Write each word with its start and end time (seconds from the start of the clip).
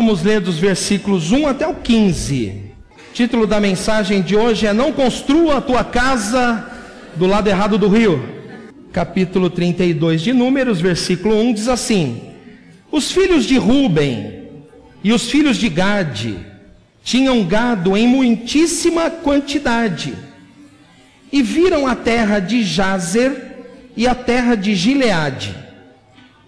Vamos 0.00 0.22
ler 0.22 0.40
dos 0.40 0.58
versículos 0.58 1.30
1 1.30 1.46
até 1.46 1.68
o 1.68 1.74
15. 1.74 2.72
O 3.10 3.12
título 3.12 3.46
da 3.46 3.60
mensagem 3.60 4.22
de 4.22 4.34
hoje 4.34 4.66
é 4.66 4.72
Não 4.72 4.94
construa 4.94 5.58
a 5.58 5.60
tua 5.60 5.84
casa 5.84 6.72
do 7.16 7.26
lado 7.26 7.50
errado 7.50 7.76
do 7.76 7.86
rio. 7.86 8.26
Capítulo 8.94 9.50
32 9.50 10.22
de 10.22 10.32
Números, 10.32 10.80
versículo 10.80 11.38
1 11.38 11.52
diz 11.52 11.68
assim: 11.68 12.18
Os 12.90 13.12
filhos 13.12 13.44
de 13.44 13.58
Ruben 13.58 14.48
e 15.04 15.12
os 15.12 15.30
filhos 15.30 15.58
de 15.58 15.68
Gade 15.68 16.38
tinham 17.04 17.44
gado 17.44 17.94
em 17.94 18.08
muitíssima 18.08 19.10
quantidade 19.10 20.14
e 21.30 21.42
viram 21.42 21.86
a 21.86 21.94
terra 21.94 22.38
de 22.38 22.62
Jazer 22.62 23.66
e 23.94 24.08
a 24.08 24.14
terra 24.14 24.54
de 24.54 24.74
Gileade. 24.74 25.54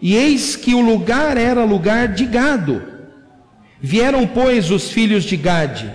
E 0.01 0.17
eis 0.17 0.57
que 0.57 0.75
o 0.75 0.81
lugar 0.81 1.37
era 1.37 1.65
lugar 1.65 2.09
de 2.09 2.25
gado. 2.25 2.92
Vieram, 3.83 4.27
pois, 4.27 4.71
os 4.71 4.91
filhos 4.91 5.25
de 5.25 5.37
Gade 5.37 5.91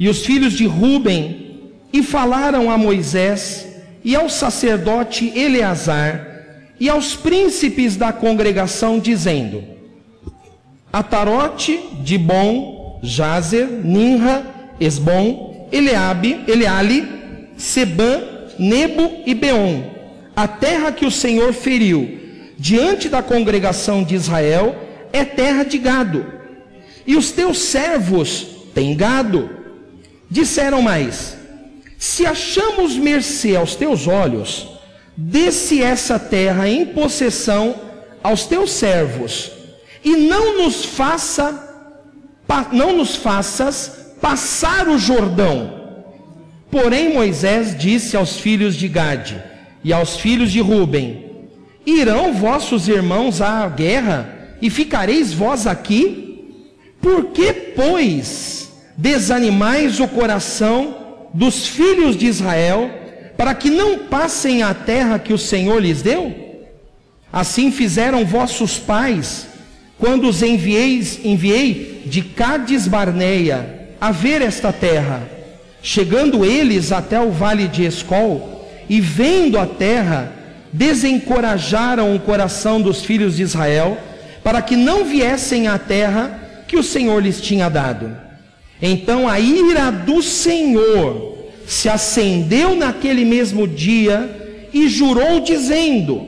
e 0.00 0.08
os 0.08 0.24
filhos 0.24 0.54
de 0.54 0.64
Ruben 0.64 1.60
e 1.92 2.02
falaram 2.02 2.70
a 2.70 2.78
Moisés 2.78 3.68
e 4.02 4.16
ao 4.16 4.28
sacerdote 4.30 5.32
Eleazar 5.36 6.26
e 6.80 6.88
aos 6.88 7.14
príncipes 7.14 7.94
da 7.94 8.12
congregação, 8.12 8.98
dizendo: 8.98 9.62
Atarote, 10.92 11.78
Dibon, 12.02 13.00
Jazer, 13.02 13.68
Ninra, 13.84 14.44
Esbom, 14.80 15.68
Eleabe, 15.70 16.40
Eleale, 16.48 17.06
Sebã, 17.56 18.22
Nebo 18.58 19.22
e 19.26 19.34
Beon, 19.34 19.82
a 20.34 20.48
terra 20.48 20.90
que 20.90 21.04
o 21.04 21.10
Senhor 21.10 21.52
feriu 21.52 22.18
diante 22.58 23.08
da 23.08 23.22
congregação 23.22 24.02
de 24.02 24.14
Israel 24.14 24.74
é 25.12 25.24
terra 25.24 25.62
de 25.62 25.78
gado, 25.78 26.24
e 27.06 27.16
os 27.16 27.30
teus 27.30 27.58
servos 27.58 28.46
têm 28.74 28.96
gado. 28.96 29.50
Disseram 30.30 30.82
mais: 30.82 31.36
Se 31.98 32.26
achamos 32.26 32.96
mercê 32.96 33.56
aos 33.56 33.74
teus 33.74 34.06
olhos, 34.06 34.66
dê-se 35.16 35.82
essa 35.82 36.18
terra 36.18 36.68
em 36.68 36.86
possessão 36.86 37.74
aos 38.22 38.44
teus 38.46 38.72
servos, 38.72 39.52
e 40.04 40.16
não 40.16 40.62
nos 40.62 40.84
faça 40.84 41.62
não 42.72 42.96
nos 42.96 43.16
faças 43.16 44.14
passar 44.20 44.88
o 44.88 44.96
Jordão 44.98 45.76
Porém, 46.70 47.14
Moisés 47.14 47.76
disse 47.76 48.16
aos 48.16 48.38
filhos 48.38 48.74
de 48.76 48.88
Gade 48.88 49.42
e 49.84 49.92
aos 49.92 50.16
filhos 50.16 50.50
de 50.50 50.60
Ruben: 50.60 51.24
Irão 51.86 52.34
vossos 52.34 52.88
irmãos 52.88 53.40
à 53.40 53.66
guerra 53.68 54.56
e 54.60 54.68
ficareis 54.68 55.32
vós 55.32 55.66
aqui? 55.66 56.25
Por 57.00 57.26
que, 57.26 57.52
pois, 57.52 58.72
desanimais 58.96 60.00
o 60.00 60.08
coração 60.08 61.26
dos 61.32 61.66
filhos 61.66 62.16
de 62.16 62.26
Israel 62.26 62.90
para 63.36 63.54
que 63.54 63.70
não 63.70 63.98
passem 63.98 64.62
a 64.62 64.72
terra 64.72 65.18
que 65.18 65.32
o 65.32 65.38
Senhor 65.38 65.80
lhes 65.80 66.02
deu? 66.02 66.34
Assim 67.32 67.70
fizeram 67.70 68.24
vossos 68.24 68.78
pais 68.78 69.46
quando 69.98 70.28
os 70.28 70.42
envieis, 70.42 71.20
enviei 71.24 72.02
de 72.06 72.22
Cades 72.22 72.86
Barneia 72.86 73.88
a 74.00 74.10
ver 74.10 74.42
esta 74.42 74.72
terra 74.72 75.36
Chegando 75.86 76.44
eles 76.44 76.90
até 76.90 77.20
o 77.20 77.30
vale 77.30 77.68
de 77.68 77.84
Escol 77.84 78.68
e 78.88 79.00
vendo 79.00 79.56
a 79.56 79.66
terra, 79.66 80.32
desencorajaram 80.72 82.12
o 82.12 82.18
coração 82.18 82.82
dos 82.82 83.04
filhos 83.04 83.36
de 83.36 83.44
Israel 83.44 83.96
para 84.42 84.60
que 84.60 84.74
não 84.74 85.04
viessem 85.04 85.68
à 85.68 85.78
terra 85.78 86.45
que 86.66 86.76
o 86.76 86.82
Senhor 86.82 87.22
lhes 87.22 87.40
tinha 87.40 87.68
dado. 87.68 88.16
Então 88.80 89.28
a 89.28 89.40
ira 89.40 89.90
do 89.90 90.22
Senhor 90.22 91.36
se 91.66 91.88
acendeu 91.88 92.74
naquele 92.76 93.24
mesmo 93.24 93.66
dia 93.66 94.68
e 94.72 94.88
jurou, 94.88 95.40
dizendo: 95.40 96.26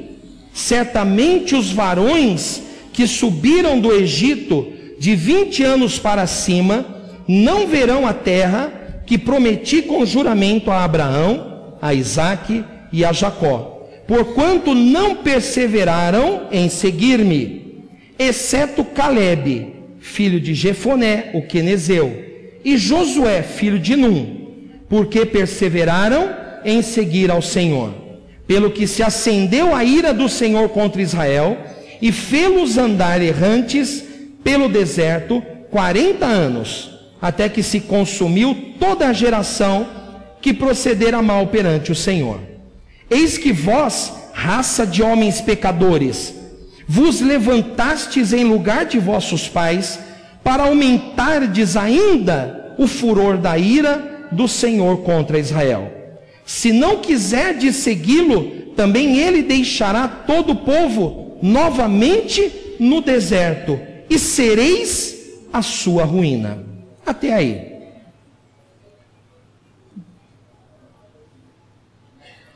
Certamente 0.52 1.54
os 1.54 1.70
varões 1.70 2.62
que 2.92 3.06
subiram 3.06 3.78
do 3.78 3.92
Egito 3.92 4.72
de 4.98 5.14
vinte 5.14 5.62
anos 5.62 5.98
para 5.98 6.26
cima 6.26 6.84
não 7.28 7.66
verão 7.66 8.06
a 8.06 8.12
terra 8.12 8.72
que 9.06 9.16
prometi 9.16 9.82
com 9.82 10.04
juramento 10.04 10.70
a 10.70 10.82
Abraão, 10.82 11.76
a 11.80 11.94
Isaque 11.94 12.64
e 12.92 13.04
a 13.04 13.12
Jacó, 13.12 13.86
porquanto 14.06 14.74
não 14.74 15.14
perseveraram 15.14 16.48
em 16.50 16.68
seguir-me, 16.68 17.84
exceto 18.18 18.84
Caleb, 18.84 19.77
filho 20.00 20.40
de 20.40 20.54
Jefoné, 20.54 21.30
o 21.34 21.42
quenezeu, 21.42 22.24
e 22.64 22.76
Josué, 22.76 23.42
filho 23.42 23.78
de 23.78 23.96
Num, 23.96 24.48
porque 24.88 25.24
perseveraram 25.26 26.30
em 26.64 26.82
seguir 26.82 27.30
ao 27.30 27.42
Senhor. 27.42 27.94
Pelo 28.46 28.70
que 28.70 28.86
se 28.86 29.02
acendeu 29.02 29.74
a 29.74 29.84
ira 29.84 30.12
do 30.14 30.28
Senhor 30.28 30.68
contra 30.70 31.02
Israel 31.02 31.58
e 32.00 32.10
fê-los 32.10 32.78
andar 32.78 33.20
errantes 33.22 34.04
pelo 34.42 34.68
deserto 34.68 35.42
quarenta 35.70 36.24
anos 36.24 36.90
até 37.20 37.48
que 37.48 37.62
se 37.62 37.80
consumiu 37.80 38.56
toda 38.78 39.08
a 39.08 39.12
geração 39.12 39.86
que 40.40 40.54
procedera 40.54 41.20
mal 41.20 41.48
perante 41.48 41.90
o 41.92 41.94
Senhor. 41.94 42.40
Eis 43.10 43.36
que 43.36 43.52
vós, 43.52 44.12
raça 44.32 44.86
de 44.86 45.02
homens 45.02 45.40
pecadores, 45.40 46.34
vos 46.88 47.20
levantastes 47.20 48.32
em 48.32 48.44
lugar 48.44 48.86
de 48.86 48.98
vossos 48.98 49.46
pais, 49.46 50.00
para 50.42 50.62
aumentardes 50.62 51.76
ainda 51.76 52.74
o 52.78 52.86
furor 52.86 53.36
da 53.36 53.58
ira 53.58 54.26
do 54.32 54.48
Senhor 54.48 55.02
contra 55.02 55.38
Israel. 55.38 55.92
Se 56.46 56.72
não 56.72 56.96
quiserdes 56.96 57.76
segui-lo, 57.76 58.72
também 58.74 59.18
ele 59.18 59.42
deixará 59.42 60.08
todo 60.08 60.52
o 60.52 60.56
povo 60.56 61.38
novamente 61.42 62.76
no 62.80 63.02
deserto, 63.02 63.78
e 64.08 64.18
sereis 64.18 65.44
a 65.52 65.60
sua 65.60 66.04
ruína. 66.04 66.64
Até 67.04 67.34
aí. 67.34 67.68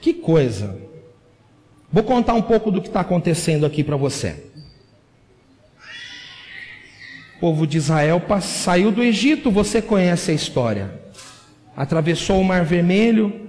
Que 0.00 0.14
coisa. 0.14 0.81
Vou 1.92 2.03
contar 2.03 2.32
um 2.32 2.41
pouco 2.41 2.70
do 2.70 2.80
que 2.80 2.88
está 2.88 3.00
acontecendo 3.00 3.66
aqui 3.66 3.84
para 3.84 3.97
você. 3.97 4.47
O 7.36 7.41
povo 7.41 7.66
de 7.66 7.76
Israel 7.76 8.22
saiu 8.41 8.91
do 8.91 9.03
Egito, 9.03 9.50
você 9.50 9.82
conhece 9.82 10.31
a 10.31 10.34
história. 10.34 10.91
Atravessou 11.76 12.41
o 12.41 12.44
Mar 12.44 12.64
Vermelho. 12.64 13.47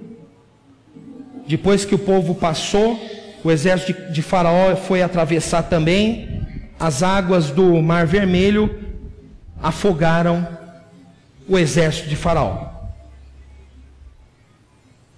Depois 1.46 1.86
que 1.86 1.94
o 1.94 1.98
povo 1.98 2.34
passou, 2.34 3.00
o 3.42 3.50
exército 3.50 4.12
de, 4.12 4.20
Faraó 4.20 4.76
foi 4.76 5.00
atravessar 5.00 5.62
também. 5.62 6.42
As 6.78 7.02
águas 7.02 7.50
do 7.50 7.80
Mar 7.80 8.06
Vermelho 8.06 8.78
afogaram 9.62 10.46
o 11.48 11.58
exército 11.58 12.10
de 12.10 12.16
Faraó. 12.16 12.68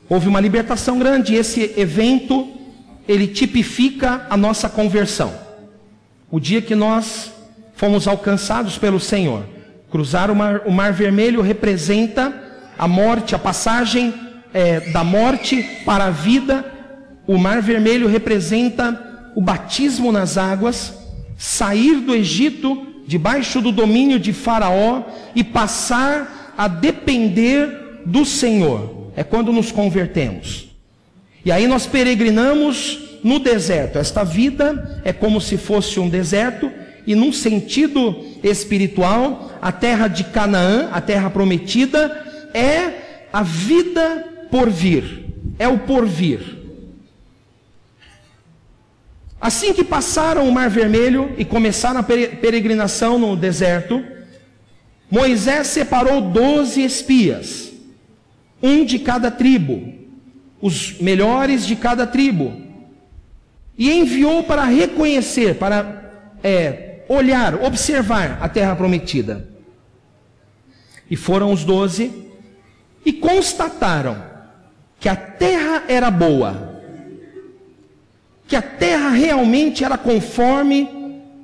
Houve 0.08 0.28
uma 0.28 0.40
libertação 0.40 0.96
grande, 0.96 1.34
esse 1.34 1.74
evento 1.76 2.55
ele 3.08 3.26
tipifica 3.26 4.26
a 4.28 4.36
nossa 4.36 4.68
conversão. 4.68 5.32
O 6.30 6.40
dia 6.40 6.60
que 6.60 6.74
nós 6.74 7.32
fomos 7.74 8.08
alcançados 8.08 8.78
pelo 8.78 8.98
Senhor. 8.98 9.44
Cruzar 9.90 10.30
o 10.30 10.36
mar, 10.36 10.62
o 10.66 10.72
mar 10.72 10.92
vermelho 10.92 11.40
representa 11.40 12.34
a 12.76 12.88
morte, 12.88 13.34
a 13.34 13.38
passagem 13.38 14.12
é, 14.52 14.80
da 14.90 15.04
morte 15.04 15.62
para 15.84 16.06
a 16.06 16.10
vida. 16.10 16.64
O 17.26 17.38
mar 17.38 17.62
vermelho 17.62 18.08
representa 18.08 19.30
o 19.36 19.40
batismo 19.40 20.10
nas 20.10 20.38
águas, 20.38 20.94
sair 21.36 22.00
do 22.00 22.14
Egito 22.14 22.86
debaixo 23.06 23.60
do 23.60 23.70
domínio 23.70 24.18
de 24.18 24.32
Faraó 24.32 25.02
e 25.34 25.44
passar 25.44 26.54
a 26.56 26.66
depender 26.66 28.02
do 28.04 28.24
Senhor. 28.24 29.12
É 29.14 29.22
quando 29.22 29.52
nos 29.52 29.70
convertemos. 29.70 30.65
E 31.46 31.52
aí 31.52 31.68
nós 31.68 31.86
peregrinamos 31.86 33.20
no 33.22 33.38
deserto. 33.38 33.98
Esta 33.98 34.24
vida 34.24 35.00
é 35.04 35.12
como 35.12 35.40
se 35.40 35.56
fosse 35.56 36.00
um 36.00 36.08
deserto, 36.08 36.72
e 37.06 37.14
num 37.14 37.32
sentido 37.32 38.16
espiritual, 38.42 39.52
a 39.62 39.70
terra 39.70 40.08
de 40.08 40.24
Canaã, 40.24 40.88
a 40.90 41.00
terra 41.00 41.30
prometida, 41.30 42.50
é 42.52 43.28
a 43.32 43.44
vida 43.44 44.24
por 44.50 44.68
vir, 44.68 45.26
é 45.56 45.68
o 45.68 45.78
porvir. 45.78 46.40
Assim 49.40 49.72
que 49.72 49.84
passaram 49.84 50.48
o 50.48 50.52
Mar 50.52 50.68
Vermelho 50.68 51.32
e 51.38 51.44
começaram 51.44 52.00
a 52.00 52.02
peregrinação 52.02 53.20
no 53.20 53.36
deserto, 53.36 54.02
Moisés 55.08 55.68
separou 55.68 56.22
doze 56.22 56.82
espias, 56.82 57.72
um 58.60 58.84
de 58.84 58.98
cada 58.98 59.30
tribo, 59.30 59.94
os 60.60 60.98
melhores 61.00 61.66
de 61.66 61.76
cada 61.76 62.06
tribo, 62.06 62.60
e 63.78 63.92
enviou 63.92 64.42
para 64.42 64.64
reconhecer, 64.64 65.56
para 65.56 66.12
é, 66.42 67.00
olhar, 67.08 67.62
observar 67.62 68.38
a 68.40 68.48
terra 68.48 68.74
prometida. 68.74 69.48
E 71.10 71.16
foram 71.16 71.52
os 71.52 71.64
doze 71.64 72.10
e 73.04 73.12
constataram 73.12 74.16
que 74.98 75.08
a 75.08 75.14
terra 75.14 75.84
era 75.88 76.10
boa, 76.10 76.80
que 78.48 78.56
a 78.56 78.62
terra 78.62 79.10
realmente 79.10 79.84
era 79.84 79.98
conforme 79.98 80.88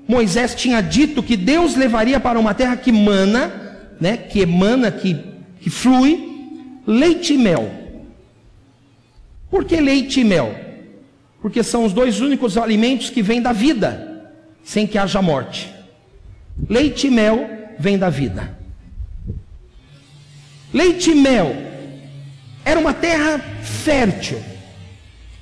Moisés 0.07 0.55
tinha 0.55 0.81
dito 0.81 1.23
que 1.23 1.37
Deus 1.37 1.77
levaria 1.77 2.19
para 2.19 2.39
uma 2.39 2.55
terra 2.55 2.77
que 2.77 2.91
mana, 2.91 3.91
né, 4.01 4.17
que 4.17 4.41
emana, 4.41 4.91
que, 4.91 5.19
que 5.61 5.71
flui 5.71 6.29
leite 6.87 7.35
e 7.35 7.39
mel. 7.39 7.82
Por 9.53 9.67
que 9.67 9.79
leite 9.79 10.21
e 10.21 10.25
mel? 10.25 10.57
Porque 11.43 11.63
são 11.63 11.85
os 11.85 11.93
dois 11.93 12.23
únicos 12.23 12.57
alimentos 12.57 13.11
que 13.11 13.21
vêm 13.21 13.43
da 13.43 13.53
vida, 13.53 14.33
sem 14.65 14.87
que 14.87 14.97
haja 14.97 15.21
morte. 15.21 15.71
Leite 16.67 17.09
e 17.09 17.11
mel 17.11 17.51
vêm 17.79 17.99
da 17.99 18.09
vida. 18.09 18.57
Leite 20.73 21.11
e 21.11 21.15
mel 21.15 21.55
era 22.65 22.81
uma 22.81 22.95
terra 22.95 23.39
fértil. 23.63 24.43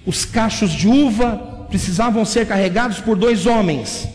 Os 0.05 0.25
cachos 0.25 0.73
de 0.73 0.89
uva 0.89 1.69
precisavam 1.69 2.25
ser 2.25 2.49
carregados 2.49 2.99
por 2.99 3.17
dois 3.17 3.47
homens. 3.47 4.09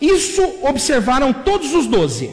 Isso 0.00 0.42
observaram 0.62 1.30
todos 1.30 1.74
os 1.74 1.86
doze. 1.86 2.30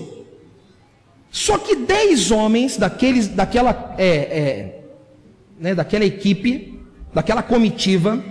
Só 1.29 1.57
que 1.57 1.75
dez 1.75 2.31
homens 2.31 2.77
daqueles, 2.77 3.27
daquela, 3.27 3.93
é, 3.97 4.07
é, 4.07 4.84
né, 5.59 5.75
daquela 5.75 6.05
equipe, 6.05 6.79
daquela 7.13 7.41
comitiva, 7.41 8.23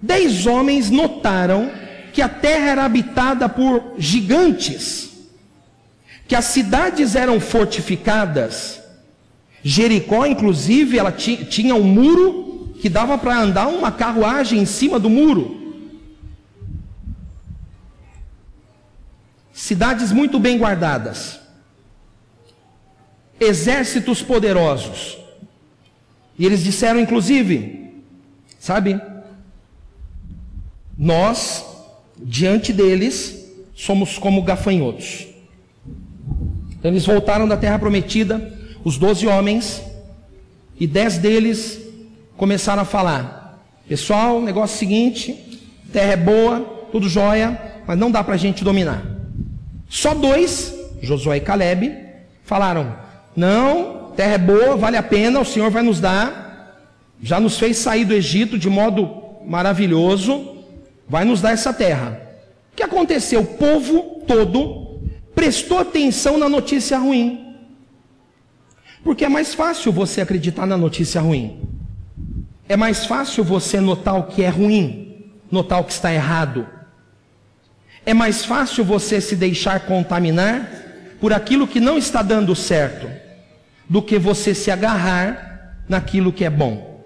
dez 0.00 0.46
homens 0.46 0.90
notaram 0.90 1.70
que 2.12 2.22
a 2.22 2.28
terra 2.28 2.70
era 2.70 2.84
habitada 2.84 3.48
por 3.48 3.94
gigantes, 3.98 5.28
que 6.26 6.34
as 6.34 6.46
cidades 6.46 7.14
eram 7.14 7.38
fortificadas. 7.40 8.82
Jericó, 9.62 10.24
inclusive, 10.26 10.98
ela 10.98 11.12
tinha 11.12 11.74
um 11.74 11.82
muro 11.82 12.74
que 12.80 12.88
dava 12.88 13.18
para 13.18 13.38
andar 13.40 13.68
uma 13.68 13.90
carruagem 13.90 14.60
em 14.60 14.66
cima 14.66 14.98
do 14.98 15.10
muro. 15.10 15.66
cidades 19.56 20.12
muito 20.12 20.38
bem 20.38 20.58
guardadas, 20.58 21.40
exércitos 23.40 24.22
poderosos. 24.22 25.18
E 26.38 26.44
eles 26.44 26.62
disseram, 26.62 27.00
inclusive, 27.00 27.92
sabe, 28.58 29.00
nós, 30.96 31.64
diante 32.18 32.72
deles, 32.72 33.46
somos 33.74 34.18
como 34.18 34.42
gafanhotos. 34.42 35.26
Então, 36.78 36.90
eles 36.90 37.06
voltaram 37.06 37.48
da 37.48 37.56
terra 37.56 37.78
prometida, 37.78 38.52
os 38.84 38.98
doze 38.98 39.26
homens, 39.26 39.82
e 40.78 40.86
dez 40.86 41.18
deles 41.18 41.80
começaram 42.36 42.82
a 42.82 42.86
falar: 42.86 43.62
Pessoal, 43.88 44.40
negócio 44.42 44.74
é 44.74 44.78
seguinte, 44.78 45.60
terra 45.92 46.12
é 46.12 46.16
boa, 46.16 46.60
tudo 46.92 47.08
jóia, 47.08 47.60
mas 47.86 47.98
não 47.98 48.10
dá 48.10 48.22
para 48.22 48.34
a 48.34 48.38
gente 48.38 48.62
dominar. 48.62 49.02
Só 49.88 50.14
dois, 50.14 50.74
Josué 51.00 51.38
e 51.38 51.40
Caleb, 51.40 51.96
falaram: 52.44 52.94
Não, 53.34 54.05
terra 54.16 54.34
é 54.34 54.38
boa, 54.38 54.76
vale 54.76 54.96
a 54.96 55.02
pena, 55.02 55.40
o 55.40 55.44
Senhor 55.44 55.70
vai 55.70 55.82
nos 55.82 56.00
dar, 56.00 56.82
já 57.22 57.38
nos 57.38 57.58
fez 57.58 57.76
sair 57.76 58.04
do 58.04 58.14
Egito 58.14 58.58
de 58.58 58.68
modo 58.68 59.08
maravilhoso, 59.44 60.56
vai 61.08 61.24
nos 61.24 61.40
dar 61.40 61.52
essa 61.52 61.72
terra. 61.72 62.20
O 62.72 62.76
que 62.76 62.82
aconteceu? 62.82 63.40
O 63.40 63.46
povo 63.46 64.22
todo 64.26 65.00
prestou 65.34 65.78
atenção 65.78 66.38
na 66.38 66.48
notícia 66.48 66.98
ruim. 66.98 67.54
Porque 69.04 69.24
é 69.24 69.28
mais 69.28 69.54
fácil 69.54 69.92
você 69.92 70.20
acreditar 70.20 70.66
na 70.66 70.76
notícia 70.76 71.20
ruim. 71.20 71.60
É 72.68 72.76
mais 72.76 73.06
fácil 73.06 73.44
você 73.44 73.80
notar 73.80 74.18
o 74.18 74.24
que 74.24 74.42
é 74.42 74.48
ruim, 74.48 75.30
notar 75.50 75.80
o 75.80 75.84
que 75.84 75.92
está 75.92 76.12
errado. 76.12 76.66
É 78.04 78.12
mais 78.12 78.44
fácil 78.44 78.84
você 78.84 79.20
se 79.20 79.36
deixar 79.36 79.80
contaminar 79.80 80.68
por 81.20 81.32
aquilo 81.32 81.68
que 81.68 81.80
não 81.80 81.96
está 81.96 82.22
dando 82.22 82.54
certo, 82.54 83.08
do 83.88 84.02
que 84.02 84.18
você 84.18 84.54
se 84.54 84.70
agarrar 84.70 85.82
naquilo 85.88 86.32
que 86.32 86.44
é 86.44 86.50
bom. 86.50 87.04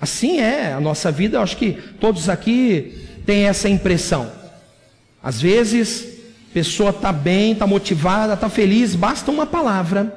Assim 0.00 0.40
é 0.40 0.72
a 0.72 0.80
nossa 0.80 1.12
vida, 1.12 1.38
eu 1.38 1.42
acho 1.42 1.56
que 1.56 1.72
todos 2.00 2.28
aqui 2.28 3.06
têm 3.24 3.46
essa 3.46 3.68
impressão. 3.68 4.30
Às 5.22 5.40
vezes, 5.40 6.04
a 6.50 6.54
pessoa 6.54 6.90
está 6.90 7.12
bem, 7.12 7.52
está 7.52 7.66
motivada, 7.66 8.34
está 8.34 8.48
feliz, 8.48 8.94
basta 8.94 9.30
uma 9.30 9.46
palavra, 9.46 10.14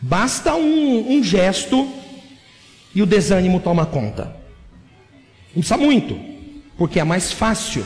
basta 0.00 0.54
um, 0.54 1.16
um 1.16 1.24
gesto 1.24 1.90
e 2.94 3.02
o 3.02 3.06
desânimo 3.06 3.58
toma 3.58 3.86
conta. 3.86 4.36
Não 5.54 5.62
precisa 5.62 5.76
muito, 5.76 6.18
porque 6.76 7.00
é 7.00 7.04
mais 7.04 7.32
fácil 7.32 7.84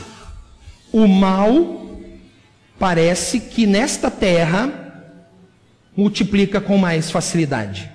o 0.93 1.07
mal 1.09 1.99
parece 2.79 3.41
que 3.41 3.67
nesta 3.67 4.11
terra 4.11 4.84
multiplica 5.97 6.61
com 6.61 6.77
mais 6.79 7.11
facilidade. 7.11 7.91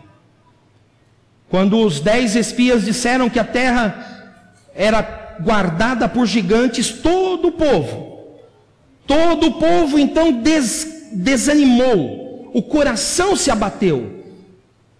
Quando 1.49 1.79
os 1.79 1.99
dez 1.99 2.35
espias 2.35 2.85
disseram 2.85 3.29
que 3.29 3.39
a 3.39 3.43
terra 3.43 4.37
era 4.75 5.37
guardada 5.41 6.07
por 6.07 6.25
gigantes, 6.25 6.89
todo 6.89 7.47
o 7.47 7.51
povo, 7.51 8.37
todo 9.07 9.47
o 9.47 9.53
povo 9.53 9.97
então 9.97 10.31
des, 10.31 11.09
desanimou, 11.13 12.51
o 12.53 12.61
coração 12.61 13.35
se 13.35 13.49
abateu. 13.49 14.23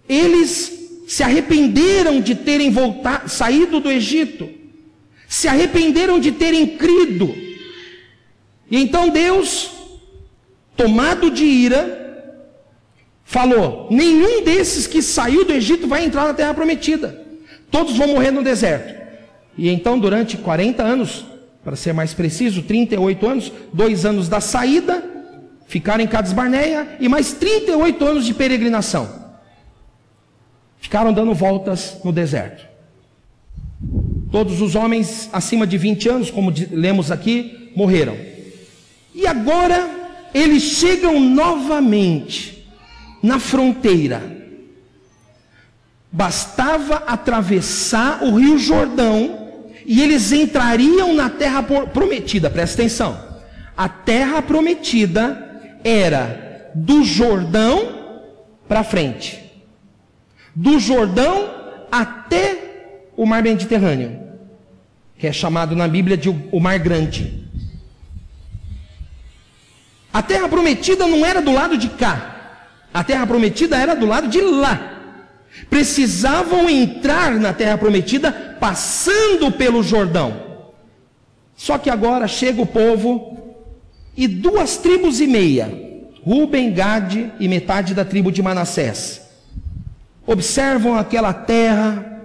Eles 0.08 1.02
se 1.06 1.22
arrependeram 1.22 2.20
de 2.20 2.34
terem 2.34 2.70
voltado, 2.70 3.28
saído 3.28 3.80
do 3.80 3.90
Egito, 3.90 4.48
se 5.28 5.46
arrependeram 5.46 6.18
de 6.18 6.32
terem 6.32 6.66
crido 6.76 7.50
e 8.70 8.78
então 8.78 9.08
Deus, 9.08 9.70
tomado 10.76 11.30
de 11.30 11.44
ira, 11.44 11.99
falou: 13.30 13.86
nenhum 13.90 14.42
desses 14.42 14.88
que 14.88 15.00
saiu 15.00 15.44
do 15.44 15.52
Egito 15.52 15.86
vai 15.86 16.04
entrar 16.04 16.24
na 16.24 16.34
terra 16.34 16.52
prometida, 16.52 17.24
todos 17.70 17.96
vão 17.96 18.08
morrer 18.08 18.32
no 18.32 18.42
deserto. 18.42 19.00
E 19.56 19.68
então, 19.68 19.98
durante 19.98 20.36
40 20.36 20.82
anos, 20.82 21.24
para 21.62 21.76
ser 21.76 21.92
mais 21.92 22.12
preciso, 22.12 22.62
38 22.62 23.28
anos, 23.28 23.52
dois 23.72 24.04
anos 24.04 24.28
da 24.28 24.40
saída, 24.40 25.04
ficaram 25.66 26.02
em 26.02 26.08
Cades 26.08 26.32
Barneia 26.32 26.96
e 26.98 27.08
mais 27.08 27.32
38 27.32 28.04
anos 28.04 28.26
de 28.26 28.34
peregrinação. 28.34 29.08
Ficaram 30.80 31.12
dando 31.12 31.32
voltas 31.32 31.98
no 32.02 32.10
deserto. 32.10 32.66
Todos 34.32 34.60
os 34.60 34.74
homens 34.74 35.30
acima 35.32 35.66
de 35.66 35.78
20 35.78 36.08
anos, 36.08 36.30
como 36.30 36.52
lemos 36.72 37.12
aqui, 37.12 37.70
morreram. 37.76 38.16
E 39.14 39.26
agora 39.26 39.88
eles 40.34 40.62
chegam 40.62 41.20
novamente 41.20 42.59
na 43.22 43.38
fronteira. 43.38 44.38
Bastava 46.12 46.96
atravessar 47.06 48.22
o 48.24 48.36
rio 48.36 48.58
Jordão 48.58 49.48
e 49.86 50.02
eles 50.02 50.32
entrariam 50.32 51.14
na 51.14 51.30
terra 51.30 51.62
prometida. 51.62 52.50
Presta 52.50 52.82
atenção. 52.82 53.20
A 53.76 53.88
terra 53.88 54.42
prometida 54.42 55.78
era 55.84 56.70
do 56.74 57.02
Jordão 57.04 58.00
para 58.68 58.84
frente. 58.84 59.40
Do 60.54 60.78
Jordão 60.78 61.50
até 61.90 63.10
o 63.16 63.26
mar 63.26 63.42
Mediterrâneo, 63.42 64.18
que 65.18 65.26
é 65.26 65.32
chamado 65.32 65.76
na 65.76 65.86
Bíblia 65.86 66.16
de 66.16 66.28
o 66.28 66.60
Mar 66.60 66.78
Grande. 66.78 67.48
A 70.12 70.22
terra 70.22 70.48
prometida 70.48 71.06
não 71.06 71.24
era 71.24 71.40
do 71.40 71.52
lado 71.52 71.76
de 71.76 71.88
cá. 71.88 72.39
A 72.92 73.04
terra 73.04 73.26
prometida 73.26 73.76
era 73.76 73.94
do 73.94 74.06
lado 74.06 74.28
de 74.28 74.40
lá. 74.40 74.98
Precisavam 75.68 76.68
entrar 76.68 77.32
na 77.32 77.52
terra 77.52 77.78
prometida 77.78 78.32
passando 78.58 79.50
pelo 79.50 79.82
Jordão. 79.82 80.50
Só 81.56 81.76
que 81.76 81.90
agora 81.90 82.26
chega 82.26 82.62
o 82.62 82.66
povo 82.66 83.54
e 84.16 84.26
duas 84.26 84.76
tribos 84.76 85.20
e 85.20 85.26
meia, 85.26 85.70
Ruben, 86.24 86.72
Gade 86.72 87.32
e 87.38 87.48
metade 87.48 87.94
da 87.94 88.04
tribo 88.04 88.32
de 88.32 88.42
Manassés, 88.42 89.22
observam 90.26 90.96
aquela 90.96 91.32
terra 91.32 92.22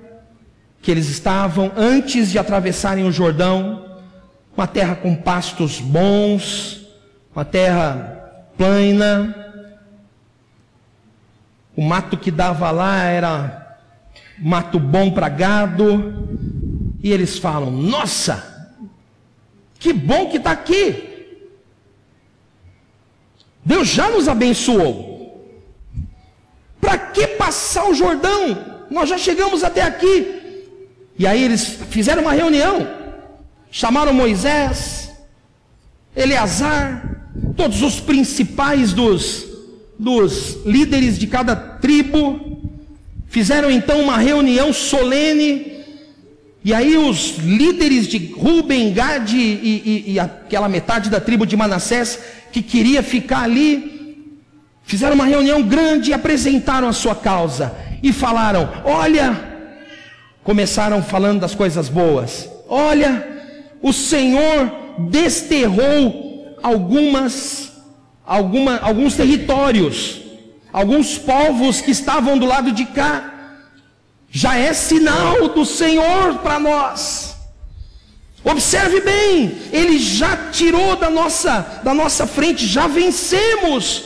que 0.81 0.91
eles 0.91 1.09
estavam 1.09 1.71
antes 1.75 2.31
de 2.31 2.37
atravessarem 2.37 3.05
o 3.05 3.11
Jordão, 3.11 3.97
uma 4.55 4.67
terra 4.67 4.95
com 4.95 5.15
pastos 5.15 5.79
bons, 5.79 6.85
uma 7.35 7.43
terra 7.43 8.49
plana. 8.57 9.44
O 11.75 11.81
mato 11.81 12.17
que 12.17 12.31
dava 12.31 12.71
lá 12.71 13.03
era 13.03 13.77
mato 14.37 14.79
bom 14.79 15.11
para 15.11 15.29
gado. 15.29 16.27
E 17.03 17.11
eles 17.11 17.37
falam: 17.37 17.71
Nossa, 17.71 18.71
que 19.79 19.91
bom 19.91 20.29
que 20.29 20.37
está 20.37 20.51
aqui. 20.51 21.11
Deus 23.63 23.87
já 23.87 24.09
nos 24.09 24.27
abençoou. 24.27 25.15
Para 26.79 26.97
que 26.97 27.27
passar 27.27 27.89
o 27.89 27.95
Jordão? 27.95 28.85
Nós 28.91 29.09
já 29.09 29.17
chegamos 29.17 29.63
até 29.63 29.81
aqui. 29.81 30.43
E 31.17 31.25
aí 31.25 31.43
eles 31.43 31.65
fizeram 31.89 32.21
uma 32.21 32.33
reunião, 32.33 32.87
chamaram 33.71 34.13
Moisés, 34.13 35.11
Eleazar, 36.15 37.23
todos 37.55 37.81
os 37.81 38.01
principais 38.01 38.91
dos, 38.91 39.44
dos 39.97 40.65
líderes 40.65 41.17
de 41.17 41.27
cada 41.27 41.55
tribo, 41.55 42.59
fizeram 43.27 43.69
então 43.71 44.01
uma 44.01 44.17
reunião 44.17 44.71
solene, 44.73 45.73
e 46.63 46.73
aí 46.73 46.97
os 46.97 47.37
líderes 47.37 48.07
de 48.07 48.33
Ruben, 48.33 48.91
Gad 48.91 49.31
e, 49.31 49.37
e, 49.37 50.03
e 50.13 50.19
aquela 50.19 50.67
metade 50.67 51.09
da 51.09 51.19
tribo 51.19 51.45
de 51.45 51.55
Manassés 51.55 52.19
que 52.51 52.61
queria 52.61 53.03
ficar 53.03 53.43
ali, 53.43 54.31
fizeram 54.83 55.15
uma 55.15 55.25
reunião 55.25 55.61
grande 55.61 56.09
e 56.09 56.13
apresentaram 56.13 56.87
a 56.87 56.93
sua 56.93 57.13
causa 57.13 57.75
e 58.01 58.11
falaram: 58.11 58.69
Olha, 58.83 59.55
começaram 60.43 61.03
falando 61.03 61.41
das 61.41 61.53
coisas 61.53 61.89
boas. 61.89 62.49
Olha, 62.67 63.27
o 63.81 63.91
Senhor 63.91 64.71
desterrou 65.09 66.57
algumas, 66.63 67.71
alguma, 68.25 68.77
alguns 68.77 69.15
territórios, 69.15 70.21
alguns 70.71 71.17
povos 71.17 71.81
que 71.81 71.91
estavam 71.91 72.37
do 72.37 72.45
lado 72.45 72.71
de 72.71 72.85
cá. 72.85 73.31
Já 74.29 74.57
é 74.57 74.73
sinal 74.73 75.47
do 75.49 75.65
Senhor 75.65 76.39
para 76.39 76.59
nós. 76.59 77.35
Observe 78.43 79.01
bem, 79.01 79.57
Ele 79.71 79.97
já 79.97 80.51
tirou 80.51 80.95
da 80.95 81.09
nossa, 81.09 81.81
da 81.83 81.93
nossa 81.93 82.27
frente, 82.27 82.67
já 82.67 82.85
vencemos 82.85 84.03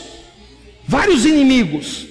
vários 0.88 1.25
inimigos. 1.25 2.07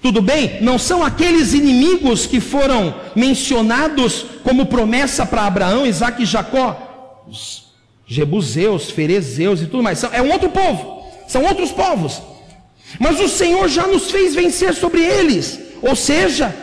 Tudo 0.00 0.22
bem? 0.22 0.62
Não 0.62 0.78
são 0.78 1.02
aqueles 1.02 1.52
inimigos 1.52 2.26
que 2.26 2.38
foram 2.38 2.94
mencionados 3.16 4.24
como 4.44 4.66
promessa 4.66 5.26
para 5.26 5.46
Abraão, 5.46 5.84
Isaac 5.84 6.22
e 6.22 6.26
Jacó, 6.26 7.24
os 7.28 7.72
Jebuseus, 8.06 8.88
Ferezeus 8.88 9.60
e 9.60 9.66
tudo 9.66 9.82
mais. 9.82 10.04
É 10.04 10.22
um 10.22 10.30
outro 10.30 10.48
povo, 10.50 10.95
são 11.26 11.44
outros 11.44 11.70
povos. 11.70 12.22
Mas 12.98 13.20
o 13.20 13.28
Senhor 13.28 13.68
já 13.68 13.86
nos 13.86 14.10
fez 14.10 14.34
vencer 14.34 14.74
sobre 14.74 15.02
eles. 15.02 15.58
Ou 15.82 15.94
seja, 15.94 16.54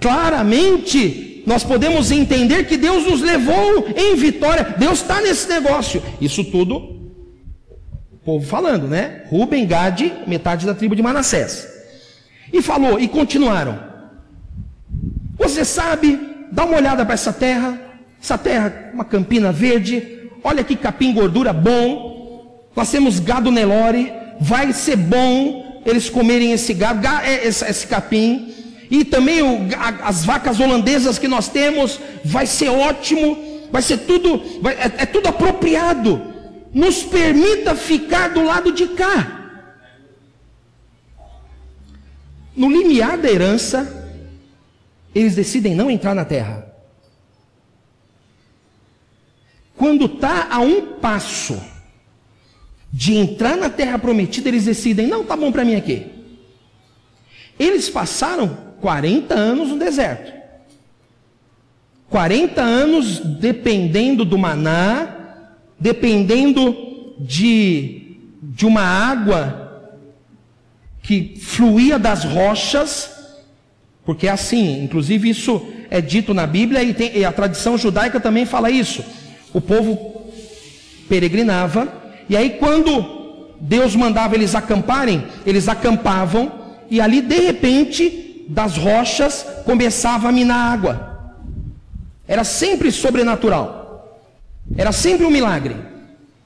claramente 0.00 1.42
nós 1.46 1.64
podemos 1.64 2.10
entender 2.10 2.64
que 2.64 2.76
Deus 2.76 3.04
nos 3.04 3.20
levou 3.20 3.88
em 3.96 4.16
vitória. 4.16 4.74
Deus 4.78 5.00
está 5.00 5.20
nesse 5.20 5.48
negócio. 5.48 6.02
Isso 6.20 6.44
tudo, 6.44 6.76
o 8.12 8.16
povo 8.24 8.46
falando, 8.46 8.86
né? 8.86 9.24
Ruben, 9.28 9.66
Gade, 9.66 10.12
metade 10.26 10.66
da 10.66 10.74
tribo 10.74 10.96
de 10.96 11.02
Manassés. 11.02 11.66
E 12.52 12.60
falou, 12.60 12.98
e 12.98 13.08
continuaram. 13.08 13.78
Você 15.38 15.64
sabe, 15.64 16.18
dá 16.50 16.64
uma 16.64 16.76
olhada 16.76 17.04
para 17.04 17.14
essa 17.14 17.32
terra, 17.32 17.80
essa 18.20 18.36
terra, 18.36 18.90
uma 18.92 19.04
campina 19.04 19.52
verde, 19.52 20.28
olha 20.42 20.64
que 20.64 20.74
capim 20.74 21.14
gordura 21.14 21.52
bom, 21.52 22.17
nós 22.78 22.92
temos 22.92 23.18
gado 23.18 23.50
Nelore, 23.50 24.12
vai 24.40 24.72
ser 24.72 24.94
bom 24.94 25.80
eles 25.84 26.08
comerem 26.08 26.52
esse 26.52 26.72
gado, 26.72 27.04
é, 27.24 27.44
esse 27.44 27.86
capim, 27.88 28.54
e 28.88 29.04
também 29.04 29.40
as 30.04 30.24
vacas 30.24 30.60
holandesas 30.60 31.18
que 31.18 31.26
nós 31.26 31.48
temos, 31.48 31.98
vai 32.24 32.46
ser 32.46 32.68
ótimo, 32.68 33.36
vai 33.72 33.82
ser 33.82 33.98
tudo, 33.98 34.40
é, 34.68 35.02
é 35.02 35.06
tudo 35.06 35.26
apropriado, 35.26 36.22
nos 36.72 37.02
permita 37.02 37.74
ficar 37.74 38.28
do 38.28 38.44
lado 38.44 38.70
de 38.70 38.86
cá. 38.88 39.34
no 42.54 42.68
limiar 42.68 43.16
da 43.16 43.30
herança, 43.30 44.12
eles 45.14 45.36
decidem 45.36 45.76
não 45.76 45.88
entrar 45.88 46.12
na 46.12 46.24
terra. 46.24 46.66
Quando 49.76 50.06
está 50.06 50.48
a 50.50 50.58
um 50.58 50.94
passo 50.94 51.60
de 52.92 53.14
entrar 53.14 53.56
na 53.56 53.68
terra 53.68 53.98
prometida, 53.98 54.48
eles 54.48 54.64
decidem: 54.64 55.06
não, 55.06 55.24
tá 55.24 55.36
bom 55.36 55.52
para 55.52 55.64
mim 55.64 55.74
aqui. 55.74 56.06
Eles 57.58 57.88
passaram 57.88 58.56
40 58.80 59.34
anos 59.34 59.68
no 59.70 59.78
deserto. 59.78 60.32
40 62.08 62.62
anos 62.62 63.18
dependendo 63.18 64.24
do 64.24 64.38
maná, 64.38 65.44
dependendo 65.78 67.14
de, 67.18 68.16
de 68.42 68.64
uma 68.64 68.82
água 68.82 69.92
que 71.02 71.36
fluía 71.40 71.98
das 71.98 72.24
rochas, 72.24 73.10
porque 74.04 74.26
é 74.26 74.30
assim, 74.30 74.82
inclusive 74.82 75.28
isso 75.28 75.66
é 75.90 76.00
dito 76.00 76.32
na 76.32 76.46
Bíblia 76.46 76.82
e, 76.82 76.94
tem, 76.94 77.16
e 77.16 77.24
a 77.24 77.32
tradição 77.32 77.76
judaica 77.76 78.18
também 78.18 78.46
fala 78.46 78.70
isso. 78.70 79.04
O 79.52 79.60
povo 79.60 80.32
peregrinava, 81.08 81.92
e 82.28 82.36
aí 82.36 82.50
quando 82.50 83.56
Deus 83.60 83.96
mandava 83.96 84.34
eles 84.34 84.54
acamparem, 84.54 85.24
eles 85.44 85.68
acampavam, 85.68 86.52
e 86.90 87.00
ali 87.00 87.20
de 87.20 87.38
repente, 87.40 88.44
das 88.48 88.76
rochas, 88.76 89.46
começava 89.64 90.28
a 90.28 90.32
minar 90.32 90.72
água. 90.72 91.34
Era 92.26 92.44
sempre 92.44 92.90
sobrenatural, 92.92 94.18
era 94.76 94.92
sempre 94.92 95.26
um 95.26 95.30
milagre. 95.30 95.76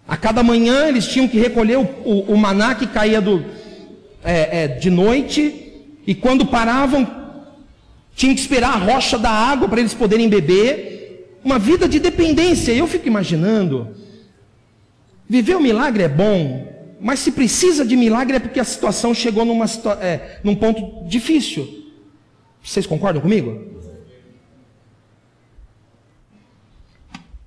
A 0.06 0.16
cada 0.16 0.42
manhã 0.42 0.86
eles 0.86 1.06
tinham 1.06 1.28
que 1.28 1.38
recolher 1.38 1.78
o, 1.78 1.88
o, 2.04 2.32
o 2.32 2.36
maná 2.36 2.74
que 2.74 2.86
caía 2.86 3.20
do, 3.20 3.44
é, 4.24 4.64
é, 4.64 4.68
de 4.68 4.90
noite, 4.90 5.62
e 6.06 6.14
quando 6.14 6.46
paravam, 6.46 7.06
tinham 8.14 8.34
que 8.34 8.40
esperar 8.40 8.74
a 8.74 8.78
rocha 8.78 9.18
da 9.18 9.30
água 9.30 9.68
para 9.68 9.80
eles 9.80 9.94
poderem 9.94 10.28
beber. 10.28 11.38
Uma 11.44 11.58
vida 11.58 11.88
de 11.88 11.98
dependência. 11.98 12.72
Eu 12.72 12.86
fico 12.86 13.08
imaginando, 13.08 13.88
viver 15.32 15.56
o 15.56 15.60
milagre 15.62 16.02
é 16.02 16.08
bom, 16.08 16.68
mas 17.00 17.20
se 17.20 17.32
precisa 17.32 17.86
de 17.86 17.96
milagre 17.96 18.36
é 18.36 18.38
porque 18.38 18.60
a 18.60 18.64
situação 18.64 19.14
chegou 19.14 19.46
numa, 19.46 19.64
é, 19.98 20.38
num 20.44 20.54
ponto 20.54 21.08
difícil. 21.08 21.66
Vocês 22.62 22.86
concordam 22.86 23.22
comigo? 23.22 23.50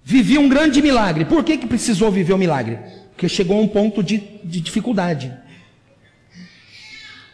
Vivi 0.03 0.39
um 0.39 0.49
grande 0.49 0.81
milagre. 0.81 1.25
Por 1.25 1.43
que, 1.43 1.57
que 1.57 1.67
precisou 1.67 2.11
viver 2.11 2.33
o 2.33 2.39
milagre? 2.39 2.79
Porque 3.11 3.29
chegou 3.29 3.59
a 3.59 3.61
um 3.61 3.67
ponto 3.67 4.01
de, 4.01 4.17
de 4.43 4.59
dificuldade. 4.61 5.31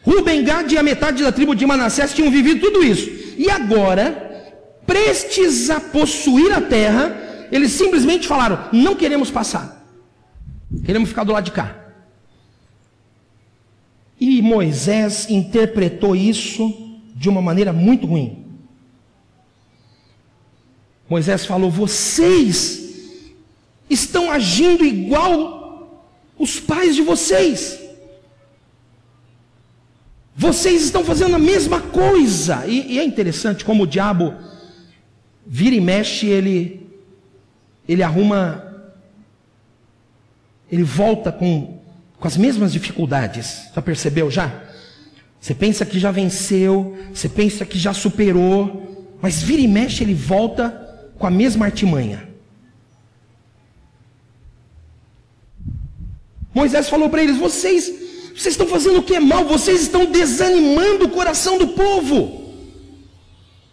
Ruben, 0.04 0.44
Gad 0.44 0.70
e 0.70 0.78
a 0.78 0.84
metade 0.84 1.24
da 1.24 1.32
tribo 1.32 1.56
de 1.56 1.66
Manassés 1.66 2.14
tinham 2.14 2.30
vivido 2.30 2.60
tudo 2.60 2.84
isso. 2.84 3.10
E 3.38 3.50
agora, 3.50 4.54
prestes 4.86 5.70
a 5.70 5.80
possuir 5.80 6.52
a 6.52 6.60
terra, 6.60 7.16
eles 7.52 7.72
simplesmente 7.72 8.28
falaram: 8.28 8.68
não 8.74 8.96
queremos 8.96 9.32
passar, 9.32 9.81
queremos 10.84 11.10
ficar 11.10 11.24
do 11.24 11.32
lado 11.32 11.46
de 11.46 11.52
cá. 11.52 11.76
E 14.20 14.42
Moisés 14.42 15.30
interpretou 15.30 16.16
isso 16.16 17.00
de 17.16 17.28
uma 17.28 17.42
maneira 17.42 17.74
muito 17.74 18.06
ruim. 18.06 18.46
Moisés 21.10 21.46
falou: 21.46 21.70
vocês 21.70 22.90
estão 23.90 24.32
agindo 24.32 24.86
igual 24.86 26.08
os 26.38 26.60
pais 26.60 26.96
de 26.96 27.02
vocês. 27.02 27.80
Vocês 30.36 30.84
estão 30.84 31.04
fazendo 31.04 31.36
a 31.36 31.40
mesma 31.40 31.82
coisa. 31.82 32.66
E, 32.66 32.94
e, 32.94 33.00
é 33.00 33.04
interessante 33.04 33.66
como 33.66 33.84
o 33.84 33.88
diabo 33.88 34.34
vira 35.46 35.76
e 35.76 35.82
mexe, 35.82 36.28
ele, 36.28 36.88
ele 37.88 38.02
arruma, 38.02 38.71
ele 40.72 40.84
volta 40.84 41.32
com, 41.32 41.80
com 42.20 42.28
as 42.28 42.38
mesmas 42.38 42.72
dificuldades. 42.72 43.70
Já 43.76 43.82
percebeu 43.82 44.32
já? 44.32 44.52
Você 45.40 45.54
pensa 45.54 45.86
que 45.86 46.00
já 46.00 46.12
venceu, 46.12 46.98
você 47.14 47.28
pensa 47.28 47.66
que 47.66 47.78
já 47.78 47.94
superou, 47.94 49.18
mas 49.22 49.42
vira 49.42 49.62
e 49.62 49.68
mexe, 49.68 50.04
ele 50.04 50.14
volta 50.14 50.70
com 51.18 51.28
a 51.28 51.32
mesma 51.32 51.66
artimanha. 51.66 52.30
Moisés 56.54 56.90
falou 56.90 57.10
para 57.10 57.24
eles: 57.24 57.38
vocês 57.38 57.92
vocês 58.36 58.54
estão 58.54 58.68
fazendo 58.68 59.00
o 59.00 59.04
que 59.04 59.16
é 59.16 59.20
mal, 59.20 59.46
vocês 59.46 59.82
estão 59.82 60.06
desanimando 60.06 61.06
o 61.06 61.10
coração 61.10 61.58
do 61.58 61.70
povo. 61.70 62.42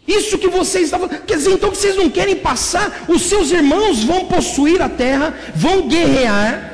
Isso 0.06 0.38
que 0.38 0.48
vocês 0.48 0.84
estavam. 0.84 1.08
Quer 1.08 1.36
dizer, 1.36 1.52
então 1.52 1.70
que 1.70 1.76
vocês 1.76 1.96
não 1.96 2.08
querem 2.08 2.36
passar, 2.36 3.04
os 3.08 3.22
seus 3.22 3.50
irmãos 3.50 4.04
vão 4.04 4.24
possuir 4.24 4.80
a 4.80 4.88
terra, 4.88 5.34
vão 5.54 5.86
guerrear. 5.86 6.67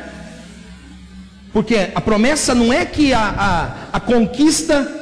Porque 1.54 1.92
a 1.94 2.00
promessa 2.00 2.52
não 2.52 2.72
é 2.72 2.84
que 2.84 3.14
a, 3.14 3.20
a, 3.20 3.96
a 3.96 4.00
conquista 4.00 4.92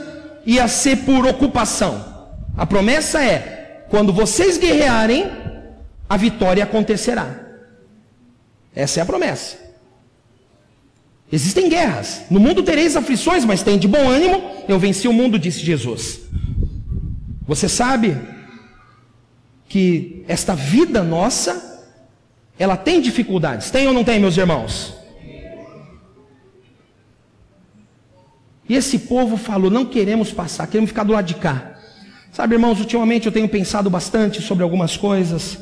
ia 0.44 0.68
ser 0.68 0.98
por 0.98 1.26
ocupação. 1.26 2.04
A 2.54 2.66
promessa 2.66 3.24
é: 3.24 3.86
quando 3.88 4.12
vocês 4.12 4.58
guerrearem, 4.58 5.32
a 6.06 6.16
vitória 6.18 6.62
acontecerá. 6.62 7.26
Essa 8.74 9.00
é 9.00 9.02
a 9.02 9.06
promessa. 9.06 9.56
Existem 11.32 11.70
guerras. 11.70 12.24
No 12.30 12.38
mundo 12.38 12.62
tereis 12.62 12.96
aflições, 12.96 13.46
mas 13.46 13.62
tem 13.62 13.78
de 13.78 13.88
bom 13.88 14.10
ânimo. 14.10 14.64
Eu 14.68 14.78
venci 14.78 15.08
o 15.08 15.12
mundo, 15.12 15.38
disse 15.38 15.60
Jesus. 15.60 16.20
Você 17.46 17.66
sabe 17.66 18.18
que 19.70 20.22
esta 20.28 20.54
vida 20.54 21.02
nossa, 21.02 21.88
ela 22.58 22.76
tem 22.76 23.00
dificuldades. 23.00 23.70
Tem 23.70 23.88
ou 23.88 23.94
não 23.94 24.04
tem, 24.04 24.20
meus 24.20 24.36
irmãos? 24.36 25.01
E 28.68 28.74
esse 28.74 29.00
povo 29.00 29.36
falou: 29.36 29.70
não 29.70 29.84
queremos 29.84 30.32
passar, 30.32 30.66
queremos 30.66 30.90
ficar 30.90 31.04
do 31.04 31.12
lado 31.12 31.26
de 31.26 31.34
cá. 31.34 31.76
Sabe, 32.32 32.54
irmãos, 32.54 32.80
ultimamente 32.80 33.26
eu 33.26 33.32
tenho 33.32 33.48
pensado 33.48 33.90
bastante 33.90 34.40
sobre 34.40 34.62
algumas 34.62 34.96
coisas. 34.96 35.58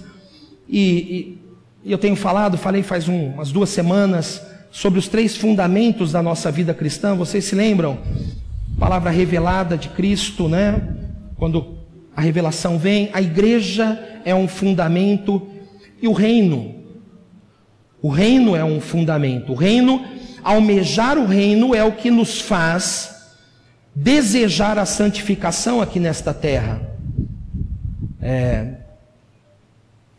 E, 0.68 1.38
e 1.84 1.90
eu 1.90 1.98
tenho 1.98 2.14
falado, 2.14 2.56
falei 2.56 2.82
faz 2.82 3.08
um, 3.08 3.30
umas 3.30 3.50
duas 3.50 3.70
semanas, 3.70 4.40
sobre 4.70 4.98
os 4.98 5.08
três 5.08 5.36
fundamentos 5.36 6.12
da 6.12 6.22
nossa 6.22 6.50
vida 6.50 6.72
cristã. 6.72 7.14
Vocês 7.16 7.44
se 7.44 7.54
lembram? 7.54 7.98
Palavra 8.78 9.10
revelada 9.10 9.76
de 9.76 9.88
Cristo, 9.88 10.48
né? 10.48 10.80
Quando 11.36 11.78
a 12.14 12.20
revelação 12.20 12.78
vem, 12.78 13.10
a 13.12 13.20
igreja 13.20 14.20
é 14.24 14.34
um 14.34 14.46
fundamento 14.46 15.46
e 16.00 16.06
o 16.06 16.12
reino. 16.12 16.74
O 18.02 18.08
reino 18.08 18.56
é 18.56 18.64
um 18.64 18.80
fundamento. 18.80 19.52
O 19.52 19.54
reino, 19.54 20.04
almejar 20.42 21.18
o 21.18 21.26
reino 21.26 21.74
é 21.74 21.84
o 21.84 21.92
que 21.92 22.10
nos 22.10 22.40
faz 22.40 23.10
desejar 23.94 24.78
a 24.78 24.86
santificação 24.86 25.80
aqui 25.80 25.98
nesta 25.98 26.32
terra. 26.32 26.80
É, 28.20 28.74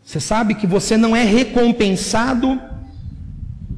você 0.04 0.20
sabe 0.20 0.54
que 0.54 0.66
você 0.66 0.96
não 0.96 1.16
é 1.16 1.24
recompensado 1.24 2.60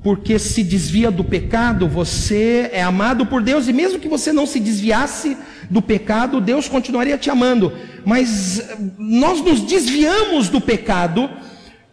porque 0.03 0.39
se 0.39 0.63
desvia 0.63 1.11
do 1.11 1.25
pecado, 1.25 1.89
você 1.89 2.69
é 2.75 2.83
amado 2.83 3.25
por 3.25 3.43
Deus, 3.43 3.69
e 3.69 3.73
mesmo 3.73 3.99
que 3.99 4.07
você 4.07 4.35
não 4.35 4.47
se 4.47 4.61
desviasse 4.61 5.35
do 5.71 5.81
pecado, 5.81 6.43
Deus 6.43 6.69
continuaria 6.69 7.17
te 7.17 7.31
amando. 7.31 7.73
Mas 8.05 8.59
eh, 8.59 8.77
nós 8.99 9.41
nos 9.41 9.63
desviamos 9.63 10.51
do 10.51 10.61
pecado, 10.61 11.31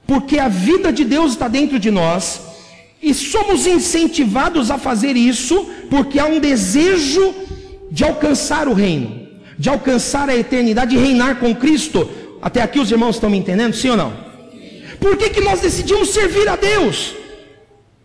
porque 0.06 0.40
a 0.40 0.50
vida 0.50 0.92
de 0.92 1.06
Deus 1.06 1.32
está 1.32 1.48
dentro 1.48 1.80
de 1.80 1.90
nós, 1.90 2.42
e 3.02 3.14
somos 3.14 3.66
incentivados 3.66 4.70
a 4.70 4.78
fazer 4.78 5.16
isso, 5.16 5.68
porque 5.90 6.20
há 6.20 6.26
um 6.26 6.40
desejo 6.40 7.34
de 7.90 8.04
alcançar 8.04 8.68
o 8.68 8.74
reino, 8.74 9.28
de 9.58 9.70
alcançar 9.70 10.30
a 10.30 10.36
eternidade 10.36 10.96
e 10.96 11.00
reinar 11.00 11.40
com 11.40 11.56
Cristo. 11.56 12.10
Até 12.42 12.62
aqui 12.62 12.80
os 12.80 12.92
irmãos 12.92 13.16
estão 13.16 13.30
me 13.30 13.38
entendendo, 13.38 13.76
sim 13.76 13.90
ou 13.90 13.98
não? 13.98 14.14
Por 15.00 15.18
que, 15.18 15.30
que 15.30 15.42
nós 15.42 15.62
decidimos 15.62 16.10
servir 16.10 16.48
a 16.48 16.56
Deus? 16.56 17.16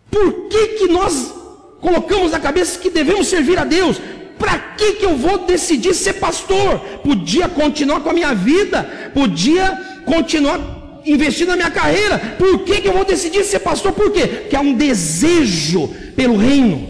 Por 0.09 0.47
que, 0.49 0.67
que 0.69 0.87
nós 0.87 1.33
colocamos 1.79 2.31
na 2.31 2.39
cabeça 2.39 2.79
que 2.79 2.89
devemos 2.89 3.27
servir 3.27 3.59
a 3.59 3.63
Deus? 3.63 4.01
Para 4.39 4.57
que, 4.57 4.93
que 4.93 5.05
eu 5.05 5.15
vou 5.15 5.39
decidir 5.39 5.93
ser 5.93 6.13
pastor? 6.13 6.79
Podia 7.03 7.47
continuar 7.47 8.01
com 8.01 8.09
a 8.09 8.13
minha 8.13 8.33
vida, 8.33 9.11
podia 9.13 10.01
continuar 10.05 10.76
investindo 11.07 11.49
na 11.49 11.55
minha 11.55 11.71
carreira. 11.71 12.17
Por 12.37 12.59
que, 12.59 12.81
que 12.81 12.87
eu 12.87 12.93
vou 12.93 13.05
decidir 13.05 13.43
ser 13.43 13.59
pastor? 13.59 13.93
Por 13.93 14.11
quê? 14.11 14.27
Porque 14.27 14.55
há 14.55 14.61
um 14.61 14.73
desejo 14.73 15.87
pelo 16.15 16.37
reino, 16.37 16.87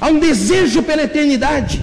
há 0.00 0.08
um 0.08 0.18
desejo 0.18 0.82
pela 0.82 1.02
eternidade. 1.02 1.80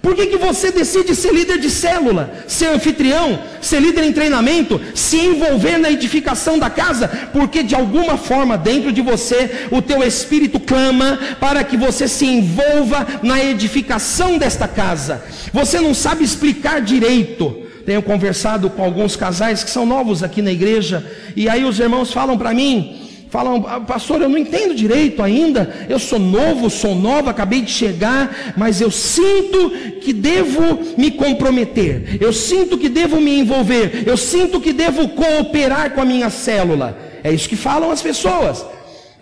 Por 0.00 0.14
que, 0.14 0.26
que 0.26 0.36
você 0.36 0.70
decide 0.70 1.14
ser 1.14 1.34
líder 1.34 1.58
de 1.58 1.68
célula, 1.68 2.32
ser 2.46 2.66
anfitrião, 2.66 3.38
ser 3.60 3.80
líder 3.80 4.04
em 4.04 4.12
treinamento, 4.12 4.80
se 4.94 5.16
envolver 5.16 5.76
na 5.76 5.90
edificação 5.90 6.58
da 6.58 6.70
casa? 6.70 7.08
Porque 7.32 7.62
de 7.62 7.74
alguma 7.74 8.16
forma 8.16 8.56
dentro 8.56 8.92
de 8.92 9.02
você 9.02 9.66
o 9.70 9.82
teu 9.82 10.02
espírito 10.02 10.60
clama 10.60 11.18
para 11.40 11.64
que 11.64 11.76
você 11.76 12.06
se 12.06 12.24
envolva 12.24 13.06
na 13.22 13.42
edificação 13.42 14.38
desta 14.38 14.68
casa. 14.68 15.22
Você 15.52 15.80
não 15.80 15.92
sabe 15.92 16.22
explicar 16.22 16.80
direito. 16.80 17.67
Tenho 17.88 18.02
conversado 18.02 18.68
com 18.68 18.84
alguns 18.84 19.16
casais 19.16 19.64
que 19.64 19.70
são 19.70 19.86
novos 19.86 20.22
aqui 20.22 20.42
na 20.42 20.52
igreja, 20.52 21.10
e 21.34 21.48
aí 21.48 21.64
os 21.64 21.80
irmãos 21.80 22.12
falam 22.12 22.36
para 22.36 22.52
mim, 22.52 23.00
falam, 23.30 23.64
ah, 23.66 23.80
pastor, 23.80 24.20
eu 24.20 24.28
não 24.28 24.36
entendo 24.36 24.74
direito 24.74 25.22
ainda, 25.22 25.86
eu 25.88 25.98
sou 25.98 26.18
novo, 26.18 26.68
sou 26.68 26.94
nova, 26.94 27.30
acabei 27.30 27.62
de 27.62 27.70
chegar, 27.70 28.52
mas 28.58 28.82
eu 28.82 28.90
sinto 28.90 29.70
que 30.02 30.12
devo 30.12 30.78
me 30.98 31.12
comprometer, 31.12 32.18
eu 32.20 32.30
sinto 32.30 32.76
que 32.76 32.90
devo 32.90 33.22
me 33.22 33.38
envolver, 33.38 34.02
eu 34.04 34.18
sinto 34.18 34.60
que 34.60 34.74
devo 34.74 35.08
cooperar 35.08 35.92
com 35.92 36.02
a 36.02 36.04
minha 36.04 36.28
célula. 36.28 36.94
É 37.24 37.32
isso 37.32 37.48
que 37.48 37.56
falam 37.56 37.90
as 37.90 38.02
pessoas. 38.02 38.66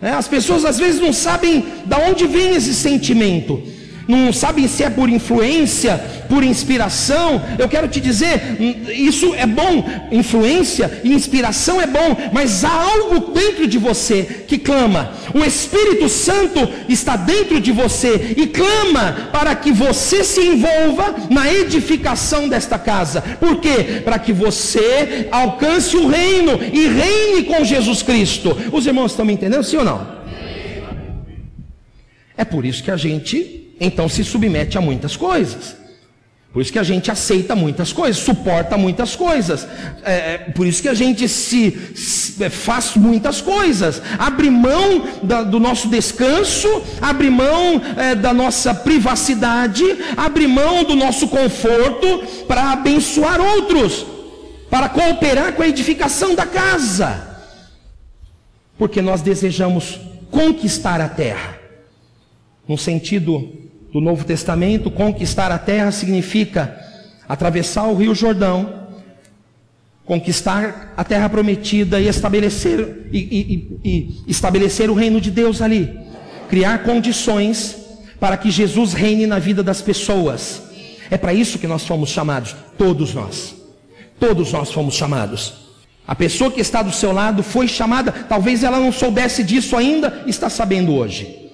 Né? 0.01 0.11
As 0.11 0.27
pessoas 0.27 0.65
às 0.65 0.77
vezes 0.77 0.99
não 0.99 1.13
sabem 1.13 1.65
de 1.85 1.95
onde 1.95 2.27
vem 2.27 2.53
esse 2.53 2.73
sentimento 2.73 3.63
não 4.07 4.31
sabem 4.31 4.67
se 4.67 4.83
é 4.83 4.89
por 4.89 5.09
influência, 5.09 5.97
por 6.29 6.43
inspiração. 6.43 7.41
Eu 7.57 7.67
quero 7.67 7.87
te 7.87 7.99
dizer, 7.99 8.57
isso 8.89 9.33
é 9.35 9.45
bom, 9.45 9.83
influência 10.11 11.01
e 11.03 11.13
inspiração 11.13 11.81
é 11.81 11.87
bom, 11.87 12.15
mas 12.31 12.63
há 12.63 12.71
algo 12.71 13.31
dentro 13.33 13.67
de 13.67 13.77
você 13.77 14.45
que 14.47 14.57
clama. 14.57 15.11
O 15.33 15.43
Espírito 15.43 16.07
Santo 16.07 16.69
está 16.87 17.15
dentro 17.15 17.59
de 17.59 17.71
você 17.71 18.35
e 18.37 18.47
clama 18.47 19.29
para 19.31 19.55
que 19.55 19.71
você 19.71 20.23
se 20.23 20.41
envolva 20.41 21.15
na 21.29 21.51
edificação 21.51 22.47
desta 22.47 22.79
casa. 22.79 23.21
Por 23.21 23.59
quê? 23.59 24.01
Para 24.03 24.19
que 24.19 24.31
você 24.31 25.27
alcance 25.31 25.95
o 25.95 26.07
reino 26.07 26.59
e 26.73 26.87
reine 26.87 27.43
com 27.43 27.63
Jesus 27.63 28.01
Cristo. 28.01 28.57
Os 28.71 28.85
irmãos 28.85 29.11
estão 29.11 29.25
me 29.25 29.33
entendendo, 29.33 29.63
sim 29.63 29.77
ou 29.77 29.85
não? 29.85 30.17
É 32.37 32.45
por 32.45 32.65
isso 32.65 32.83
que 32.83 32.91
a 32.91 32.97
gente 32.97 33.56
então 33.79 34.09
se 34.09 34.23
submete 34.23 34.77
a 34.77 34.81
muitas 34.81 35.15
coisas. 35.15 35.77
Por 36.57 36.61
isso 36.61 36.71
que 36.71 36.79
a 36.79 36.83
gente 36.83 37.11
aceita 37.11 37.55
muitas 37.55 37.93
coisas, 37.93 38.17
suporta 38.17 38.77
muitas 38.77 39.15
coisas. 39.15 39.67
É, 40.03 40.11
é, 40.11 40.37
por 40.55 40.65
isso 40.65 40.81
que 40.81 40.87
a 40.87 40.93
gente 40.95 41.29
se, 41.29 41.69
se 41.95 42.43
é, 42.43 42.49
faz 42.49 42.95
muitas 42.95 43.41
coisas. 43.41 44.01
Abre 44.17 44.49
mão 44.49 45.05
da, 45.21 45.43
do 45.43 45.59
nosso 45.59 45.87
descanso, 45.87 46.81
abre 46.99 47.29
mão 47.29 47.79
é, 47.95 48.15
da 48.15 48.33
nossa 48.33 48.73
privacidade, 48.73 49.83
abre 50.17 50.47
mão 50.47 50.83
do 50.83 50.95
nosso 50.95 51.27
conforto 51.27 52.23
para 52.47 52.71
abençoar 52.71 53.39
outros, 53.39 54.03
para 54.67 54.89
cooperar 54.89 55.53
com 55.53 55.61
a 55.61 55.67
edificação 55.67 56.33
da 56.33 56.47
casa. 56.47 57.37
Porque 58.79 58.99
nós 58.99 59.21
desejamos 59.21 59.99
conquistar 60.31 61.01
a 61.01 61.07
terra. 61.09 61.59
No 62.67 62.79
sentido 62.79 63.66
do 63.91 64.01
Novo 64.01 64.25
Testamento, 64.25 64.91
conquistar 64.91 65.51
a 65.51 65.57
terra 65.57 65.91
significa 65.91 66.79
atravessar 67.27 67.87
o 67.87 67.95
Rio 67.95 68.15
Jordão, 68.15 68.87
conquistar 70.05 70.93
a 70.95 71.03
terra 71.03 71.27
prometida 71.29 71.99
e 71.99 72.07
estabelecer, 72.07 73.09
e, 73.11 73.17
e, 73.17 73.79
e, 73.83 74.21
estabelecer 74.27 74.89
o 74.89 74.93
reino 74.93 75.19
de 75.19 75.29
Deus 75.29 75.61
ali, 75.61 75.99
criar 76.49 76.83
condições 76.83 77.77
para 78.19 78.37
que 78.37 78.49
Jesus 78.49 78.93
reine 78.93 79.27
na 79.27 79.39
vida 79.39 79.61
das 79.61 79.81
pessoas. 79.81 80.61
É 81.09 81.17
para 81.17 81.33
isso 81.33 81.59
que 81.59 81.67
nós 81.67 81.85
fomos 81.85 82.09
chamados, 82.09 82.55
todos 82.77 83.13
nós. 83.13 83.55
Todos 84.19 84.51
nós 84.51 84.71
fomos 84.71 84.95
chamados. 84.95 85.67
A 86.07 86.15
pessoa 86.15 86.49
que 86.49 86.61
está 86.61 86.81
do 86.81 86.91
seu 86.91 87.11
lado 87.11 87.43
foi 87.43 87.67
chamada, 87.67 88.11
talvez 88.11 88.63
ela 88.63 88.79
não 88.79 88.91
soubesse 88.91 89.43
disso 89.43 89.75
ainda, 89.75 90.23
está 90.25 90.49
sabendo 90.49 90.93
hoje. 90.93 91.51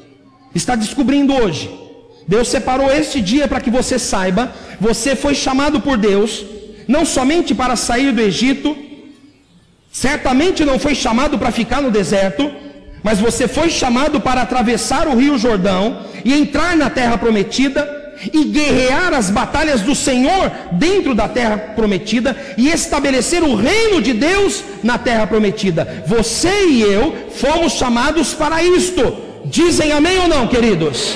Está 0.54 0.76
descobrindo 0.76 1.34
hoje. 1.34 1.83
Deus 2.28 2.48
separou 2.48 2.92
este 2.92 3.22
dia 3.22 3.48
para 3.48 3.62
que 3.62 3.70
você 3.70 4.00
saiba, 4.00 4.54
você 4.80 5.16
foi 5.16 5.36
chamado 5.36 5.82
por 5.82 5.98
Deus, 5.98 6.46
não 6.88 7.06
somente 7.06 7.54
para 7.54 7.76
sair 7.76 8.12
do 8.12 8.22
Egito, 8.22 8.76
certamente 9.92 10.66
não 10.66 10.80
foi 10.80 10.96
chamado 10.96 11.38
para 11.38 11.52
ficar 11.52 11.82
no 11.82 11.92
deserto, 11.92 12.52
mas 13.04 13.20
você 13.20 13.48
foi 13.48 13.70
chamado 13.70 14.22
para 14.22 14.42
atravessar 14.42 15.08
o 15.08 15.16
Rio 15.16 15.38
Jordão 15.38 16.06
e 16.24 16.34
entrar 16.34 16.76
na 16.76 16.90
terra 16.90 17.18
prometida 17.18 18.04
e 18.32 18.46
guerrear 18.46 19.14
as 19.14 19.30
batalhas 19.30 19.82
do 19.82 19.94
Senhor 19.94 20.52
dentro 20.74 21.14
da 21.14 21.28
terra 21.28 21.58
prometida 21.76 22.36
e 22.58 22.70
estabelecer 22.70 23.44
o 23.44 23.56
reino 23.56 24.02
de 24.02 24.14
Deus 24.14 24.64
na 24.82 24.98
terra 24.98 25.28
prometida. 25.28 26.04
Você 26.08 26.68
e 26.70 26.82
eu 26.82 27.30
fomos 27.36 27.74
chamados 27.74 28.34
para 28.34 28.64
isto. 28.64 29.18
Dizem 29.46 29.92
amém 29.92 30.20
ou 30.20 30.28
não, 30.28 30.48
queridos? 30.48 31.16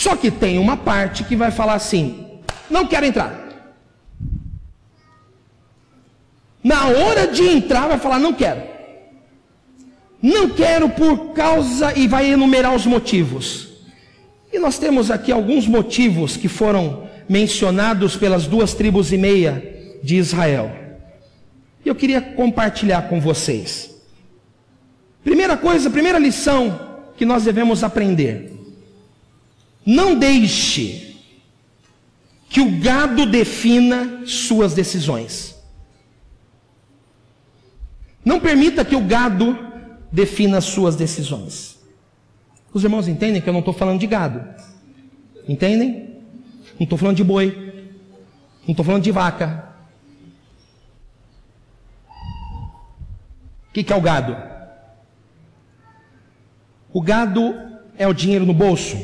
Só 0.00 0.16
que 0.16 0.30
tem 0.30 0.58
uma 0.58 0.78
parte 0.78 1.24
que 1.24 1.36
vai 1.36 1.50
falar 1.50 1.74
assim: 1.74 2.26
não 2.70 2.86
quero 2.86 3.04
entrar. 3.04 3.38
Na 6.64 6.86
hora 6.86 7.26
de 7.26 7.42
entrar, 7.42 7.86
vai 7.86 7.98
falar: 7.98 8.18
não 8.18 8.32
quero. 8.32 8.62
Não 10.22 10.48
quero 10.48 10.88
por 10.88 11.34
causa, 11.34 11.92
e 11.98 12.08
vai 12.08 12.30
enumerar 12.32 12.74
os 12.74 12.86
motivos. 12.86 13.68
E 14.50 14.58
nós 14.58 14.78
temos 14.78 15.10
aqui 15.10 15.30
alguns 15.30 15.66
motivos 15.66 16.34
que 16.34 16.48
foram 16.48 17.06
mencionados 17.28 18.16
pelas 18.16 18.46
duas 18.46 18.72
tribos 18.72 19.12
e 19.12 19.18
meia 19.18 20.00
de 20.02 20.16
Israel. 20.16 20.74
E 21.84 21.88
eu 21.90 21.94
queria 21.94 22.22
compartilhar 22.22 23.02
com 23.02 23.20
vocês. 23.20 23.94
Primeira 25.22 25.58
coisa, 25.58 25.90
primeira 25.90 26.18
lição 26.18 27.02
que 27.18 27.26
nós 27.26 27.44
devemos 27.44 27.84
aprender: 27.84 28.59
não 29.84 30.18
deixe 30.18 31.16
que 32.48 32.60
o 32.60 32.80
gado 32.80 33.26
defina 33.26 34.26
suas 34.26 34.74
decisões. 34.74 35.56
Não 38.24 38.40
permita 38.40 38.84
que 38.84 38.96
o 38.96 39.00
gado 39.00 39.56
defina 40.10 40.60
suas 40.60 40.96
decisões. 40.96 41.78
Os 42.72 42.84
irmãos 42.84 43.08
entendem 43.08 43.40
que 43.40 43.48
eu 43.48 43.52
não 43.52 43.60
estou 43.60 43.74
falando 43.74 44.00
de 44.00 44.06
gado. 44.06 44.44
Entendem? 45.48 46.18
Não 46.78 46.84
estou 46.84 46.98
falando 46.98 47.16
de 47.16 47.24
boi. 47.24 47.70
Não 48.64 48.72
estou 48.72 48.84
falando 48.84 49.02
de 49.02 49.10
vaca. 49.10 49.70
O 53.68 53.72
que, 53.72 53.84
que 53.84 53.92
é 53.92 53.96
o 53.96 54.00
gado? 54.00 54.36
O 56.92 57.00
gado 57.00 57.54
é 57.96 58.06
o 58.06 58.12
dinheiro 58.12 58.44
no 58.44 58.52
bolso. 58.52 58.96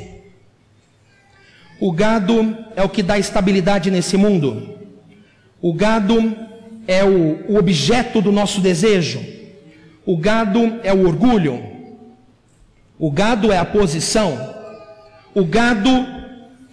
O 1.79 1.93
gado 1.93 2.57
é 2.75 2.83
o 2.83 2.89
que 2.89 3.03
dá 3.03 3.19
estabilidade 3.19 3.91
nesse 3.91 4.17
mundo. 4.17 4.77
O 5.61 5.73
gado 5.73 6.37
é 6.87 7.05
o, 7.05 7.53
o 7.53 7.57
objeto 7.57 8.23
do 8.23 8.33
nosso 8.33 8.61
desejo. 8.61 9.23
O 10.05 10.17
gado 10.17 10.81
é 10.83 10.93
o 10.93 11.07
orgulho. 11.07 11.63
O 12.99 13.11
gado 13.11 13.53
é 13.53 13.59
a 13.59 13.65
posição. 13.65 14.55
O 15.35 15.45
gado 15.45 16.07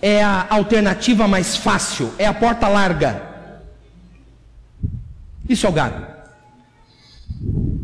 é 0.01 0.23
a 0.23 0.47
alternativa 0.49 1.27
mais 1.27 1.55
fácil, 1.55 2.13
é 2.17 2.25
a 2.25 2.33
porta 2.33 2.67
larga. 2.67 3.21
Isso 5.47 5.65
é 5.65 5.69
o 5.69 5.73
gado. 5.73 6.13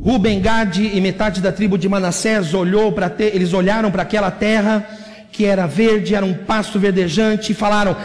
Ruben, 0.02 0.40
Gade 0.42 0.84
e 0.84 1.02
metade 1.02 1.42
da 1.42 1.52
tribo 1.52 1.78
de 1.78 1.90
Manassés 1.90 2.54
olhou 2.54 2.92
para 2.94 3.14
eles 3.20 3.54
olharam 3.54 3.92
para 3.92 4.04
aquela 4.04 4.32
terra 4.32 4.88
que 5.32 5.46
era 5.46 5.66
verde, 5.68 6.16
era 6.16 6.26
um 6.26 6.34
pasto 6.34 6.80
verdejante 6.80 7.52
e 7.52 7.56
falaram: 7.56 7.96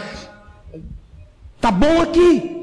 "Tá 1.59 1.71
bom 1.71 2.01
aqui. 2.01 2.55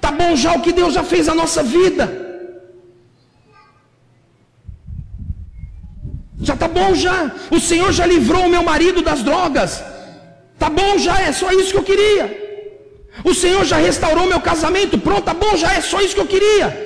Tá 0.00 0.12
bom 0.12 0.36
já 0.36 0.52
o 0.54 0.60
que 0.60 0.72
Deus 0.72 0.94
já 0.94 1.02
fez 1.02 1.26
na 1.26 1.34
nossa 1.34 1.62
vida. 1.62 2.26
Já 6.40 6.54
tá 6.56 6.68
bom 6.68 6.94
já. 6.94 7.32
O 7.50 7.58
Senhor 7.58 7.92
já 7.92 8.06
livrou 8.06 8.46
o 8.46 8.48
meu 8.48 8.62
marido 8.62 9.02
das 9.02 9.22
drogas. 9.22 9.82
Tá 10.58 10.68
bom 10.70 10.98
já, 10.98 11.20
é 11.20 11.32
só 11.32 11.50
isso 11.52 11.72
que 11.72 11.78
eu 11.78 11.82
queria. 11.82 12.46
O 13.24 13.34
Senhor 13.34 13.64
já 13.64 13.76
restaurou 13.76 14.26
meu 14.26 14.40
casamento. 14.40 14.98
Pronto, 14.98 15.22
tá 15.22 15.34
bom 15.34 15.56
já, 15.56 15.72
é 15.72 15.80
só 15.80 16.00
isso 16.00 16.14
que 16.14 16.20
eu 16.20 16.26
queria. 16.26 16.84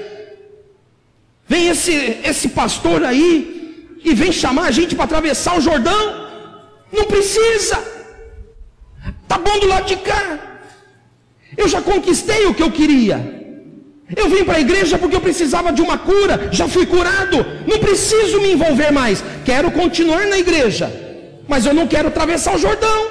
Vem 1.46 1.68
esse, 1.68 2.20
esse 2.24 2.48
pastor 2.50 3.04
aí 3.04 3.98
e 4.04 4.14
vem 4.14 4.32
chamar 4.32 4.66
a 4.66 4.70
gente 4.70 4.94
para 4.94 5.04
atravessar 5.04 5.58
o 5.58 5.60
Jordão. 5.60 6.19
Não 6.92 7.04
precisa. 7.04 7.78
Tá 9.28 9.38
bom 9.38 9.58
do 9.58 9.66
lado 9.66 9.86
de 9.86 9.96
cá. 9.96 10.38
Eu 11.56 11.68
já 11.68 11.80
conquistei 11.80 12.46
o 12.46 12.54
que 12.54 12.62
eu 12.62 12.70
queria. 12.70 13.40
Eu 14.16 14.28
vim 14.28 14.44
para 14.44 14.56
a 14.56 14.60
igreja 14.60 14.98
porque 14.98 15.14
eu 15.14 15.20
precisava 15.20 15.72
de 15.72 15.80
uma 15.80 15.96
cura, 15.96 16.48
já 16.50 16.66
fui 16.66 16.84
curado, 16.84 17.46
não 17.66 17.78
preciso 17.78 18.40
me 18.40 18.52
envolver 18.52 18.90
mais. 18.90 19.22
Quero 19.44 19.70
continuar 19.70 20.26
na 20.26 20.38
igreja, 20.38 20.90
mas 21.46 21.64
eu 21.64 21.72
não 21.72 21.86
quero 21.86 22.08
atravessar 22.08 22.56
o 22.56 22.58
Jordão. 22.58 23.09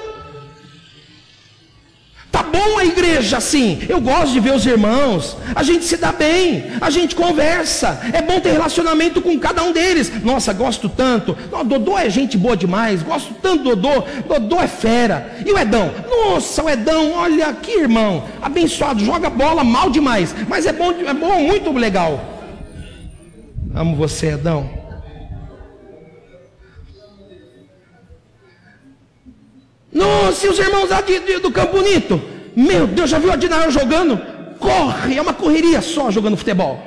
Igreja 3.10 3.38
assim. 3.38 3.80
Eu 3.90 4.00
gosto 4.00 4.32
de 4.32 4.40
ver 4.40 4.54
os 4.54 4.66
irmãos. 4.66 5.36
A 5.56 5.64
gente 5.64 5.84
se 5.86 5.98
dá 5.98 6.12
bem, 6.12 6.66
a 6.80 6.90
gente 6.90 7.16
conversa. 7.16 8.00
É 8.14 8.22
bom 8.22 8.40
ter 8.40 8.52
relacionamento 8.52 9.22
com 9.22 9.38
cada 9.40 9.64
um 9.64 9.72
deles. 9.72 10.12
Nossa, 10.24 10.54
gosto 10.54 10.88
tanto. 10.88 11.36
Não, 11.52 11.66
Dodô 11.66 11.98
é 11.98 12.10
gente 12.10 12.38
boa 12.38 12.56
demais. 12.56 13.02
Gosto 13.02 13.34
tanto 13.42 13.64
do 13.64 13.76
Dodô. 13.76 14.04
Dodô 14.28 14.62
é 14.62 14.68
fera. 14.68 15.38
E 15.46 15.52
o 15.52 15.58
Edão? 15.58 15.92
Nossa, 16.10 16.64
o 16.64 16.70
Edão, 16.70 17.14
olha 17.14 17.52
que 17.54 17.72
irmão. 17.72 18.24
Abençoado, 18.42 19.04
joga 19.04 19.30
bola 19.30 19.64
mal 19.64 19.90
demais. 19.90 20.34
Mas 20.48 20.66
é 20.66 20.74
bom, 20.74 20.92
é 20.92 21.14
bom, 21.14 21.42
muito 21.42 21.72
legal. 21.72 22.20
Amo 23.74 23.96
você, 23.96 24.34
Edão. 24.34 24.78
Nossa, 29.92 30.46
e 30.46 30.50
os 30.50 30.60
irmãos 30.60 30.90
lá 30.90 31.02
de, 31.02 31.20
de, 31.20 31.40
do 31.40 31.52
Campo 31.52 31.78
Bonito? 31.78 32.39
Meu 32.60 32.86
Deus, 32.86 33.10
já 33.10 33.18
viu 33.18 33.32
a 33.32 33.38
Dinael 33.38 33.72
jogando? 33.72 34.20
Corre, 34.60 35.16
é 35.16 35.22
uma 35.22 35.34
correria 35.34 35.82
só 35.82 36.12
jogando 36.12 36.36
futebol. 36.36 36.78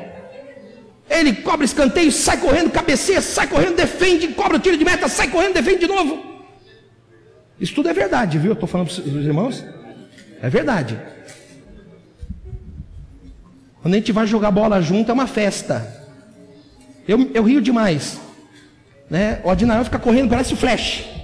Ele 1.09 1.33
cobra 1.33 1.65
escanteio, 1.65 2.13
sai 2.13 2.37
correndo, 2.37 2.71
cabeceia, 2.71 3.23
sai 3.23 3.47
correndo, 3.47 3.77
defende, 3.77 4.29
cobra 4.29 4.59
o 4.59 4.61
tiro 4.61 4.77
de 4.77 4.85
meta, 4.85 5.09
sai 5.09 5.29
correndo, 5.29 5.55
defende 5.55 5.79
de 5.79 5.87
novo. 5.87 6.23
Isso 7.59 7.75
tudo 7.75 7.89
é 7.89 7.95
verdade, 7.95 8.37
viu? 8.37 8.51
Eu 8.51 8.53
estou 8.53 8.69
falando 8.69 8.89
para 8.89 9.01
os 9.01 9.25
irmãos. 9.25 9.65
É 10.43 10.51
verdade. 10.51 11.01
Quando 13.81 13.95
a 13.95 13.97
gente 13.97 14.13
vai 14.13 14.27
jogar 14.27 14.51
bola 14.51 14.83
junto, 14.83 15.11
é 15.11 15.15
uma 15.15 15.27
festa. 15.27 16.05
Eu, 17.09 17.31
eu 17.33 17.45
rio 17.45 17.63
demais. 17.63 18.21
Né? 19.09 19.41
O 19.43 19.49
Adinael 19.49 19.85
fica 19.85 19.99
correndo, 19.99 20.29
parece 20.29 20.53
o 20.53 20.57
flash. 20.57 21.22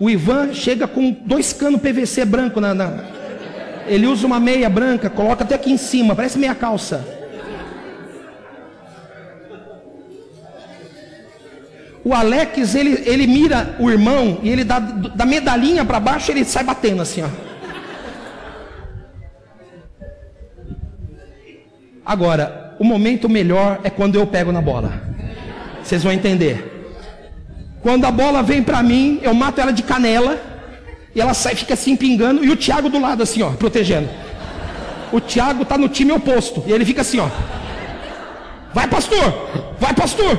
O 0.00 0.08
Ivan 0.08 0.54
chega 0.54 0.88
com 0.88 1.12
dois 1.12 1.52
canos 1.52 1.78
PVC 1.78 2.24
branco 2.24 2.58
na, 2.58 2.72
na, 2.72 3.04
Ele 3.86 4.06
usa 4.06 4.26
uma 4.26 4.40
meia 4.40 4.70
branca, 4.70 5.10
coloca 5.10 5.44
até 5.44 5.54
aqui 5.54 5.70
em 5.70 5.76
cima, 5.76 6.16
parece 6.16 6.38
meia 6.38 6.54
calça. 6.54 7.06
O 12.02 12.14
Alex, 12.14 12.74
ele, 12.74 13.02
ele 13.04 13.26
mira 13.26 13.76
o 13.78 13.90
irmão 13.90 14.40
e 14.42 14.48
ele 14.48 14.64
dá 14.64 14.78
da 14.78 15.26
medalhinha 15.26 15.84
para 15.84 16.00
baixo, 16.00 16.30
ele 16.30 16.46
sai 16.46 16.64
batendo 16.64 17.02
assim, 17.02 17.22
ó. 17.22 17.28
Agora, 22.06 22.74
o 22.78 22.84
momento 22.84 23.28
melhor 23.28 23.80
é 23.84 23.90
quando 23.90 24.16
eu 24.16 24.26
pego 24.26 24.50
na 24.50 24.62
bola. 24.62 25.02
Vocês 25.82 26.02
vão 26.02 26.10
entender. 26.10 26.79
Quando 27.82 28.04
a 28.04 28.10
bola 28.10 28.42
vem 28.42 28.62
para 28.62 28.82
mim, 28.82 29.20
eu 29.22 29.34
mato 29.34 29.60
ela 29.60 29.72
de 29.72 29.82
canela. 29.82 30.38
E 31.14 31.20
ela 31.20 31.34
sai, 31.34 31.54
fica 31.54 31.74
assim 31.74 31.96
pingando. 31.96 32.44
E 32.44 32.50
o 32.50 32.56
Thiago 32.56 32.88
do 32.88 33.00
lado, 33.00 33.22
assim, 33.22 33.42
ó, 33.42 33.50
protegendo. 33.50 34.08
O 35.12 35.20
Thiago 35.20 35.64
tá 35.64 35.76
no 35.76 35.88
time 35.88 36.12
oposto. 36.12 36.62
E 36.66 36.72
ele 36.72 36.84
fica 36.84 37.00
assim, 37.00 37.18
ó. 37.18 37.28
Vai, 38.72 38.86
pastor! 38.86 39.74
Vai, 39.80 39.92
pastor! 39.94 40.38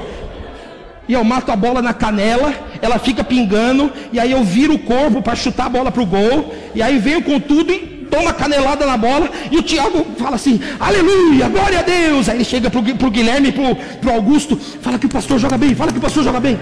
E 1.08 1.14
eu 1.14 1.24
mato 1.24 1.52
a 1.52 1.56
bola 1.56 1.82
na 1.82 1.94
canela, 1.94 2.54
ela 2.82 2.98
fica 2.98 3.24
pingando, 3.24 3.92
e 4.14 4.20
aí 4.20 4.32
eu 4.32 4.44
viro 4.44 4.76
o 4.76 4.80
corpo 4.80 5.22
para 5.22 5.36
chutar 5.36 5.66
a 5.66 5.70
bola 5.70 5.92
pro 5.92 6.06
gol, 6.06 6.54
e 6.74 6.82
aí 6.82 6.98
venho 7.00 7.22
com 7.22 7.38
tudo 7.38 7.74
e 7.74 8.08
toma 8.10 8.32
canelada 8.32 8.86
na 8.86 8.96
bola, 8.96 9.30
e 9.52 9.58
o 9.58 9.64
Thiago 9.64 10.06
fala 10.18 10.36
assim, 10.36 10.62
aleluia, 10.80 11.50
glória 11.50 11.80
a 11.80 11.82
Deus. 11.82 12.30
Aí 12.30 12.38
ele 12.38 12.46
chega 12.46 12.70
pro, 12.70 12.82
pro 12.96 13.12
Guilherme, 13.12 13.52
pro, 13.52 13.76
pro 13.76 14.14
Augusto, 14.14 14.56
fala 14.82 14.98
que 14.98 15.06
o 15.06 15.10
pastor 15.10 15.38
joga 15.38 15.58
bem, 15.58 15.76
fala 15.76 15.92
que 15.92 15.98
o 15.98 16.02
pastor 16.02 16.24
joga 16.24 16.40
bem. 16.40 16.58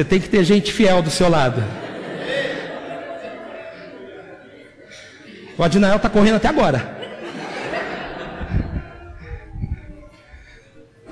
Você 0.00 0.04
tem 0.06 0.18
que 0.18 0.30
ter 0.30 0.42
gente 0.44 0.72
fiel 0.72 1.02
do 1.02 1.10
seu 1.10 1.28
lado. 1.28 1.62
O 5.58 5.62
Adinael 5.62 5.96
está 5.96 6.08
correndo 6.08 6.36
até 6.36 6.48
agora. 6.48 6.96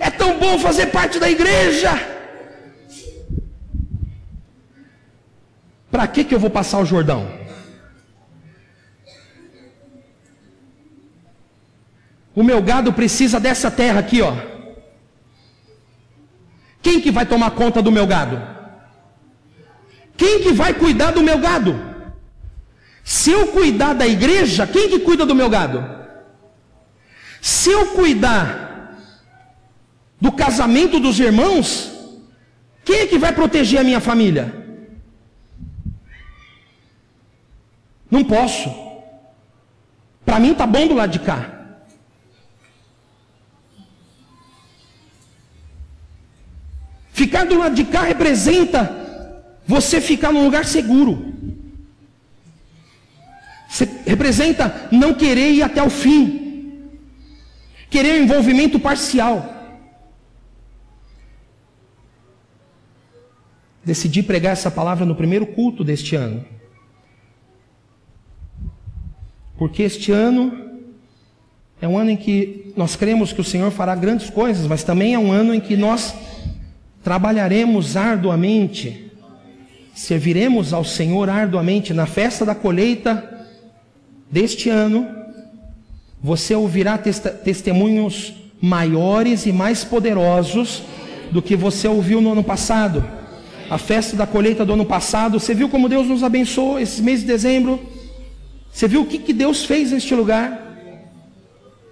É 0.01 0.09
tão 0.09 0.39
bom 0.39 0.59
fazer 0.59 0.87
parte 0.87 1.19
da 1.19 1.29
igreja. 1.29 1.91
Para 5.91 6.07
que, 6.07 6.25
que 6.25 6.35
eu 6.35 6.41
vou 6.41 6.49
passar 6.49 6.79
o 6.79 6.87
Jordão? 6.87 7.31
O 12.35 12.43
meu 12.43 12.63
gado 12.63 12.91
precisa 12.91 13.39
dessa 13.39 13.71
terra 13.71 14.01
aqui, 14.01 14.23
ó. 14.23 14.35
Quem 16.81 17.03
que 17.03 17.11
vai 17.11 17.27
tomar 17.27 17.51
conta 17.51 17.83
do 17.83 17.93
meu 17.93 18.07
gado? 18.07 18.58
Quem 20.19 20.43
que 20.43 20.53
vai 20.53 20.75
cuidar 20.75 21.13
do 21.13 21.23
meu 21.23 21.39
gado? 21.39 21.73
Se 23.05 23.31
eu 23.31 23.47
cuidar 23.49 23.95
da 23.95 24.07
igreja, 24.07 24.67
quem 24.67 24.89
que 24.91 24.99
cuida 24.99 25.25
do 25.25 25.35
meu 25.35 25.49
gado? 25.49 25.79
Se 27.41 27.71
eu 27.71 27.87
cuidar 27.93 28.97
do 30.21 30.33
casamento 30.33 30.99
dos 30.99 31.21
irmãos, 31.21 31.69
quem 32.85 32.99
é 33.03 33.07
que 33.07 33.17
vai 33.17 33.33
proteger 33.33 33.79
a 33.81 33.85
minha 33.85 34.01
família? 34.01 34.53
Não 38.11 38.25
posso. 38.25 38.69
Para 40.27 40.41
mim 40.41 40.53
tá 40.53 40.67
bom 40.67 40.89
do 40.89 40.95
lado 40.95 41.13
de 41.13 41.21
cá. 41.21 41.41
Ficar 47.13 47.45
do 47.47 47.57
lado 47.57 47.75
de 47.77 47.85
cá 47.85 48.03
representa 48.03 48.98
você 49.69 50.01
ficar 50.01 50.33
num 50.33 50.45
lugar 50.45 50.65
seguro. 50.65 51.35
Você 53.69 53.87
representa 54.07 54.89
não 54.91 55.13
querer 55.13 55.53
ir 55.53 55.63
até 55.63 55.83
o 55.83 55.91
fim, 55.91 56.89
querer 57.91 58.19
um 58.19 58.25
envolvimento 58.25 58.81
parcial. 58.81 59.55
Decidi 63.85 64.23
pregar 64.23 64.55
essa 64.55 64.71
palavra 64.71 65.05
no 65.05 65.15
primeiro 65.15 65.47
culto 65.47 65.85
deste 65.85 66.17
ano. 66.17 66.43
Porque 69.59 69.83
este 69.83 70.11
ano 70.13 70.81
é 71.81 71.87
um 71.87 71.99
ano 71.99 72.11
em 72.11 72.17
que 72.17 72.73
nós 72.75 72.97
cremos 72.97 73.35
que 73.35 73.41
o 73.41 73.45
Senhor 73.45 73.71
fará 73.71 73.95
grandes 73.95 74.31
coisas, 74.31 74.67
mas 74.67 74.83
também 74.83 75.13
é 75.13 75.19
um 75.19 75.31
ano 75.31 75.53
em 75.53 75.61
que 75.61 75.77
nós 75.77 76.15
trabalharemos 77.03 77.97
arduamente, 77.97 79.08
serviremos 79.99 80.73
ao 80.73 80.85
Senhor 80.85 81.29
arduamente. 81.29 81.93
Na 81.93 82.07
festa 82.07 82.47
da 82.47 82.55
colheita 82.55 83.45
deste 84.31 84.71
ano, 84.71 85.09
você 86.23 86.55
ouvirá 86.55 86.97
testemunhos 86.97 88.33
maiores 88.61 89.45
e 89.45 89.53
mais 89.53 89.83
poderosos 89.83 90.85
do 91.33 91.43
que 91.43 91.57
você 91.57 91.89
ouviu 91.89 92.21
no 92.21 92.31
ano 92.31 92.45
passado. 92.45 93.05
A 93.69 93.77
festa 93.77 94.17
da 94.17 94.25
colheita 94.25 94.65
do 94.65 94.75
ano 94.75 94.85
passado, 94.85 95.41
você 95.41 95.53
viu 95.53 95.69
como 95.69 95.89
Deus 95.89 96.07
nos 96.07 96.23
abençoou 96.23 96.79
esse 96.79 97.03
mês 97.03 97.21
de 97.21 97.27
dezembro? 97.27 97.81
Você 98.73 98.87
viu 98.87 99.03
o 99.03 99.07
que, 99.07 99.19
que 99.19 99.33
Deus 99.33 99.65
fez 99.65 99.91
neste 99.91 100.15
lugar? 100.15 100.65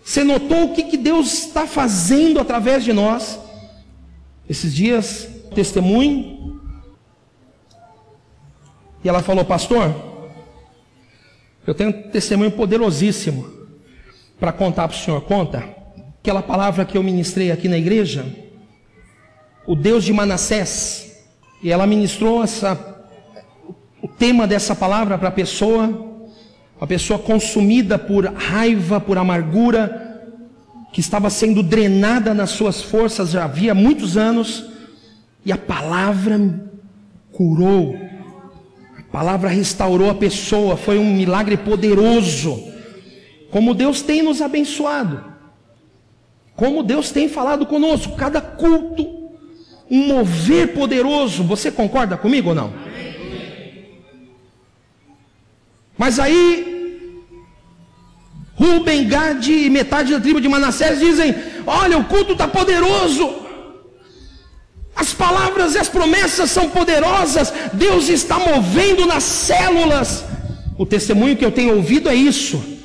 Você 0.05 0.23
notou 0.23 0.67
o 0.67 0.75
que, 0.75 0.85
que 0.85 0.97
Deus 0.97 1.33
está 1.33 1.67
fazendo 1.67 2.39
através 2.39 2.85
de 2.85 2.93
nós? 2.93 3.37
Esses 4.49 4.73
dias, 4.73 5.29
testemunho. 5.57 6.56
E 9.07 9.09
ela 9.09 9.23
falou, 9.23 9.45
pastor, 9.45 9.95
eu 11.65 11.73
tenho 11.73 11.91
um 11.91 12.11
testemunho 12.11 12.51
poderosíssimo 12.51 13.49
para 14.41 14.51
contar 14.51 14.89
para 14.89 14.97
o 14.97 14.99
senhor. 14.99 15.21
Conta. 15.21 15.63
Aquela 16.19 16.43
palavra 16.43 16.85
que 16.85 16.99
eu 16.99 17.05
ministrei 17.05 17.53
aqui 17.53 17.69
na 17.69 17.79
igreja, 17.79 18.27
o 19.65 19.77
Deus 19.77 20.03
de 20.03 20.13
Manassés. 20.13 21.25
E 21.63 21.71
ela 21.71 21.87
ministrou 21.87 22.43
essa, 22.43 23.07
o 24.03 24.09
tema 24.09 24.45
dessa 24.45 24.75
palavra 24.75 25.17
para 25.17 25.29
a 25.29 25.31
pessoa 25.31 26.05
uma 26.77 26.87
pessoa 26.89 27.17
consumida 27.17 27.97
por 27.97 28.27
raiva, 28.27 29.01
por 29.01 29.19
amargura, 29.19 30.21
que 30.93 30.99
estava 30.99 31.31
sendo 31.31 31.63
drenada 31.63 32.35
nas 32.35 32.51
suas 32.51 32.83
forças 32.83 33.31
já 33.31 33.45
havia 33.45 33.73
muitos 33.73 34.17
anos, 34.17 34.69
e 35.45 35.53
a 35.53 35.57
palavra 35.57 36.61
curou, 37.31 37.95
palavra 39.13 39.49
restaurou 39.49 40.11
a 40.11 40.15
pessoa, 40.15 40.77
foi 40.77 40.99
um 40.99 41.15
milagre 41.15 41.57
poderoso. 41.57 42.73
Como 43.51 43.75
Deus 43.75 44.03
tem 44.03 44.23
nos 44.23 44.43
abençoado, 44.43 45.25
como 46.55 46.83
Deus 46.83 47.11
tem 47.11 47.29
falado 47.29 47.67
conosco, 47.67 48.17
cada 48.17 48.41
culto, 48.41 49.31
um 49.91 50.09
mover 50.09 50.75
poderoso. 50.75 51.45
Você 51.45 51.71
concorda 51.71 52.17
comigo 52.17 52.51
ou 52.51 52.55
não? 52.55 52.73
Mas 55.97 56.19
aí, 56.19 57.23
Rubem, 58.55 59.07
Gad 59.07 59.47
e 59.47 59.71
metade 59.71 60.13
da 60.13 60.21
tribo 60.21 60.41
de 60.41 60.49
Manassés 60.49 60.99
dizem: 60.99 61.35
Olha, 61.67 61.99
o 61.99 62.05
culto 62.05 62.33
está 62.33 62.49
poderoso. 62.49 63.46
As 64.97 65.13
palavras 65.13 65.75
e 65.75 65.79
as 65.79 65.91
promessas 65.91 66.51
são 66.51 66.71
poderosas. 66.71 67.53
Deus 67.75 68.09
está 68.09 68.39
movendo 68.39 69.05
nas 69.05 69.25
células. 69.25 70.25
O 70.79 70.87
testemunho 70.87 71.37
que 71.37 71.45
eu 71.45 71.53
tenho 71.53 71.77
ouvido 71.77 72.09
é 72.09 72.15
isso. 72.15 72.77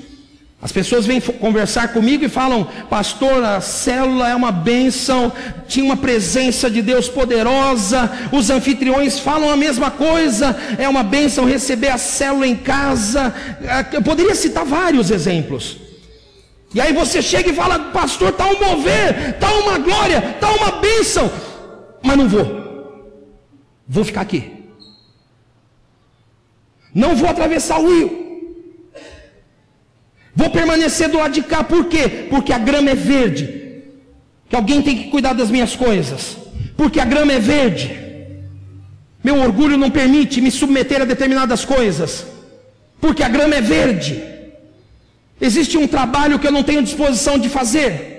As 0.62 0.72
pessoas 0.72 1.08
vêm 1.08 1.20
conversar 1.20 1.88
comigo 1.92 2.24
e 2.24 2.30
falam, 2.30 2.68
pastor, 2.88 3.44
a 3.44 3.60
célula 3.60 4.30
é 4.30 4.36
uma 4.36 4.52
bênção, 4.52 5.32
tinha 5.68 5.84
uma 5.84 5.98
presença 5.98 6.70
de 6.70 6.84
Deus 6.84 7.10
poderosa, 7.10 8.12
os 8.32 8.52
anfitriões 8.52 9.18
falam 9.18 9.50
a 9.50 9.58
mesma 9.58 9.90
coisa, 9.90 10.56
é 10.78 10.88
uma 10.88 11.02
bênção 11.02 11.46
receber 11.46 11.88
a 11.88 11.98
célula 11.98 12.46
em 12.46 12.56
casa. 12.56 13.34
É, 13.64 13.96
eu 13.96 14.04
poderia 14.04 14.36
citar 14.36 14.64
vários 14.64 15.10
exemplos. 15.10 15.78
E 16.76 16.80
aí 16.80 16.94
você 16.94 17.24
chega 17.24 17.50
e 17.50 17.56
fala, 17.56 17.80
pastor, 17.92 18.30
está 18.30 18.46
um 18.46 18.60
mover, 18.60 19.32
está 19.34 19.52
uma 19.56 19.80
glória, 19.80 20.36
está 20.36 20.52
uma 20.52 20.74
bênção, 20.74 21.30
mas 22.04 22.18
não 22.18 22.28
vou, 22.28 22.46
vou 23.88 24.04
ficar 24.04 24.22
aqui, 24.22 24.52
não 26.94 27.16
vou 27.16 27.30
atravessar 27.30 27.80
o 27.80 27.88
rio. 27.88 28.22
Vou 30.34 30.50
permanecer 30.50 31.10
do 31.10 31.18
lado 31.18 31.34
de 31.34 31.44
cá, 31.44 31.64
por 31.64 31.86
quê? 31.86 32.28
Porque 32.30 32.54
a 32.54 32.58
grama 32.58 32.90
é 32.90 32.96
verde. 32.96 33.84
Que 34.50 34.56
alguém 34.56 34.82
tem 34.82 34.98
que 34.98 35.10
cuidar 35.10 35.34
das 35.34 35.50
minhas 35.50 35.76
coisas. 35.76 36.38
Porque 36.76 37.00
a 37.00 37.06
grama 37.06 37.34
é 37.34 37.40
verde. 37.40 37.98
Meu 39.24 39.38
orgulho 39.40 39.78
não 39.78 39.92
permite 39.92 40.42
me 40.42 40.50
submeter 40.50 41.02
a 41.02 41.06
determinadas 41.06 41.64
coisas. 41.64 42.26
Porque 43.00 43.24
a 43.24 43.30
grama 43.30 43.56
é 43.56 43.62
verde. 43.62 44.24
Existe 45.40 45.78
um 45.78 45.88
trabalho 45.88 46.40
que 46.40 46.48
eu 46.48 46.52
não 46.52 46.64
tenho 46.64 46.84
disposição 46.84 47.38
de 47.38 47.50
fazer. 47.50 48.10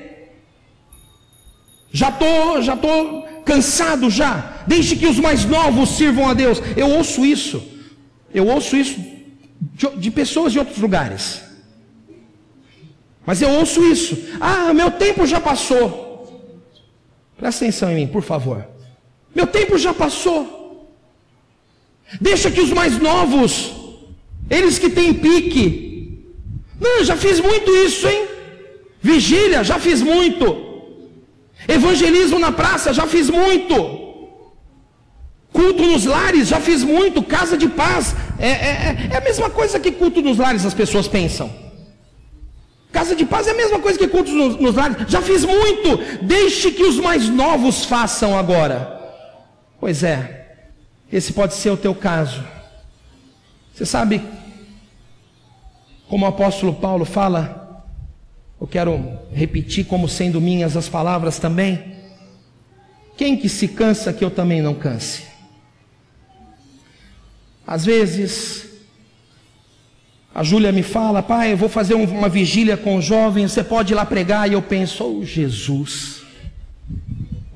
Já 1.92 2.10
tô, 2.10 2.60
já 2.62 2.76
tô 2.76 3.24
cansado 3.44 4.10
já. 4.10 4.62
Deixe 4.66 4.96
que 4.96 5.06
os 5.06 5.18
mais 5.18 5.44
novos 5.44 5.90
sirvam 5.90 6.28
a 6.28 6.34
Deus. 6.34 6.60
Eu 6.76 6.88
ouço 6.90 7.24
isso. 7.24 7.62
Eu 8.32 8.46
ouço 8.46 8.76
isso 8.76 8.98
de, 9.60 9.88
de 9.96 10.10
pessoas 10.10 10.52
de 10.52 10.58
outros 10.58 10.78
lugares. 10.78 11.42
Mas 13.24 13.40
eu 13.40 13.50
ouço 13.50 13.82
isso. 13.84 14.18
Ah, 14.40 14.72
meu 14.74 14.90
tempo 14.90 15.26
já 15.26 15.40
passou. 15.40 16.10
Presta 17.36 17.64
atenção 17.64 17.90
em 17.90 17.94
mim, 17.94 18.06
por 18.06 18.22
favor. 18.22 18.66
Meu 19.34 19.46
tempo 19.46 19.78
já 19.78 19.94
passou. 19.94 20.90
Deixa 22.20 22.50
que 22.50 22.60
os 22.60 22.70
mais 22.70 22.98
novos, 22.98 23.72
eles 24.50 24.78
que 24.78 24.90
têm 24.90 25.14
pique. 25.14 26.26
Não, 26.80 27.04
já 27.04 27.16
fiz 27.16 27.40
muito 27.40 27.74
isso, 27.76 28.06
hein? 28.08 28.26
Vigília, 29.00 29.64
já 29.64 29.78
fiz 29.78 30.02
muito. 30.02 30.71
Evangelismo 31.68 32.38
na 32.38 32.52
praça, 32.52 32.92
já 32.92 33.06
fiz 33.06 33.30
muito. 33.30 33.74
Culto 35.52 35.82
nos 35.82 36.04
lares, 36.04 36.48
já 36.48 36.60
fiz 36.60 36.82
muito. 36.82 37.22
Casa 37.22 37.56
de 37.56 37.68
paz, 37.68 38.14
é, 38.38 38.48
é, 38.48 39.08
é 39.12 39.16
a 39.16 39.20
mesma 39.20 39.50
coisa 39.50 39.78
que 39.78 39.92
culto 39.92 40.22
nos 40.22 40.38
lares, 40.38 40.64
as 40.64 40.74
pessoas 40.74 41.06
pensam. 41.06 41.52
Casa 42.90 43.16
de 43.16 43.24
paz 43.24 43.46
é 43.46 43.52
a 43.52 43.54
mesma 43.54 43.78
coisa 43.78 43.98
que 43.98 44.08
cultos 44.08 44.32
nos, 44.32 44.56
nos 44.56 44.74
lares. 44.74 44.96
Já 45.08 45.22
fiz 45.22 45.44
muito. 45.44 45.98
Deixe 46.22 46.70
que 46.70 46.82
os 46.82 46.96
mais 46.96 47.28
novos 47.28 47.84
façam 47.84 48.38
agora. 48.38 49.00
Pois 49.80 50.02
é, 50.02 50.58
esse 51.12 51.32
pode 51.32 51.54
ser 51.54 51.70
o 51.70 51.76
teu 51.76 51.94
caso. 51.94 52.44
Você 53.72 53.86
sabe, 53.86 54.22
como 56.08 56.26
o 56.26 56.28
apóstolo 56.28 56.74
Paulo 56.74 57.04
fala, 57.04 57.61
eu 58.62 58.68
quero 58.68 59.18
repetir 59.32 59.86
como 59.86 60.08
sendo 60.08 60.40
minhas 60.40 60.76
as 60.76 60.88
palavras 60.88 61.36
também. 61.36 61.96
Quem 63.16 63.36
que 63.36 63.48
se 63.48 63.66
cansa 63.66 64.12
que 64.12 64.24
eu 64.24 64.30
também 64.30 64.62
não 64.62 64.72
canse? 64.72 65.24
Às 67.66 67.84
vezes, 67.84 68.68
a 70.32 70.44
Júlia 70.44 70.70
me 70.70 70.84
fala, 70.84 71.24
pai, 71.24 71.52
eu 71.52 71.56
vou 71.56 71.68
fazer 71.68 71.94
uma 71.94 72.28
vigília 72.28 72.76
com 72.76 73.00
jovens, 73.00 73.50
você 73.50 73.64
pode 73.64 73.94
ir 73.94 73.96
lá 73.96 74.06
pregar? 74.06 74.48
E 74.48 74.52
eu 74.52 74.62
penso, 74.62 75.04
oh 75.04 75.24
Jesus, 75.24 76.22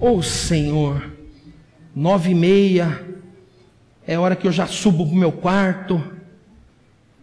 oh 0.00 0.20
Senhor, 0.20 1.08
nove 1.94 2.32
e 2.32 2.34
meia, 2.34 3.06
é 4.04 4.18
hora 4.18 4.34
que 4.34 4.48
eu 4.48 4.52
já 4.52 4.66
subo 4.66 5.06
para 5.06 5.14
o 5.14 5.18
meu 5.18 5.30
quarto, 5.30 6.02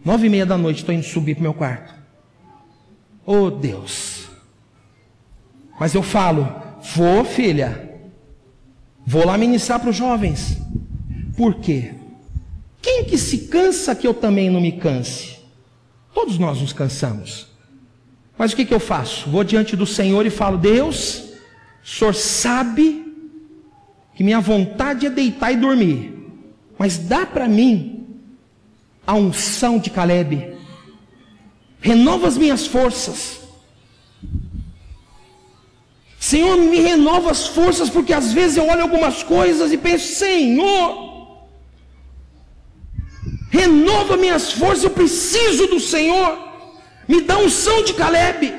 nove 0.06 0.28
e 0.28 0.30
meia 0.30 0.46
da 0.46 0.58
noite 0.58 0.78
estou 0.78 0.96
indo 0.96 1.04
subir 1.04 1.36
para 1.36 1.42
o 1.42 1.44
meu 1.44 1.54
quarto. 1.54 2.03
Oh 3.26 3.50
Deus, 3.50 4.28
mas 5.80 5.94
eu 5.94 6.04
falo, 6.04 6.54
vou 6.96 7.24
filha, 7.24 8.00
vou 9.06 9.26
lá 9.26 9.38
ministrar 9.38 9.80
para 9.80 9.90
os 9.90 9.96
jovens, 9.96 10.58
por 11.38 11.56
quê? 11.56 11.94
Quem 12.82 13.06
que 13.06 13.18
se 13.18 13.48
cansa 13.48 13.96
que 13.96 14.06
eu 14.06 14.14
também 14.14 14.50
não 14.50 14.60
me 14.60 14.74
canse? 14.74 15.40
Todos 16.14 16.38
nós 16.38 16.60
nos 16.60 16.74
cansamos. 16.74 17.48
Mas 18.38 18.52
o 18.52 18.56
que, 18.56 18.66
que 18.66 18.74
eu 18.74 18.80
faço? 18.80 19.30
Vou 19.30 19.44
diante 19.44 19.76
do 19.76 19.86
Senhor 19.86 20.26
e 20.26 20.30
falo: 20.30 20.58
Deus, 20.58 21.32
o 21.84 21.88
Senhor 21.88 22.14
sabe 22.14 23.04
que 24.16 24.24
minha 24.24 24.42
vontade 24.42 25.06
é 25.06 25.10
deitar 25.10 25.52
e 25.52 25.58
dormir, 25.58 26.14
mas 26.78 26.98
dá 26.98 27.26
para 27.26 27.48
mim 27.48 28.06
a 29.06 29.14
unção 29.14 29.80
de 29.80 29.90
Caleb, 29.90 30.56
renova 31.84 32.28
as 32.30 32.38
minhas 32.38 32.66
forças. 32.66 33.42
Senhor, 36.18 36.56
me 36.58 36.80
renova 36.80 37.30
as 37.30 37.46
forças, 37.48 37.90
porque 37.90 38.14
às 38.14 38.32
vezes 38.32 38.56
eu 38.56 38.68
olho 38.68 38.84
algumas 38.84 39.22
coisas 39.22 39.74
e 39.74 39.78
penso: 39.78 40.16
Senhor, 40.16 41.44
renova 43.52 44.16
minhas 44.16 44.54
forças, 44.54 44.86
eu 44.86 44.90
preciso 45.02 45.68
do 45.68 45.80
Senhor. 45.80 46.40
Me 47.06 47.20
dá 47.22 47.38
um 47.38 47.50
som 47.50 47.84
de 47.84 47.94
Caleb. 47.94 48.54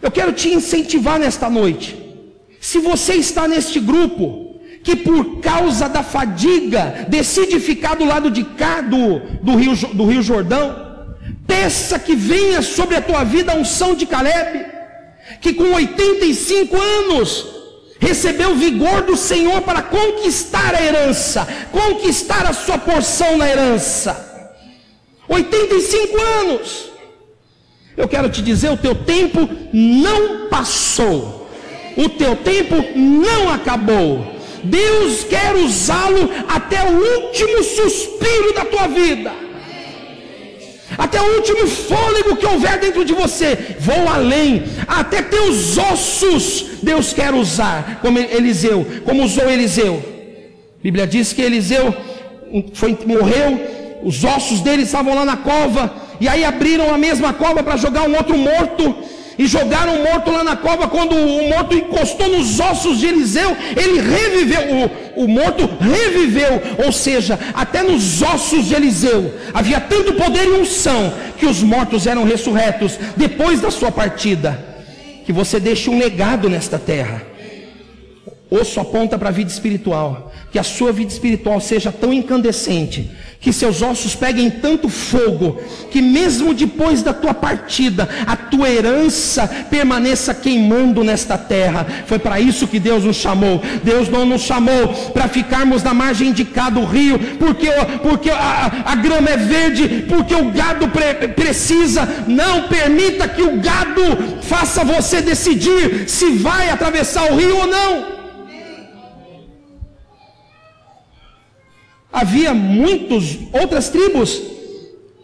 Eu 0.00 0.10
quero 0.10 0.32
te 0.32 0.48
incentivar 0.48 1.18
nesta 1.18 1.50
noite. 1.50 1.88
Se 2.58 2.78
você 2.78 3.14
está 3.14 3.46
neste 3.46 3.78
grupo, 3.78 4.58
que 4.82 4.96
por 4.96 5.40
causa 5.40 5.86
da 5.90 6.02
fadiga 6.02 7.06
decide 7.06 7.60
ficar 7.60 7.96
do 7.96 8.06
lado 8.06 8.30
de 8.30 8.42
cá 8.44 8.80
do, 8.80 9.18
do, 9.42 9.56
rio, 9.56 9.76
do 9.92 10.06
rio 10.06 10.22
Jordão, 10.22 10.89
peça 11.46 11.98
que 11.98 12.14
venha 12.14 12.62
sobre 12.62 12.96
a 12.96 13.02
tua 13.02 13.24
vida 13.24 13.52
a 13.52 13.56
unção 13.56 13.94
de 13.94 14.06
Caleb, 14.06 14.66
que 15.40 15.52
com 15.52 15.72
85 15.72 16.76
anos 16.80 17.46
recebeu 17.98 18.54
vigor 18.56 19.02
do 19.02 19.16
Senhor 19.16 19.60
para 19.62 19.82
conquistar 19.82 20.74
a 20.74 20.82
herança, 20.82 21.46
conquistar 21.70 22.46
a 22.46 22.52
sua 22.52 22.78
porção 22.78 23.36
na 23.36 23.48
herança. 23.48 24.28
85 25.28 26.20
anos. 26.40 26.90
Eu 27.96 28.08
quero 28.08 28.30
te 28.30 28.40
dizer, 28.40 28.70
o 28.70 28.76
teu 28.76 28.94
tempo 28.94 29.48
não 29.72 30.48
passou. 30.48 31.48
O 31.96 32.08
teu 32.08 32.34
tempo 32.36 32.76
não 32.96 33.52
acabou. 33.52 34.34
Deus 34.64 35.24
quer 35.24 35.54
usá-lo 35.54 36.30
até 36.48 36.82
o 36.82 36.92
último 36.92 37.62
suspiro 37.62 38.54
da 38.54 38.64
tua 38.64 38.86
vida. 38.88 39.32
Até 41.00 41.18
o 41.18 41.36
último 41.36 41.66
fôlego 41.66 42.36
que 42.36 42.44
houver 42.44 42.78
dentro 42.78 43.06
de 43.06 43.14
você, 43.14 43.76
vou 43.80 44.06
além, 44.06 44.64
até 44.86 45.22
teus 45.22 45.78
ossos, 45.78 46.66
Deus 46.82 47.14
quer 47.14 47.32
usar, 47.32 48.00
como 48.02 48.18
Eliseu, 48.18 48.86
como 49.02 49.24
usou 49.24 49.48
Eliseu. 49.48 49.94
A 50.78 50.82
Bíblia 50.82 51.06
diz 51.06 51.32
que 51.32 51.40
Eliseu 51.40 51.94
foi, 52.74 52.98
morreu, 53.06 53.48
os 54.04 54.22
ossos 54.24 54.60
dele 54.60 54.82
estavam 54.82 55.14
lá 55.14 55.24
na 55.24 55.38
cova, 55.38 55.90
e 56.20 56.28
aí 56.28 56.44
abriram 56.44 56.92
a 56.94 56.98
mesma 56.98 57.32
cova 57.32 57.62
para 57.62 57.78
jogar 57.78 58.02
um 58.06 58.14
outro 58.14 58.36
morto, 58.36 58.94
e 59.40 59.46
jogaram 59.46 59.94
o 59.94 60.04
morto 60.04 60.30
lá 60.30 60.44
na 60.44 60.54
cova. 60.54 60.86
Quando 60.86 61.16
o 61.16 61.48
morto 61.48 61.74
encostou 61.74 62.28
nos 62.28 62.60
ossos 62.60 62.98
de 62.98 63.06
Eliseu, 63.06 63.56
ele 63.74 63.98
reviveu. 63.98 64.90
O, 65.16 65.24
o 65.24 65.28
morto 65.28 65.66
reviveu, 65.80 66.62
ou 66.84 66.92
seja, 66.92 67.38
até 67.54 67.82
nos 67.82 68.20
ossos 68.20 68.66
de 68.66 68.74
Eliseu 68.74 69.34
havia 69.54 69.80
tanto 69.80 70.12
poder 70.12 70.44
e 70.44 70.60
unção 70.60 71.14
que 71.38 71.46
os 71.46 71.62
mortos 71.62 72.06
eram 72.06 72.24
ressurretos 72.24 72.98
depois 73.16 73.62
da 73.62 73.70
sua 73.70 73.90
partida. 73.90 74.62
Que 75.24 75.32
você 75.32 75.58
deixe 75.58 75.88
um 75.88 75.98
legado 75.98 76.50
nesta 76.50 76.78
terra. 76.78 77.29
Osso 78.50 78.80
aponta 78.80 79.18
para 79.18 79.28
a 79.28 79.32
vida 79.32 79.50
espiritual. 79.50 80.32
Que 80.50 80.58
a 80.58 80.64
sua 80.64 80.92
vida 80.92 81.12
espiritual 81.12 81.60
seja 81.60 81.92
tão 81.92 82.12
incandescente 82.12 83.10
que 83.40 83.52
seus 83.52 83.80
ossos 83.80 84.14
peguem 84.14 84.50
tanto 84.50 84.88
fogo, 84.88 85.58
que 85.90 86.02
mesmo 86.02 86.52
depois 86.52 87.02
da 87.02 87.14
tua 87.14 87.32
partida, 87.32 88.06
a 88.26 88.36
tua 88.36 88.68
herança 88.68 89.48
permaneça 89.70 90.34
queimando 90.34 91.02
nesta 91.02 91.38
terra. 91.38 91.86
Foi 92.06 92.18
para 92.18 92.38
isso 92.38 92.68
que 92.68 92.78
Deus 92.78 93.04
nos 93.04 93.16
chamou. 93.16 93.62
Deus 93.82 94.10
não 94.10 94.26
nos 94.26 94.42
chamou 94.42 94.88
para 95.14 95.26
ficarmos 95.26 95.82
na 95.82 95.94
margem 95.94 96.32
de 96.32 96.44
cá 96.44 96.68
do 96.68 96.84
rio, 96.84 97.18
porque, 97.38 97.68
porque 98.02 98.30
a, 98.30 98.82
a 98.84 98.94
grama 98.96 99.30
é 99.30 99.38
verde, 99.38 100.04
porque 100.06 100.34
o 100.34 100.50
gado 100.50 100.88
pre, 100.88 101.28
precisa. 101.28 102.06
Não 102.28 102.68
permita 102.68 103.26
que 103.26 103.42
o 103.42 103.58
gado 103.58 104.02
faça 104.42 104.84
você 104.84 105.22
decidir 105.22 106.08
se 106.08 106.32
vai 106.32 106.68
atravessar 106.68 107.32
o 107.32 107.36
rio 107.36 107.56
ou 107.56 107.66
não. 107.66 108.19
Havia 112.12 112.52
muitas 112.52 113.38
outras 113.52 113.88
tribos 113.88 114.42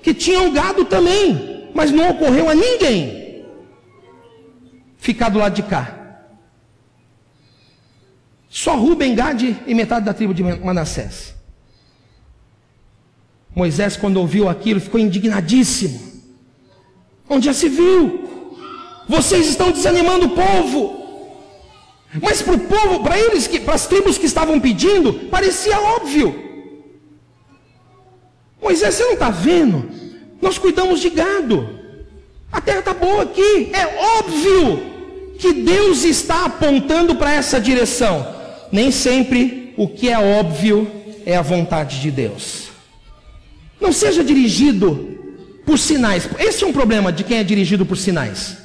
que 0.02 0.14
tinham 0.14 0.52
gado 0.52 0.84
também, 0.84 1.68
mas 1.74 1.90
não 1.90 2.10
ocorreu 2.10 2.48
a 2.48 2.54
ninguém 2.54 3.44
ficar 4.98 5.28
do 5.28 5.38
lado 5.38 5.54
de 5.54 5.62
cá. 5.62 5.96
Só 8.48 8.74
Rubem, 8.76 9.14
Gade 9.14 9.56
e 9.66 9.74
metade 9.74 10.06
da 10.06 10.14
tribo 10.14 10.32
de 10.32 10.42
Manassés. 10.42 11.34
Moisés, 13.54 13.96
quando 13.96 14.18
ouviu 14.18 14.48
aquilo, 14.48 14.80
ficou 14.80 15.00
indignadíssimo. 15.00 16.00
Onde 17.28 17.46
já 17.46 17.52
se 17.52 17.68
viu? 17.68 18.28
Vocês 19.08 19.46
estão 19.48 19.70
desanimando 19.70 20.26
o 20.26 20.30
povo. 20.30 21.06
Mas 22.22 22.42
para 22.42 22.54
o 22.54 22.60
povo, 22.60 23.02
para 23.02 23.18
eles, 23.18 23.46
para 23.58 23.74
as 23.74 23.86
tribos 23.86 24.18
que 24.18 24.26
estavam 24.26 24.58
pedindo, 24.60 25.12
parecia 25.28 25.80
óbvio. 25.80 26.45
Moisés, 28.66 28.96
você 28.96 29.04
não 29.04 29.12
está 29.12 29.30
vendo? 29.30 29.88
Nós 30.42 30.58
cuidamos 30.58 30.98
de 30.98 31.08
gado. 31.08 31.68
A 32.50 32.60
terra 32.60 32.80
está 32.80 32.92
boa 32.92 33.22
aqui. 33.22 33.70
É 33.72 34.18
óbvio 34.18 34.82
que 35.38 35.52
Deus 35.52 36.02
está 36.02 36.46
apontando 36.46 37.14
para 37.14 37.32
essa 37.32 37.60
direção. 37.60 38.26
Nem 38.72 38.90
sempre 38.90 39.72
o 39.76 39.86
que 39.86 40.08
é 40.08 40.18
óbvio 40.18 40.90
é 41.24 41.36
a 41.36 41.42
vontade 41.42 42.00
de 42.00 42.10
Deus. 42.10 42.70
Não 43.80 43.92
seja 43.92 44.24
dirigido 44.24 45.16
por 45.64 45.78
sinais. 45.78 46.28
Esse 46.36 46.64
é 46.64 46.66
um 46.66 46.72
problema 46.72 47.12
de 47.12 47.22
quem 47.22 47.38
é 47.38 47.44
dirigido 47.44 47.86
por 47.86 47.96
sinais. 47.96 48.56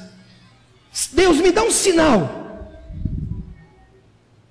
Deus 1.12 1.36
me 1.36 1.52
dá 1.52 1.62
um 1.62 1.70
sinal. 1.70 2.68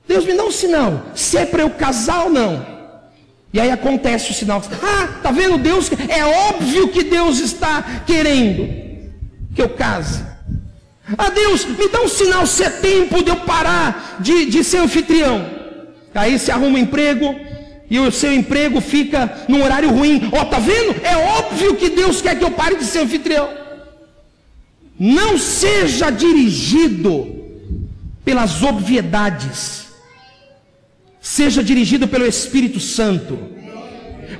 Deus 0.08 0.24
me 0.24 0.34
dá 0.34 0.46
um 0.46 0.52
sinal. 0.52 1.08
Se 1.14 1.38
é 1.38 1.46
para 1.46 1.64
eu 1.64 1.72
casar 1.72 2.24
ou 2.24 2.30
não. 2.30 2.81
E 3.54 3.60
aí 3.60 3.70
acontece 3.70 4.32
o 4.32 4.34
sinal. 4.34 4.64
Ah, 4.82 5.20
tá 5.22 5.32
vendo 5.32 5.58
Deus? 5.58 5.90
É 6.08 6.24
óbvio 6.24 6.88
que 6.88 7.04
Deus 7.04 7.40
está 7.40 8.04
querendo 8.06 8.82
que 9.54 9.62
eu 9.62 9.70
case. 9.70 10.24
Ah, 11.18 11.30
Deus, 11.30 11.66
me 11.66 11.90
dá 11.90 12.02
um 12.02 12.08
sinal 12.08 12.48
se 12.48 12.64
é 12.64 12.70
tempo 12.70 13.22
de 13.22 13.30
eu 13.30 13.36
parar 13.38 14.18
de, 14.20 14.46
de 14.46 14.64
ser 14.64 14.78
anfitrião. 14.78 15.46
Aí 16.16 16.40
se 16.40 16.52
arruma 16.52 16.78
um 16.78 16.82
emprego 16.82 17.36
e 17.90 18.00
o 18.00 18.12
seu 18.12 18.34
emprego 18.34 18.80
fica 18.80 19.44
num 19.50 19.62
horário 19.64 19.90
ruim. 19.90 20.30
Ó, 20.32 20.42
oh, 20.42 20.46
tá 20.46 20.60
vendo? 20.60 20.96
É 21.04 21.18
óbvio 21.18 21.76
que 21.76 21.90
Deus 21.90 22.22
quer 22.22 22.38
que 22.38 22.44
eu 22.44 22.52
pare 22.52 22.78
de 22.78 22.86
ser 22.86 23.00
anfitrião. 23.00 23.50
Não 24.98 25.38
seja 25.38 26.10
dirigido 26.10 27.36
pelas 28.24 28.64
obviedades 28.64 29.91
Seja 31.22 31.64
dirigido 31.64 32.08
pelo 32.08 32.26
Espírito 32.26 32.80
Santo. 32.80 33.38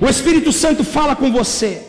O 0.00 0.08
Espírito 0.08 0.50
Santo 0.52 0.82
fala 0.82 1.14
com 1.14 1.30
você. 1.30 1.80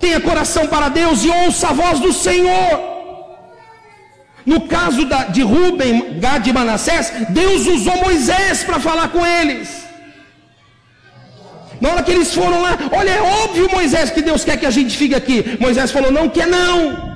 Tenha 0.00 0.20
coração 0.20 0.66
para 0.66 0.88
Deus 0.88 1.22
e 1.22 1.28
ouça 1.28 1.68
a 1.68 1.72
voz 1.72 2.00
do 2.00 2.12
Senhor. 2.12 2.92
No 4.44 4.62
caso 4.62 5.04
da, 5.04 5.24
de 5.24 5.42
Rubem, 5.42 6.18
Gad 6.18 6.46
e 6.46 6.52
Manassés, 6.52 7.12
Deus 7.28 7.66
usou 7.66 7.96
Moisés 7.98 8.64
para 8.64 8.80
falar 8.80 9.08
com 9.08 9.24
eles. 9.24 9.82
Na 11.80 11.90
hora 11.90 12.02
que 12.02 12.10
eles 12.10 12.34
foram 12.34 12.62
lá, 12.62 12.78
olha, 12.90 13.10
é 13.10 13.20
óbvio, 13.20 13.70
Moisés, 13.70 14.10
que 14.10 14.22
Deus 14.22 14.44
quer 14.44 14.56
que 14.56 14.66
a 14.66 14.70
gente 14.70 14.96
fique 14.96 15.14
aqui. 15.14 15.58
Moisés 15.60 15.90
falou: 15.90 16.10
não 16.10 16.28
quer 16.28 16.46
não. 16.46 17.11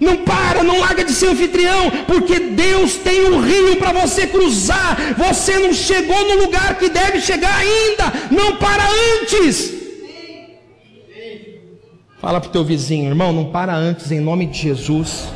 Não 0.00 0.24
para, 0.24 0.62
não 0.62 0.80
larga 0.80 1.04
de 1.04 1.12
ser 1.12 1.28
anfitrião, 1.28 1.90
porque 2.06 2.40
Deus 2.40 2.94
tem 2.94 3.26
um 3.26 3.40
rio 3.40 3.76
para 3.76 3.92
você 3.92 4.26
cruzar. 4.26 4.96
Você 5.18 5.58
não 5.58 5.74
chegou 5.74 6.26
no 6.26 6.42
lugar 6.42 6.78
que 6.78 6.88
deve 6.88 7.20
chegar 7.20 7.54
ainda. 7.54 8.10
Não 8.30 8.56
para 8.56 8.82
antes. 9.20 9.74
Fala 12.18 12.40
para 12.40 12.48
o 12.48 12.52
teu 12.52 12.64
vizinho, 12.64 13.08
irmão, 13.08 13.32
não 13.32 13.46
para 13.46 13.74
antes, 13.74 14.10
em 14.10 14.20
nome 14.20 14.46
de 14.46 14.58
Jesus. 14.58 15.28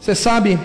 Você 0.00 0.14
sabe, 0.14 0.58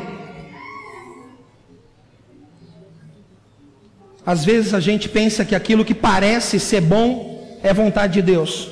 Às 4.25 4.45
vezes 4.45 4.73
a 4.73 4.79
gente 4.79 5.09
pensa 5.09 5.45
que 5.45 5.55
aquilo 5.55 5.85
que 5.85 5.93
parece 5.93 6.59
ser 6.59 6.81
bom 6.81 7.57
é 7.63 7.73
vontade 7.73 8.13
de 8.13 8.21
Deus. 8.21 8.69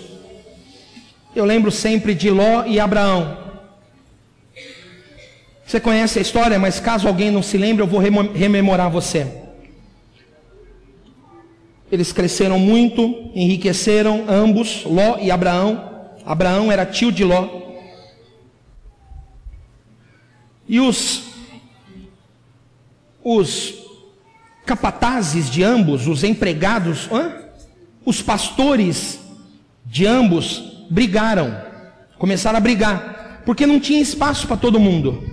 Eu 1.36 1.46
lembro 1.46 1.72
sempre 1.72 2.14
de 2.14 2.30
Ló 2.30 2.66
e 2.66 2.80
Abraão. 2.80 3.38
Você 5.66 5.80
conhece 5.80 6.18
a 6.18 6.22
história, 6.22 6.58
mas 6.58 6.80
caso 6.80 7.08
alguém 7.08 7.30
não 7.30 7.44
se 7.44 7.58
lembre, 7.58 7.84
eu 7.84 7.88
vou 7.88 8.00
rememorar 8.00 8.90
você. 8.90 9.28
Eles 11.92 12.12
cresceram 12.12 12.60
muito, 12.60 13.32
enriqueceram 13.34 14.26
ambos, 14.28 14.84
Ló 14.86 15.18
e 15.22 15.32
Abraão. 15.32 16.12
Abraão 16.26 16.72
era 16.72 16.86
tio 16.86 17.12
de 17.12 17.24
Ló. 17.24 17.48
E 20.68 20.80
os 20.80 21.24
os 23.24 23.87
capatazes 24.68 25.50
de 25.50 25.64
ambos, 25.64 26.08
os 26.08 26.26
empregados, 26.26 27.10
os 28.06 28.22
pastores 28.22 29.18
de 29.86 30.06
ambos 30.06 30.86
brigaram, 30.92 31.58
começaram 32.20 32.58
a 32.58 32.62
brigar, 32.62 33.42
porque 33.46 33.66
não 33.66 33.80
tinha 33.80 34.02
espaço 34.02 34.46
para 34.46 34.58
todo 34.58 34.80
mundo. 34.80 35.24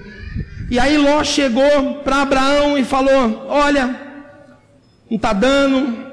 E 0.71 0.79
aí 0.79 0.97
Ló 0.97 1.23
chegou 1.25 1.97
para 2.05 2.23
Abraão 2.23 2.79
e 2.79 2.85
falou: 2.85 3.47
Olha, 3.49 4.01
não 5.11 5.17
está 5.17 5.33
dando. 5.33 6.05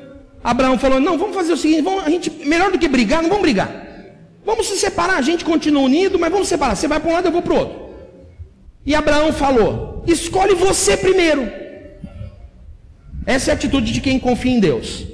Abraão 0.44 0.78
falou: 0.80 1.00
Não, 1.00 1.18
vamos 1.18 1.36
fazer 1.36 1.54
o 1.54 1.58
seguinte: 1.58 1.84
vamos, 1.84 2.06
a 2.06 2.10
gente, 2.10 2.30
melhor 2.46 2.72
do 2.72 2.80
que 2.80 2.88
brigar, 2.88 3.22
não 3.22 3.30
vamos 3.30 3.44
brigar. 3.44 3.70
Vamos 4.44 4.68
se 4.68 4.78
separar, 4.78 5.18
a 5.18 5.22
gente 5.22 5.46
continua 5.46 5.84
unido, 5.84 6.18
mas 6.18 6.32
vamos 6.32 6.48
separar. 6.48 6.76
Você 6.76 6.88
vai 6.88 7.00
para 7.00 7.10
um 7.10 7.14
lado, 7.14 7.28
eu 7.28 7.32
vou 7.32 7.44
para 7.44 7.54
o 7.54 7.58
outro. 7.58 7.90
E 8.84 8.96
Abraão 8.96 9.32
falou: 9.32 10.04
Escolhe 10.08 10.56
você 10.56 10.98
primeiro. 10.98 11.61
Essa 13.26 13.52
é 13.52 13.54
a 13.54 13.56
atitude 13.56 13.92
de 13.92 14.02
quem 14.02 14.20
confia 14.20 14.52
em 14.52 14.60
Deus. 14.60 15.06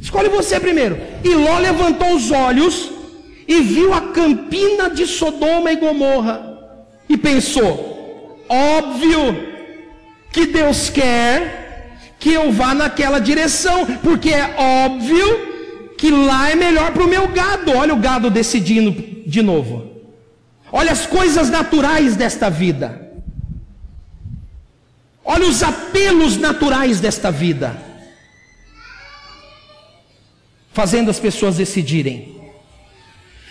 Escolhe 0.00 0.28
você 0.28 0.60
primeiro. 0.60 0.98
E 1.24 1.28
Ló 1.28 1.58
levantou 1.58 2.14
os 2.14 2.30
olhos 2.30 2.90
e 3.46 3.60
viu 3.60 3.92
a 3.92 4.00
campina 4.00 4.88
de 4.90 5.06
Sodoma 5.06 5.72
e 5.72 5.76
Gomorra. 5.76 6.58
E 7.08 7.16
pensou: 7.16 8.44
óbvio 8.48 9.36
que 10.30 10.46
Deus 10.46 10.90
quer 10.90 11.58
que 12.18 12.32
eu 12.32 12.50
vá 12.50 12.74
naquela 12.74 13.20
direção, 13.20 13.86
porque 14.02 14.30
é 14.30 14.54
óbvio 14.56 15.48
que 15.96 16.10
lá 16.10 16.50
é 16.50 16.54
melhor 16.54 16.92
para 16.92 17.04
o 17.04 17.08
meu 17.08 17.28
gado. 17.28 17.72
Olha 17.72 17.94
o 17.94 17.98
gado 17.98 18.30
decidindo 18.30 18.92
de 19.26 19.42
novo. 19.42 19.86
Olha 20.70 20.92
as 20.92 21.06
coisas 21.06 21.48
naturais 21.48 22.14
desta 22.14 22.50
vida. 22.50 23.07
Olha 25.30 25.46
os 25.46 25.62
apelos 25.62 26.38
naturais 26.38 27.00
desta 27.00 27.30
vida. 27.30 27.76
Fazendo 30.72 31.10
as 31.10 31.20
pessoas 31.20 31.58
decidirem. 31.58 32.34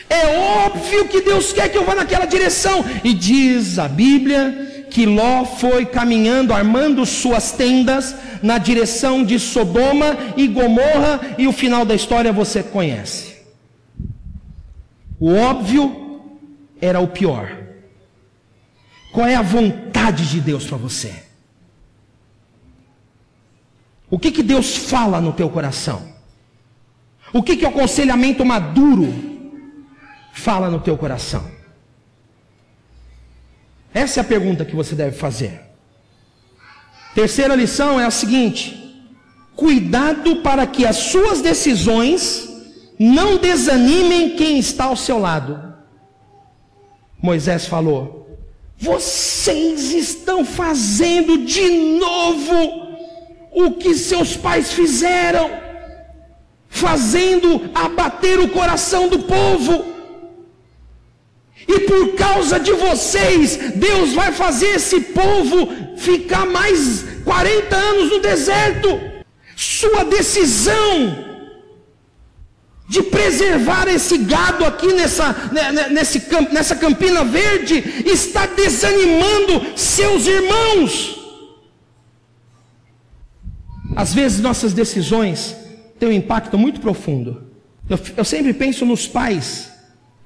É 0.09 0.25
óbvio 0.65 1.07
que 1.07 1.21
Deus 1.21 1.53
quer 1.53 1.69
que 1.69 1.77
eu 1.77 1.85
vá 1.85 1.93
naquela 1.93 2.25
direção. 2.25 2.83
E 3.03 3.13
diz 3.13 3.77
a 3.77 3.87
Bíblia 3.87 4.87
que 4.89 5.05
Ló 5.05 5.45
foi 5.45 5.85
caminhando, 5.85 6.51
armando 6.51 7.05
suas 7.05 7.51
tendas 7.51 8.15
na 8.41 8.57
direção 8.57 9.23
de 9.23 9.37
Sodoma 9.37 10.17
e 10.35 10.47
Gomorra, 10.47 11.35
e 11.37 11.47
o 11.47 11.51
final 11.51 11.85
da 11.85 11.93
história 11.93 12.33
você 12.33 12.63
conhece. 12.63 13.35
O 15.19 15.31
óbvio 15.31 16.23
era 16.81 16.99
o 16.99 17.07
pior. 17.07 17.55
Qual 19.13 19.27
é 19.27 19.35
a 19.35 19.43
vontade 19.43 20.27
de 20.27 20.41
Deus 20.41 20.65
para 20.65 20.77
você? 20.77 21.26
O 24.09 24.17
que, 24.17 24.31
que 24.31 24.43
Deus 24.43 24.75
fala 24.75 25.19
no 25.19 25.33
teu 25.33 25.49
coração? 25.49 26.01
O 27.33 27.43
que, 27.43 27.57
que 27.57 27.65
o 27.65 27.69
aconselhamento 27.69 28.45
maduro 28.45 29.13
fala 30.31 30.69
no 30.69 30.79
teu 30.79 30.97
coração? 30.97 31.45
Essa 33.93 34.19
é 34.19 34.21
a 34.21 34.23
pergunta 34.25 34.63
que 34.63 34.75
você 34.75 34.95
deve 34.95 35.17
fazer. 35.17 35.61
Terceira 37.13 37.55
lição 37.55 37.99
é 37.99 38.05
a 38.05 38.11
seguinte: 38.11 39.03
cuidado 39.55 40.37
para 40.37 40.65
que 40.65 40.85
as 40.85 40.95
suas 40.97 41.41
decisões 41.41 42.47
não 42.97 43.37
desanimem 43.37 44.35
quem 44.35 44.57
está 44.57 44.85
ao 44.85 44.95
seu 44.95 45.19
lado. 45.19 45.73
Moisés 47.21 47.65
falou: 47.65 48.39
vocês 48.77 49.91
estão 49.91 50.45
fazendo 50.45 51.45
de 51.45 51.97
novo 51.99 52.86
o 53.57 53.71
que 53.71 53.95
seus 53.95 54.37
pais 54.37 54.71
fizeram, 54.71 55.49
fazendo 56.69 57.71
abater 57.73 58.39
o 58.39 58.49
coração 58.49 59.07
do 59.07 59.19
povo. 59.19 59.83
E 61.67 61.79
por 61.79 62.13
causa 62.13 62.59
de 62.59 62.71
vocês, 62.71 63.57
Deus 63.75 64.13
vai 64.13 64.31
fazer 64.31 64.75
esse 64.75 64.99
povo 65.01 65.69
ficar 65.97 66.45
mais 66.45 67.03
40 67.25 67.75
anos 67.75 68.11
no 68.11 68.19
deserto. 68.19 69.01
Sua 69.55 70.03
decisão 70.05 71.25
de 72.87 73.01
preservar 73.01 73.87
esse 73.87 74.19
gado 74.19 74.63
aqui 74.65 74.93
nessa, 74.93 75.35
né, 75.51 75.71
né, 75.71 75.89
nesse, 75.89 76.21
nessa 76.51 76.75
campina 76.75 77.23
verde 77.25 78.03
está 78.05 78.45
desanimando 78.45 79.65
seus 79.75 80.27
irmãos. 80.27 81.16
Às 83.97 84.13
vezes 84.13 84.41
nossas 84.41 84.73
decisões 84.73 85.55
têm 85.97 86.09
um 86.09 86.11
impacto 86.11 86.55
muito 86.55 86.79
profundo. 86.79 87.47
Eu, 87.89 87.99
eu 88.15 88.23
sempre 88.23 88.53
penso 88.53 88.85
nos 88.85 89.07
pais 89.07 89.71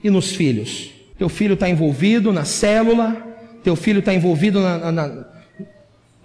e 0.03 0.09
nos 0.09 0.33
filhos. 0.33 0.89
Teu 1.17 1.29
filho 1.29 1.53
está 1.53 1.69
envolvido 1.69 2.33
na 2.33 2.43
célula, 2.43 3.15
teu 3.63 3.77
filho 3.77 3.99
está 3.99 4.13
envolvido 4.13 4.59
na, 4.59 4.91
na, 4.91 5.25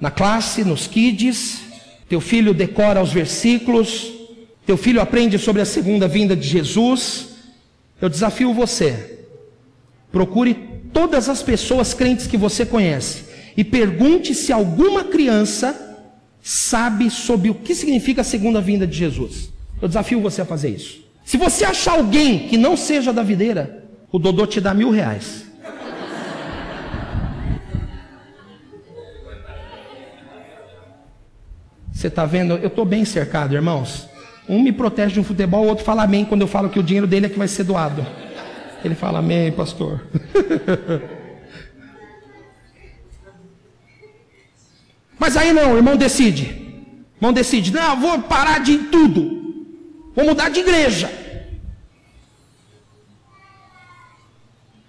na 0.01 0.11
classe, 0.11 0.65
nos 0.65 0.89
kids, 0.89 1.61
teu 2.09 2.21
filho 2.21 2.53
decora 2.53 3.01
os 3.01 3.13
versículos, 3.13 4.13
teu 4.67 4.77
filho 4.77 5.01
aprende 5.01 5.39
sobre 5.39 5.63
a 5.63 5.67
segunda 5.67 6.09
vinda 6.09 6.35
de 6.35 6.49
Jesus. 6.49 7.29
Eu 8.03 8.09
desafio 8.09 8.53
você, 8.53 9.21
procure 10.11 10.53
todas 10.93 11.29
as 11.29 11.45
pessoas 11.45 11.95
crentes 11.95 12.27
que 12.27 12.37
você 12.37 12.67
conhece 12.67 13.23
e 13.57 13.63
pergunte 13.63 14.35
se 14.35 14.53
alguma 14.53 15.05
criança 15.05 15.86
sabe 16.47 17.11
sobre 17.11 17.51
o 17.51 17.55
que 17.57 17.75
significa 17.75 18.21
a 18.21 18.25
segunda 18.25 18.61
vinda 18.61 18.87
de 18.87 18.97
Jesus. 18.97 19.53
Eu 19.83 19.89
desafio 19.89 20.21
você 20.21 20.43
a 20.43 20.45
fazer 20.45 20.69
isso. 20.69 21.01
Se 21.25 21.37
você 21.37 21.65
achar 21.65 21.95
alguém 21.95 22.47
que 22.47 22.57
não 22.57 22.77
seja 22.77 23.13
da 23.13 23.25
videira, 23.25 23.85
o 24.13 24.17
Dodô 24.17 24.47
te 24.47 24.61
dá 24.61 24.73
mil 24.73 24.91
reais. 24.91 25.45
Você 31.93 32.07
está 32.07 32.25
vendo? 32.25 32.55
Eu 32.55 32.69
estou 32.69 32.85
bem 32.85 33.05
cercado, 33.05 33.57
irmãos. 33.57 34.09
Um 34.49 34.63
me 34.63 34.71
protege 34.71 35.15
de 35.15 35.21
um 35.21 35.25
futebol, 35.25 35.65
o 35.65 35.69
outro 35.69 35.85
fala 35.85 36.05
amém 36.05 36.25
quando 36.25 36.43
eu 36.43 36.47
falo 36.47 36.69
que 36.69 36.79
o 36.79 36.83
dinheiro 36.83 37.09
dele 37.09 37.27
é 37.27 37.29
que 37.29 37.39
vai 37.39 37.49
ser 37.49 37.65
doado. 37.65 38.07
Ele 38.85 38.95
fala 38.95 39.19
amém, 39.19 39.51
pastor. 39.51 40.01
Mas 45.19 45.37
aí 45.37 45.53
não, 45.53 45.73
o 45.73 45.77
irmão 45.77 45.97
decide. 45.97 46.45
O 47.15 47.19
irmão 47.19 47.33
decide, 47.33 47.73
não, 47.73 47.99
vou 47.99 48.23
parar 48.23 48.61
de 48.61 48.79
tudo. 48.79 49.37
Vou 50.15 50.25
mudar 50.25 50.49
de 50.51 50.61
igreja. 50.61 51.11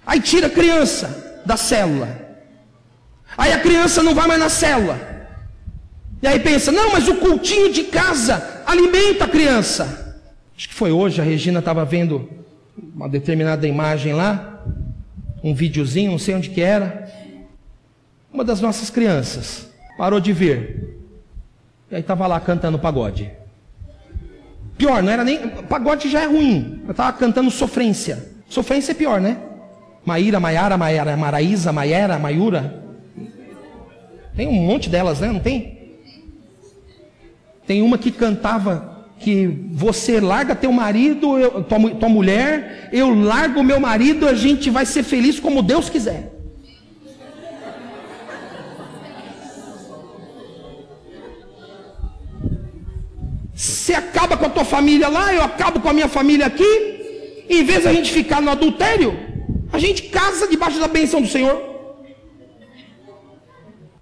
Aí 0.05 0.19
tira 0.21 0.47
a 0.47 0.49
criança 0.49 1.41
da 1.45 1.57
célula. 1.57 2.27
Aí 3.37 3.51
a 3.51 3.59
criança 3.59 4.01
não 4.01 4.15
vai 4.15 4.27
mais 4.27 4.39
na 4.39 4.49
célula. 4.49 5.17
E 6.21 6.27
aí 6.27 6.39
pensa: 6.39 6.71
não, 6.71 6.91
mas 6.93 7.07
o 7.07 7.15
cultinho 7.15 7.71
de 7.71 7.83
casa 7.83 8.63
alimenta 8.65 9.25
a 9.25 9.27
criança. 9.27 10.17
Acho 10.57 10.69
que 10.69 10.73
foi 10.73 10.91
hoje, 10.91 11.21
a 11.21 11.23
Regina 11.23 11.59
estava 11.59 11.85
vendo 11.85 12.27
uma 12.95 13.07
determinada 13.07 13.67
imagem 13.67 14.13
lá, 14.13 14.63
um 15.43 15.53
videozinho, 15.53 16.11
não 16.11 16.19
sei 16.19 16.35
onde 16.35 16.49
que 16.49 16.61
era. 16.61 17.07
Uma 18.33 18.43
das 18.43 18.59
nossas 18.59 18.89
crianças 18.89 19.67
parou 19.97 20.19
de 20.19 20.31
ver. 20.31 20.97
E 21.89 21.95
aí 21.95 22.01
estava 22.01 22.27
lá 22.27 22.39
cantando 22.39 22.77
pagode. 22.77 23.31
Pior, 24.77 25.01
não 25.01 25.11
era 25.11 25.23
nem. 25.23 25.47
Pagode 25.47 26.09
já 26.09 26.21
é 26.21 26.25
ruim. 26.25 26.81
Eu 26.85 26.91
estava 26.91 27.17
cantando 27.17 27.49
sofrência. 27.49 28.29
Sofrência 28.47 28.91
é 28.91 28.95
pior, 28.95 29.19
né? 29.19 29.37
Maíra, 30.05 30.39
Maiara, 30.39 30.77
Maiara, 30.77 31.17
Maraísa, 31.17 31.73
Maiera, 31.73 32.19
Maiura. 32.19 32.83
Tem 34.35 34.47
um 34.47 34.53
monte 34.53 34.89
delas, 34.89 35.19
né? 35.19 35.31
Não 35.31 35.39
tem? 35.39 35.95
Tem 37.65 37.81
uma 37.81 37.97
que 37.97 38.11
cantava 38.11 39.05
que 39.19 39.47
você 39.71 40.19
larga 40.19 40.55
teu 40.55 40.71
marido, 40.71 41.37
eu, 41.39 41.63
tua, 41.63 41.89
tua 41.91 42.07
mulher, 42.07 42.89
eu 42.93 43.13
largo 43.13 43.63
meu 43.63 43.79
marido, 43.79 44.27
a 44.27 44.33
gente 44.33 44.69
vai 44.69 44.85
ser 44.85 45.03
feliz 45.03 45.39
como 45.39 45.63
Deus 45.63 45.89
quiser. 45.89 46.36
Você 53.57 53.95
acaba 53.95 54.37
com 54.37 54.45
a 54.45 54.49
tua 54.49 54.63
família 54.63 55.07
lá, 55.07 55.33
eu 55.33 55.41
acabo 55.41 55.79
com 55.79 55.89
a 55.89 55.93
minha 55.93 56.07
família 56.07 56.45
aqui. 56.45 57.43
Em 57.49 57.63
vez 57.63 57.81
de 57.81 57.87
a 57.87 57.93
gente 57.93 58.11
ficar 58.11 58.39
no 58.39 58.51
adultério, 58.51 59.17
a 59.73 59.79
gente 59.79 60.03
casa 60.03 60.47
debaixo 60.47 60.79
da 60.79 60.87
benção 60.87 61.19
do 61.19 61.27
Senhor. 61.27 61.55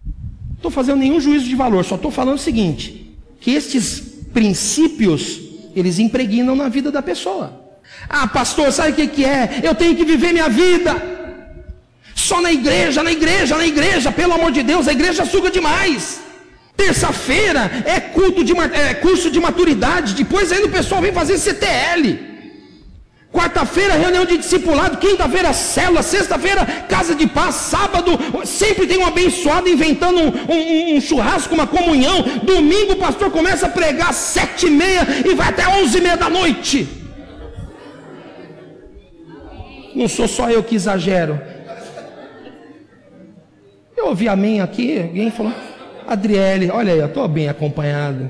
Não 0.03 0.55
estou 0.57 0.69
fazendo 0.69 0.99
nenhum 0.99 1.21
juízo 1.21 1.45
de 1.45 1.55
valor, 1.55 1.85
só 1.85 1.95
estou 1.95 2.11
falando 2.11 2.35
o 2.35 2.45
seguinte: 2.49 3.17
que 3.39 3.51
estes 3.51 4.01
princípios 4.33 5.39
eles 5.73 5.99
impregnam 5.99 6.53
na 6.53 6.67
vida 6.67 6.91
da 6.91 7.01
pessoa. 7.01 7.61
Ah, 8.09 8.27
pastor, 8.27 8.73
sabe 8.73 8.91
o 8.91 8.95
que, 8.95 9.07
que 9.07 9.23
é? 9.23 9.61
Eu 9.63 9.73
tenho 9.73 9.95
que 9.95 10.03
viver 10.03 10.33
minha 10.33 10.49
vida. 10.49 11.01
Só 12.13 12.41
na 12.41 12.51
igreja, 12.51 13.01
na 13.01 13.11
igreja, 13.13 13.55
na 13.55 13.65
igreja, 13.65 14.11
pelo 14.11 14.33
amor 14.33 14.51
de 14.51 14.63
Deus, 14.63 14.85
a 14.89 14.91
igreja 14.91 15.25
suga 15.25 15.49
demais. 15.49 16.24
Terça-feira 16.77 17.71
é 17.85 17.99
culto 17.99 18.43
de 18.43 18.53
é 18.53 18.93
curso 18.95 19.31
de 19.31 19.39
maturidade, 19.39 20.13
depois 20.13 20.51
ainda 20.51 20.67
o 20.67 20.71
pessoal 20.71 21.01
vem 21.01 21.13
fazer 21.13 21.37
CTL. 21.37 22.35
Quarta-feira, 23.35 23.95
reunião 23.95 24.25
de 24.25 24.37
discipulado. 24.37 24.95
Quinta-feira, 24.95 25.51
célula. 25.51 26.01
Sexta-feira, 26.01 26.65
casa 26.87 27.13
de 27.13 27.27
paz. 27.27 27.55
Sábado, 27.55 28.11
sempre 28.45 28.87
tem 28.87 28.97
um 28.97 29.05
abençoado 29.05 29.67
inventando 29.67 30.19
um, 30.19 30.31
um, 30.53 30.95
um, 30.95 31.01
churrasco, 31.01 31.53
uma 31.53 31.67
comunhão. 31.67 32.21
Domingo, 32.43 32.93
o 32.93 32.95
pastor 32.95 33.29
começa 33.29 33.65
a 33.65 33.69
pregar 33.69 34.11
às 34.11 34.15
sete 34.15 34.67
e 34.67 34.69
meia 34.69 35.05
e 35.29 35.33
vai 35.33 35.49
até 35.49 35.67
onze 35.67 35.97
e 35.97 36.01
meia 36.01 36.15
da 36.15 36.29
noite. 36.29 36.87
Não 39.93 40.07
sou 40.07 40.29
só 40.29 40.49
eu 40.49 40.63
que 40.63 40.75
exagero. 40.75 41.41
Eu 43.97 44.07
ouvi 44.07 44.29
amém 44.29 44.61
aqui, 44.61 45.01
alguém 45.01 45.31
falou, 45.31 45.53
Adriele, 46.07 46.69
olha 46.69 46.93
aí, 46.93 46.99
eu 46.99 47.07
estou 47.07 47.27
bem 47.27 47.49
acompanhado. 47.49 48.29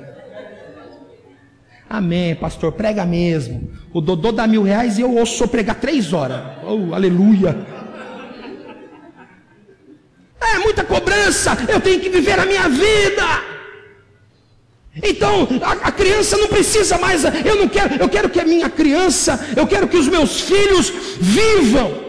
Amém, 1.90 2.36
pastor, 2.36 2.72
prega 2.72 3.06
mesmo. 3.06 3.70
O 3.94 4.02
Dodô 4.02 4.32
dá 4.32 4.48
mil 4.48 4.64
reais 4.64 4.98
e 4.98 5.02
eu 5.02 5.16
ouço 5.16 5.48
pregar 5.48 5.76
três 5.76 6.14
horas. 6.14 6.42
Oh, 6.64 6.94
aleluia. 6.94 7.56
É 10.42 10.60
muita 10.60 10.84
cobrança, 10.84 11.58
eu 11.68 11.80
tenho 11.80 12.00
que 12.00 12.10
viver 12.10 12.40
a 12.40 12.46
minha 12.46 12.68
vida. 12.70 13.56
Então, 15.04 15.48
a, 15.62 15.88
a, 15.88 15.92
criança 15.92 16.38
não 16.38 16.48
precisa 16.48 16.98
mais, 16.98 17.24
eu 17.24 17.56
não 17.58 17.68
quero, 17.68 17.96
eu 17.96 18.08
quero 18.08 18.30
que 18.30 18.40
a 18.40 18.46
minha 18.46 18.70
criança, 18.70 19.54
eu 19.56 19.68
quero 19.68 19.88
que 19.88 19.98
os 19.98 20.08
meus 20.08 20.42
filhos 20.42 20.92
vivam. 21.20 22.06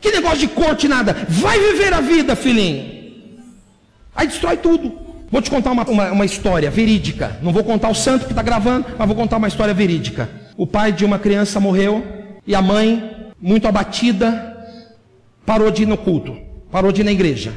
Que 0.00 0.12
negócio 0.12 0.38
de 0.38 0.48
corte 0.48 0.86
nada. 0.86 1.16
Vai 1.28 1.58
viver 1.58 1.92
a 1.92 2.00
vida, 2.00 2.36
filhinho. 2.36 2.97
Aí 4.18 4.26
destrói 4.26 4.56
tudo. 4.56 4.98
Vou 5.30 5.40
te 5.40 5.48
contar 5.48 5.70
uma, 5.70 5.84
uma, 5.84 6.10
uma 6.10 6.24
história 6.24 6.68
verídica. 6.68 7.38
Não 7.40 7.52
vou 7.52 7.62
contar 7.62 7.88
o 7.88 7.94
santo 7.94 8.24
que 8.24 8.32
está 8.32 8.42
gravando, 8.42 8.86
mas 8.98 9.06
vou 9.06 9.16
contar 9.16 9.36
uma 9.36 9.46
história 9.46 9.72
verídica. 9.72 10.28
O 10.56 10.66
pai 10.66 10.90
de 10.90 11.04
uma 11.04 11.20
criança 11.20 11.60
morreu 11.60 12.04
e 12.44 12.52
a 12.52 12.60
mãe, 12.60 13.30
muito 13.40 13.68
abatida, 13.68 14.56
parou 15.46 15.70
de 15.70 15.84
ir 15.84 15.86
no 15.86 15.96
culto, 15.96 16.36
parou 16.68 16.90
de 16.90 17.02
ir 17.02 17.04
na 17.04 17.12
igreja. 17.12 17.52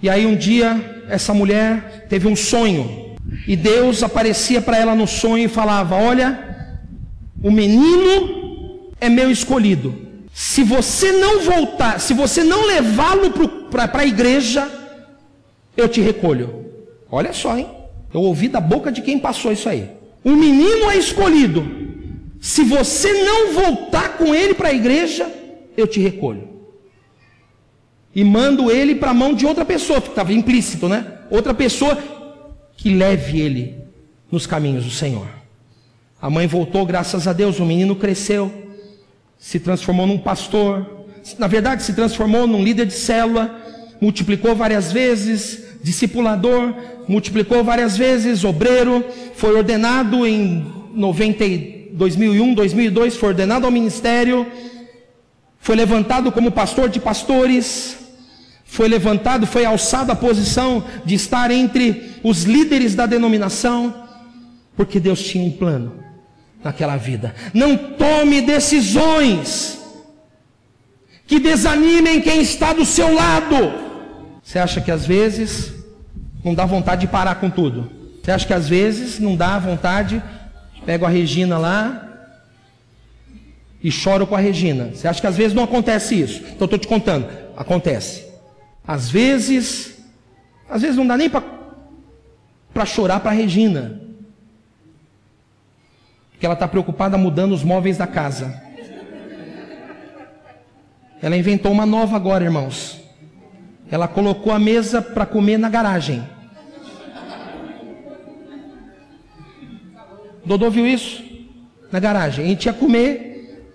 E 0.00 0.08
aí 0.08 0.24
um 0.24 0.36
dia 0.36 1.02
essa 1.08 1.34
mulher 1.34 2.06
teve 2.08 2.28
um 2.28 2.36
sonho 2.36 3.16
e 3.48 3.56
Deus 3.56 4.04
aparecia 4.04 4.62
para 4.62 4.78
ela 4.78 4.94
no 4.94 5.08
sonho 5.08 5.46
e 5.46 5.48
falava: 5.48 5.96
Olha, 5.96 6.78
o 7.42 7.50
menino 7.50 8.92
é 9.00 9.08
meu 9.08 9.32
escolhido. 9.32 10.00
Se 10.32 10.62
você 10.62 11.10
não 11.10 11.40
voltar, 11.40 11.98
se 11.98 12.14
você 12.14 12.44
não 12.44 12.66
levá-lo 12.66 13.32
para 13.68 13.90
a 14.00 14.06
igreja, 14.06 14.81
eu 15.76 15.88
te 15.88 16.00
recolho. 16.00 16.66
Olha 17.10 17.32
só, 17.32 17.56
hein? 17.56 17.68
Eu 18.12 18.20
ouvi 18.22 18.48
da 18.48 18.60
boca 18.60 18.92
de 18.92 19.02
quem 19.02 19.18
passou 19.18 19.52
isso 19.52 19.68
aí. 19.68 19.90
Um 20.24 20.36
menino 20.36 20.90
é 20.90 20.96
escolhido. 20.96 21.64
Se 22.40 22.64
você 22.64 23.12
não 23.24 23.52
voltar 23.52 24.16
com 24.16 24.34
ele 24.34 24.54
para 24.54 24.68
a 24.68 24.74
igreja, 24.74 25.30
eu 25.76 25.86
te 25.86 26.00
recolho. 26.00 26.48
E 28.14 28.22
mando 28.22 28.70
ele 28.70 28.94
para 28.94 29.10
a 29.10 29.14
mão 29.14 29.32
de 29.32 29.46
outra 29.46 29.64
pessoa, 29.64 30.00
que 30.00 30.08
estava 30.08 30.32
implícito, 30.32 30.88
né? 30.88 31.18
Outra 31.30 31.54
pessoa 31.54 31.96
que 32.76 32.94
leve 32.94 33.40
ele 33.40 33.78
nos 34.30 34.46
caminhos 34.46 34.84
do 34.84 34.90
Senhor. 34.90 35.28
A 36.20 36.28
mãe 36.28 36.46
voltou, 36.46 36.84
graças 36.84 37.26
a 37.26 37.32
Deus, 37.32 37.58
o 37.58 37.64
menino 37.64 37.96
cresceu, 37.96 38.52
se 39.38 39.58
transformou 39.58 40.06
num 40.06 40.18
pastor, 40.18 41.06
na 41.38 41.46
verdade, 41.46 41.82
se 41.82 41.94
transformou 41.94 42.46
num 42.46 42.62
líder 42.62 42.86
de 42.86 42.92
célula, 42.92 43.61
multiplicou 44.02 44.56
várias 44.56 44.90
vezes, 44.90 45.62
discipulador, 45.80 46.74
multiplicou 47.06 47.62
várias 47.62 47.96
vezes, 47.96 48.42
obreiro, 48.42 49.04
foi 49.36 49.54
ordenado 49.54 50.26
em 50.26 50.66
90, 50.92 51.44
2001, 51.92 52.52
2002, 52.52 53.16
foi 53.16 53.28
ordenado 53.28 53.64
ao 53.64 53.70
ministério, 53.70 54.44
foi 55.60 55.76
levantado 55.76 56.32
como 56.32 56.50
pastor 56.50 56.88
de 56.88 56.98
pastores, 56.98 57.96
foi 58.64 58.88
levantado, 58.88 59.46
foi 59.46 59.64
alçado 59.64 60.10
à 60.10 60.16
posição 60.16 60.84
de 61.04 61.14
estar 61.14 61.52
entre 61.52 62.10
os 62.24 62.42
líderes 62.42 62.96
da 62.96 63.06
denominação, 63.06 63.94
porque 64.76 64.98
Deus 64.98 65.22
tinha 65.22 65.44
um 65.44 65.52
plano 65.52 66.02
naquela 66.64 66.96
vida. 66.96 67.36
Não 67.54 67.76
tome 67.76 68.40
decisões 68.40 69.78
que 71.24 71.38
desanimem 71.38 72.20
quem 72.20 72.40
está 72.40 72.72
do 72.72 72.84
seu 72.84 73.14
lado. 73.14 73.91
Você 74.42 74.58
acha 74.58 74.80
que 74.80 74.90
às 74.90 75.06
vezes 75.06 75.72
não 76.44 76.54
dá 76.54 76.64
vontade 76.66 77.02
de 77.02 77.06
parar 77.06 77.36
com 77.36 77.48
tudo? 77.48 77.90
Você 78.22 78.30
acha 78.30 78.46
que 78.46 78.52
às 78.52 78.68
vezes 78.68 79.18
não 79.18 79.36
dá 79.36 79.58
vontade? 79.58 80.22
Pego 80.84 81.06
a 81.06 81.08
Regina 81.08 81.58
lá 81.58 82.08
e 83.82 83.90
choro 83.90 84.26
com 84.26 84.36
a 84.36 84.40
Regina. 84.40 84.90
Você 84.94 85.08
acha 85.08 85.20
que 85.20 85.26
às 85.26 85.36
vezes 85.36 85.54
não 85.54 85.64
acontece 85.64 86.20
isso? 86.20 86.42
Então 86.50 86.64
estou 86.64 86.78
te 86.78 86.86
contando. 86.86 87.28
Acontece. 87.56 88.26
Às 88.86 89.10
vezes, 89.10 89.98
às 90.68 90.82
vezes 90.82 90.96
não 90.96 91.06
dá 91.06 91.16
nem 91.16 91.30
para 91.30 92.86
chorar 92.86 93.20
para 93.20 93.30
a 93.30 93.34
Regina. 93.34 94.00
Porque 96.30 96.46
ela 96.46 96.54
está 96.54 96.66
preocupada 96.66 97.16
mudando 97.16 97.52
os 97.52 97.62
móveis 97.62 97.98
da 97.98 98.06
casa. 98.06 98.60
Ela 101.20 101.36
inventou 101.36 101.70
uma 101.70 101.86
nova 101.86 102.16
agora, 102.16 102.42
irmãos. 102.42 103.01
Ela 103.92 104.08
colocou 104.08 104.50
a 104.50 104.58
mesa 104.58 105.02
para 105.02 105.26
comer 105.26 105.58
na 105.58 105.68
garagem. 105.68 106.26
Dodô 110.42 110.70
viu 110.70 110.86
isso? 110.86 111.22
Na 111.92 112.00
garagem. 112.00 112.42
A 112.42 112.48
gente 112.48 112.64
ia 112.64 112.72
comer 112.72 113.68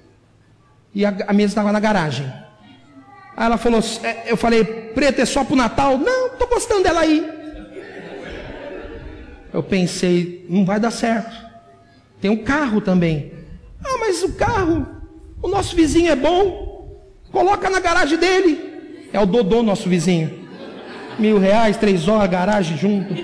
e 0.91 1.05
a, 1.05 1.15
a 1.27 1.33
mesa 1.33 1.51
estava 1.51 1.71
na 1.71 1.79
garagem. 1.79 2.25
Aí 3.35 3.45
ela 3.45 3.57
falou, 3.57 3.79
é, 4.01 4.31
eu 4.31 4.35
falei, 4.35 4.63
preta 4.65 5.21
é 5.21 5.25
só 5.25 5.43
para 5.43 5.53
o 5.53 5.55
Natal? 5.55 5.99
Não, 5.99 6.25
estou 6.25 6.47
gostando 6.47 6.81
dela 6.81 7.01
aí. 7.01 7.23
Eu 9.53 9.61
pensei, 9.61 10.47
não 10.49 10.65
vai 10.65 10.79
dar 10.79 10.89
certo. 10.89 11.45
Tem 12.19 12.31
um 12.31 12.43
carro 12.43 12.81
também. 12.81 13.33
Ah, 13.85 13.97
mas 13.99 14.23
o 14.23 14.33
carro, 14.33 14.87
o 15.43 15.47
nosso 15.47 15.75
vizinho 15.75 16.11
é 16.11 16.15
bom. 16.15 17.05
Coloca 17.31 17.69
na 17.69 17.79
garagem 17.79 18.17
dele. 18.17 18.66
É 19.11 19.19
o 19.19 19.25
Dodô, 19.25 19.63
nosso 19.63 19.89
vizinho. 19.89 20.47
Mil 21.17 21.39
reais, 21.39 21.77
três 21.77 22.07
horas, 22.07 22.29
garagem 22.29 22.77
junto. 22.77 23.15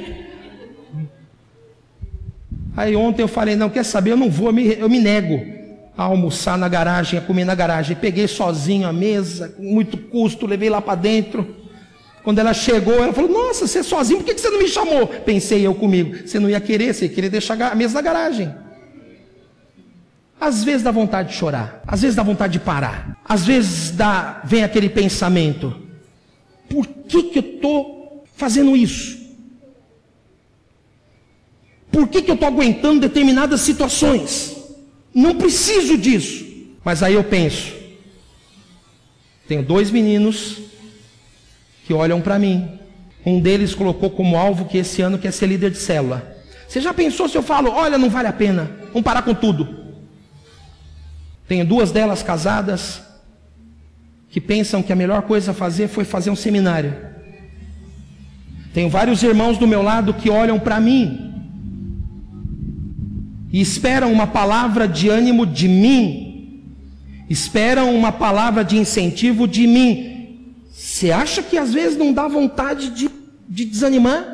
Aí 2.76 2.96
ontem 2.96 3.22
eu 3.22 3.28
falei, 3.28 3.56
não, 3.56 3.70
quer 3.70 3.84
saber, 3.84 4.12
eu 4.12 4.18
não 4.18 4.30
vou, 4.30 4.48
eu 4.48 4.54
me, 4.54 4.74
eu 4.80 4.90
me 4.90 5.00
nego 5.00 5.54
a 5.96 6.04
almoçar 6.04 6.58
na 6.58 6.68
garagem, 6.68 7.20
a 7.20 7.22
comer 7.22 7.46
na 7.46 7.54
garagem. 7.54 7.96
Peguei 7.96 8.28
sozinho 8.28 8.88
a 8.88 8.94
mesa, 8.94 9.50
com 9.50 9.64
muito 9.64 9.98
custo, 9.98 10.48
levei 10.48 10.70
lá 10.70 10.82
para 10.82 10.96
dentro. 10.96 11.56
Quando 12.24 12.40
ela 12.40 12.54
chegou, 12.54 12.96
ela 12.96 13.14
falou, 13.14 13.30
nossa, 13.30 13.68
você 13.68 13.80
é 13.80 13.84
sozinho, 13.84 14.20
por 14.20 14.26
que 14.26 14.40
você 14.40 14.50
não 14.50 14.60
me 14.60 14.68
chamou? 14.68 15.06
Pensei 15.08 15.66
eu 15.66 15.76
comigo, 15.76 16.26
você 16.26 16.40
não 16.40 16.50
ia 16.50 16.60
querer, 16.60 16.94
você 16.94 17.06
ia 17.06 17.12
querer 17.12 17.30
deixar 17.30 17.62
a 17.62 17.76
mesa 17.76 17.96
na 17.96 18.02
garagem. 18.02 18.54
Às 20.44 20.62
vezes 20.62 20.84
dá 20.84 20.92
vontade 20.92 21.30
de 21.30 21.36
chorar, 21.36 21.82
às 21.88 22.02
vezes 22.02 22.18
dá 22.18 22.22
vontade 22.22 22.52
de 22.52 22.60
parar, 22.60 23.18
às 23.24 23.46
vezes 23.46 23.92
dá, 23.92 24.42
vem 24.44 24.62
aquele 24.62 24.90
pensamento: 24.90 25.74
por 26.70 26.86
que, 26.86 27.24
que 27.24 27.40
eu 27.40 27.44
estou 27.56 28.26
fazendo 28.36 28.76
isso? 28.76 29.24
Por 31.90 32.10
que, 32.10 32.22
que 32.22 32.30
eu 32.30 32.34
estou 32.34 32.50
aguentando 32.50 33.00
determinadas 33.00 33.62
situações? 33.62 34.54
Não 35.16 35.34
preciso 35.34 35.98
disso. 35.98 36.46
Mas 36.84 37.02
aí 37.02 37.14
eu 37.14 37.24
penso: 37.24 37.74
tenho 39.48 39.64
dois 39.64 39.90
meninos 39.92 40.58
que 41.86 41.94
olham 41.94 42.20
para 42.20 42.38
mim. 42.38 42.68
Um 43.26 43.40
deles 43.40 43.74
colocou 43.74 44.10
como 44.10 44.36
alvo 44.36 44.66
que 44.66 44.78
esse 44.78 45.02
ano 45.02 45.18
quer 45.18 45.32
ser 45.32 45.46
líder 45.46 45.72
de 45.72 45.78
célula. 45.78 46.36
Você 46.68 46.82
já 46.82 46.94
pensou 46.94 47.30
se 47.30 47.38
eu 47.38 47.44
falo, 47.44 47.72
olha, 47.72 47.98
não 47.98 48.10
vale 48.10 48.28
a 48.28 48.34
pena, 48.34 48.70
vamos 48.88 49.04
parar 49.04 49.22
com 49.22 49.34
tudo? 49.34 49.83
Tenho 51.54 51.68
duas 51.68 51.92
delas 51.92 52.24
casadas 52.24 53.04
que 54.28 54.42
pensam 54.42 54.82
que 54.82 54.92
a 54.92 54.96
melhor 54.96 55.22
coisa 55.22 55.52
a 55.52 55.54
fazer 55.54 55.88
foi 55.88 56.04
fazer 56.04 56.32
um 56.32 56.36
seminário. 56.36 56.96
Tenho 58.74 58.90
vários 58.90 59.22
irmãos 59.22 59.60
do 59.60 59.68
meu 59.68 59.84
lado 59.84 60.16
que 60.16 60.32
olham 60.32 60.60
para 60.60 60.80
mim 60.80 61.32
e 63.52 63.62
esperam 63.62 64.12
uma 64.12 64.26
palavra 64.26 64.88
de 64.88 65.10
ânimo 65.10 65.46
de 65.46 65.68
mim, 65.68 66.64
esperam 67.30 67.96
uma 67.96 68.12
palavra 68.12 68.66
de 68.66 68.76
incentivo 68.76 69.48
de 69.48 69.68
mim. 69.68 70.56
Você 70.72 71.12
acha 71.12 71.44
que 71.44 71.56
às 71.56 71.72
vezes 71.72 71.96
não 71.96 72.12
dá 72.12 72.28
vontade 72.28 72.90
de, 72.90 73.12
de 73.48 73.64
desanimar? 73.64 74.26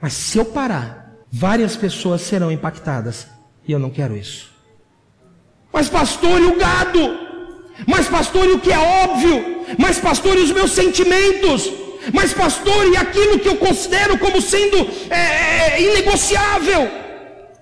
Mas 0.00 0.12
se 0.12 0.38
eu 0.38 0.44
parar, 0.44 1.16
várias 1.32 1.74
pessoas 1.74 2.20
serão 2.20 2.52
impactadas 2.52 3.26
e 3.66 3.72
eu 3.72 3.80
não 3.80 3.90
quero 3.90 4.16
isso. 4.16 4.59
Mas 5.72 5.88
pastor, 5.88 6.40
e 6.40 6.46
o 6.46 6.56
gado? 6.56 7.18
Mas 7.86 8.08
pastor, 8.08 8.46
e 8.46 8.52
o 8.52 8.60
que 8.60 8.72
é 8.72 8.78
óbvio? 8.78 9.64
Mas 9.78 9.98
pastor, 9.98 10.36
e 10.36 10.42
os 10.42 10.52
meus 10.52 10.72
sentimentos? 10.72 11.70
Mas 12.12 12.32
pastor, 12.32 12.88
e 12.92 12.96
aquilo 12.96 13.38
que 13.38 13.48
eu 13.48 13.56
considero 13.56 14.18
como 14.18 14.40
sendo 14.40 14.78
é, 15.10 15.74
é, 15.74 15.82
inegociável? 15.82 16.90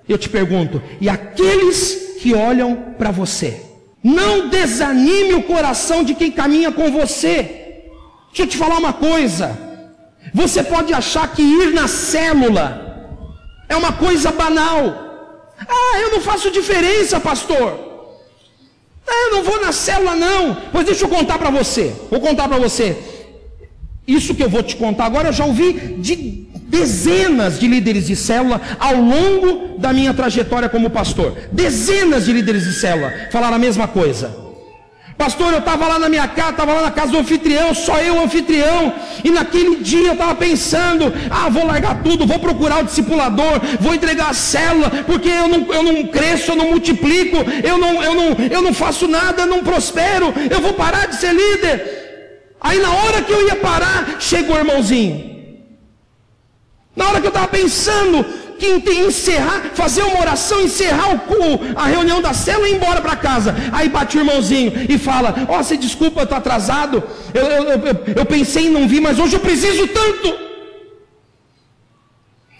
Eu 0.08 0.16
te 0.16 0.28
pergunto, 0.28 0.82
e 1.00 1.08
aqueles 1.08 2.16
que 2.20 2.34
olham 2.34 2.94
para 2.96 3.10
você. 3.10 3.62
Não 4.02 4.48
desanime 4.48 5.34
o 5.34 5.42
coração 5.42 6.02
de 6.02 6.14
quem 6.14 6.30
caminha 6.30 6.72
com 6.72 6.90
você. 6.90 7.36
Deixa 8.28 8.42
eu 8.42 8.46
te 8.46 8.56
falar 8.56 8.78
uma 8.78 8.92
coisa. 8.92 9.58
Você 10.32 10.62
pode 10.62 10.92
achar 10.94 11.28
que 11.32 11.42
ir 11.42 11.72
na 11.72 11.88
célula 11.88 12.88
é 13.68 13.76
uma 13.76 13.92
coisa 13.92 14.30
banal. 14.30 15.06
Ah, 15.68 15.98
eu 16.00 16.12
não 16.12 16.20
faço 16.20 16.50
diferença, 16.50 17.20
pastor. 17.20 17.87
Ah, 19.08 19.30
não 19.32 19.42
vou 19.42 19.60
na 19.60 19.72
célula, 19.72 20.14
não. 20.14 20.56
Pois 20.70 20.86
deixa 20.86 21.04
eu 21.04 21.08
contar 21.08 21.38
para 21.38 21.50
você. 21.50 21.94
Vou 22.10 22.20
contar 22.20 22.48
para 22.48 22.58
você. 22.58 22.96
Isso 24.06 24.34
que 24.34 24.42
eu 24.42 24.48
vou 24.48 24.62
te 24.62 24.76
contar 24.76 25.04
agora, 25.04 25.28
eu 25.28 25.32
já 25.32 25.44
ouvi 25.44 25.72
de 25.98 26.46
dezenas 26.68 27.58
de 27.58 27.66
líderes 27.66 28.06
de 28.06 28.16
célula 28.16 28.60
ao 28.78 28.96
longo 28.96 29.78
da 29.78 29.92
minha 29.92 30.14
trajetória 30.14 30.68
como 30.68 30.90
pastor. 30.90 31.36
Dezenas 31.52 32.24
de 32.24 32.32
líderes 32.32 32.64
de 32.64 32.72
célula 32.72 33.12
falaram 33.30 33.56
a 33.56 33.58
mesma 33.58 33.88
coisa. 33.88 34.47
Pastor, 35.18 35.52
eu 35.52 35.58
estava 35.58 35.88
lá 35.88 35.98
na 35.98 36.08
minha 36.08 36.28
casa, 36.28 36.50
estava 36.50 36.72
lá 36.74 36.82
na 36.82 36.90
casa 36.92 37.10
do 37.10 37.18
anfitrião, 37.18 37.74
só 37.74 37.98
eu, 37.98 38.22
anfitrião, 38.22 38.94
e 39.24 39.30
naquele 39.32 39.74
dia 39.82 40.06
eu 40.06 40.12
estava 40.12 40.36
pensando: 40.36 41.12
ah, 41.28 41.48
vou 41.48 41.66
largar 41.66 42.04
tudo, 42.04 42.24
vou 42.24 42.38
procurar 42.38 42.78
o 42.78 42.84
discipulador, 42.84 43.60
vou 43.80 43.92
entregar 43.92 44.30
a 44.30 44.32
célula, 44.32 44.88
porque 45.04 45.28
eu 45.28 45.48
não, 45.48 45.74
eu 45.74 45.82
não 45.82 46.04
cresço, 46.06 46.52
eu 46.52 46.56
não 46.56 46.70
multiplico, 46.70 47.36
eu 47.64 47.76
não, 47.76 48.00
eu, 48.00 48.14
não, 48.14 48.46
eu 48.48 48.62
não 48.62 48.72
faço 48.72 49.08
nada, 49.08 49.42
eu 49.42 49.48
não 49.48 49.64
prospero, 49.64 50.32
eu 50.48 50.60
vou 50.60 50.74
parar 50.74 51.08
de 51.08 51.16
ser 51.16 51.34
líder. 51.34 52.54
Aí 52.60 52.78
na 52.78 52.92
hora 52.92 53.20
que 53.20 53.32
eu 53.32 53.44
ia 53.44 53.56
parar, 53.56 54.18
chegou 54.20 54.54
o 54.54 54.58
irmãozinho. 54.60 55.36
Na 56.94 57.08
hora 57.08 57.20
que 57.20 57.26
eu 57.26 57.30
estava 57.30 57.48
pensando, 57.48 58.24
que 58.58 58.66
encerrar, 58.66 59.70
fazer 59.74 60.02
uma 60.02 60.20
oração, 60.20 60.60
encerrar 60.60 61.14
o, 61.14 61.18
a 61.76 61.86
reunião 61.86 62.20
da 62.20 62.34
célula 62.34 62.68
e 62.68 62.72
ir 62.72 62.76
embora 62.76 63.00
para 63.00 63.16
casa. 63.16 63.54
Aí 63.72 63.88
bate 63.88 64.16
o 64.16 64.20
irmãozinho 64.20 64.72
e 64.88 64.98
fala: 64.98 65.34
Ó, 65.48 65.58
oh, 65.58 65.62
você 65.62 65.76
desculpa, 65.76 66.20
eu 66.20 66.24
estou 66.24 66.38
atrasado. 66.38 67.02
Eu, 67.32 67.46
eu, 67.46 67.64
eu, 67.64 67.80
eu 68.16 68.26
pensei 68.26 68.66
em 68.66 68.70
não 68.70 68.86
vir, 68.88 69.00
mas 69.00 69.18
hoje 69.18 69.34
eu 69.34 69.40
preciso 69.40 69.86
tanto. 69.86 70.34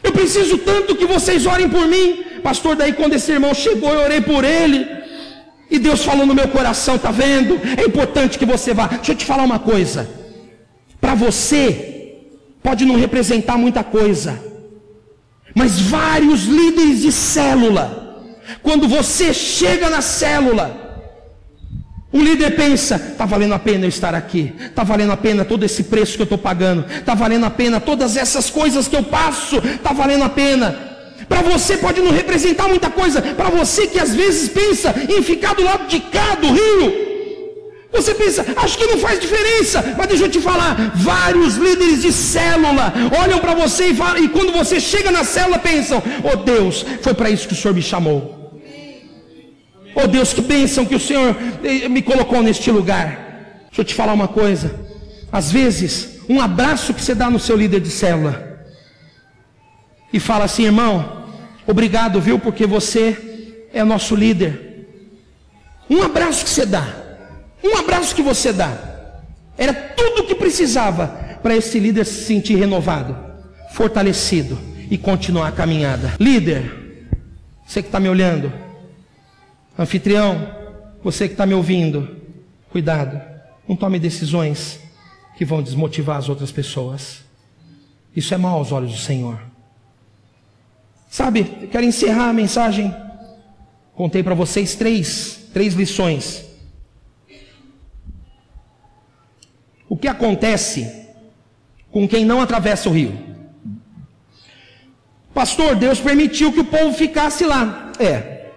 Eu 0.02 0.12
preciso 0.12 0.58
tanto 0.58 0.96
que 0.96 1.04
vocês 1.04 1.44
orem 1.44 1.68
por 1.68 1.86
mim. 1.86 2.24
Pastor, 2.42 2.76
daí 2.76 2.92
quando 2.92 3.14
esse 3.14 3.30
irmão 3.30 3.52
chegou, 3.52 3.92
eu 3.92 4.00
orei 4.00 4.20
por 4.20 4.44
ele. 4.44 4.86
E 5.70 5.78
Deus 5.78 6.02
falou 6.04 6.24
no 6.24 6.34
meu 6.34 6.48
coração, 6.48 6.96
tá 6.96 7.10
vendo? 7.10 7.60
É 7.76 7.84
importante 7.84 8.38
que 8.38 8.46
você 8.46 8.72
vá. 8.72 8.86
Deixa 8.86 9.12
eu 9.12 9.16
te 9.16 9.26
falar 9.26 9.42
uma 9.42 9.58
coisa. 9.58 10.08
Para 11.00 11.14
você, 11.14 12.14
pode 12.62 12.84
não 12.84 12.96
representar 12.96 13.58
muita 13.58 13.84
coisa. 13.84 14.47
Mas 15.58 15.80
vários 15.80 16.44
líderes 16.44 17.00
de 17.00 17.10
célula, 17.10 18.24
quando 18.62 18.86
você 18.86 19.34
chega 19.34 19.90
na 19.90 20.00
célula, 20.00 20.66
o 22.12 22.20
líder 22.20 22.54
pensa: 22.54 22.94
está 22.94 23.26
valendo 23.26 23.54
a 23.54 23.58
pena 23.58 23.84
eu 23.84 23.88
estar 23.88 24.14
aqui, 24.14 24.54
está 24.56 24.84
valendo 24.84 25.10
a 25.10 25.16
pena 25.16 25.44
todo 25.44 25.64
esse 25.64 25.82
preço 25.82 26.14
que 26.14 26.22
eu 26.22 26.30
estou 26.30 26.38
pagando, 26.38 26.86
está 26.88 27.12
valendo 27.12 27.44
a 27.44 27.50
pena 27.50 27.80
todas 27.80 28.16
essas 28.16 28.48
coisas 28.48 28.86
que 28.86 28.94
eu 28.94 29.02
passo, 29.02 29.56
está 29.58 29.92
valendo 29.92 30.22
a 30.22 30.28
pena. 30.28 30.78
Para 31.28 31.42
você 31.42 31.76
pode 31.76 32.00
não 32.00 32.12
representar 32.12 32.68
muita 32.68 32.88
coisa, 32.88 33.20
para 33.20 33.50
você 33.50 33.88
que 33.88 33.98
às 33.98 34.14
vezes 34.14 34.48
pensa 34.48 34.94
em 35.08 35.20
ficar 35.24 35.56
do 35.56 35.64
lado 35.64 35.88
de 35.88 35.98
cá 35.98 36.36
do 36.36 36.52
rio, 36.52 37.07
você 37.92 38.14
pensa, 38.14 38.44
acho 38.56 38.76
que 38.78 38.86
não 38.86 38.98
faz 38.98 39.18
diferença, 39.18 39.82
mas 39.96 40.06
deixa 40.06 40.24
eu 40.24 40.30
te 40.30 40.40
falar: 40.40 40.92
vários 40.94 41.56
líderes 41.56 42.02
de 42.02 42.12
célula 42.12 42.92
olham 43.22 43.38
para 43.38 43.54
você 43.54 43.88
e, 43.88 43.94
falam, 43.94 44.22
e 44.22 44.28
quando 44.28 44.52
você 44.52 44.78
chega 44.78 45.10
na 45.10 45.24
célula 45.24 45.58
pensam: 45.58 46.02
Oh 46.22 46.36
Deus, 46.36 46.84
foi 47.02 47.14
para 47.14 47.30
isso 47.30 47.48
que 47.48 47.54
o 47.54 47.56
Senhor 47.56 47.74
me 47.74 47.82
chamou. 47.82 48.36
Oh 49.94 50.06
Deus, 50.06 50.32
que 50.32 50.40
bênção 50.40 50.84
que 50.84 50.94
o 50.94 51.00
Senhor 51.00 51.36
eh, 51.64 51.88
me 51.88 52.02
colocou 52.02 52.42
neste 52.42 52.70
lugar. 52.70 53.64
Deixa 53.66 53.80
eu 53.80 53.84
te 53.84 53.94
falar 53.94 54.12
uma 54.12 54.28
coisa: 54.28 54.78
às 55.32 55.50
vezes, 55.50 56.20
um 56.28 56.40
abraço 56.40 56.92
que 56.92 57.00
você 57.00 57.14
dá 57.14 57.30
no 57.30 57.40
seu 57.40 57.56
líder 57.56 57.80
de 57.80 57.90
célula 57.90 58.48
e 60.12 60.18
fala 60.18 60.44
assim, 60.44 60.64
irmão, 60.64 61.26
obrigado, 61.66 62.20
viu, 62.20 62.38
porque 62.38 62.66
você 62.66 63.66
é 63.72 63.84
nosso 63.84 64.14
líder. 64.14 64.86
Um 65.88 66.02
abraço 66.02 66.44
que 66.44 66.50
você 66.50 66.66
dá. 66.66 67.07
Um 67.62 67.76
abraço 67.76 68.14
que 68.14 68.22
você 68.22 68.52
dá. 68.52 68.76
Era 69.56 69.74
tudo 69.74 70.22
o 70.22 70.26
que 70.26 70.34
precisava 70.34 71.08
para 71.42 71.56
esse 71.56 71.78
líder 71.78 72.04
se 72.04 72.24
sentir 72.24 72.56
renovado, 72.56 73.16
fortalecido 73.72 74.58
e 74.90 74.96
continuar 74.96 75.48
a 75.48 75.52
caminhada. 75.52 76.14
Líder, 76.20 77.08
você 77.66 77.82
que 77.82 77.88
está 77.88 77.98
me 77.98 78.08
olhando, 78.08 78.52
anfitrião, 79.78 80.48
você 81.02 81.26
que 81.26 81.34
está 81.34 81.44
me 81.44 81.54
ouvindo, 81.54 82.16
cuidado, 82.70 83.20
não 83.68 83.76
tome 83.76 83.98
decisões 83.98 84.80
que 85.36 85.44
vão 85.44 85.62
desmotivar 85.62 86.16
as 86.16 86.28
outras 86.28 86.50
pessoas. 86.50 87.24
Isso 88.14 88.32
é 88.32 88.36
mal 88.36 88.58
aos 88.58 88.72
olhos 88.72 88.92
do 88.92 88.98
Senhor. 88.98 89.40
Sabe, 91.10 91.58
eu 91.62 91.68
quero 91.68 91.84
encerrar 91.84 92.28
a 92.28 92.32
mensagem. 92.32 92.94
Contei 93.94 94.22
para 94.22 94.34
vocês 94.34 94.74
três, 94.74 95.40
três 95.52 95.74
lições 95.74 96.47
O 99.88 99.96
que 99.96 100.08
acontece 100.08 101.06
com 101.90 102.06
quem 102.06 102.24
não 102.24 102.40
atravessa 102.40 102.88
o 102.88 102.92
rio? 102.92 103.18
Pastor, 105.32 105.76
Deus 105.76 106.00
permitiu 106.00 106.52
que 106.52 106.60
o 106.60 106.64
povo 106.64 106.92
ficasse 106.92 107.44
lá. 107.44 107.92
É. 107.98 108.50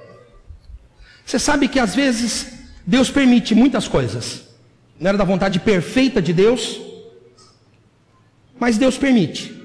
Você 1.26 1.40
sabe 1.40 1.68
que 1.68 1.80
às 1.80 1.96
vezes 1.96 2.54
Deus 2.86 3.10
permite 3.10 3.56
muitas 3.56 3.88
coisas. 3.88 4.44
Não 5.00 5.10
era 5.10 5.18
da 5.18 5.24
vontade 5.24 5.60
perfeita 5.60 6.22
de 6.22 6.34
Deus, 6.34 6.80
mas 8.60 8.78
Deus 8.78 8.98
permite. 8.98 9.56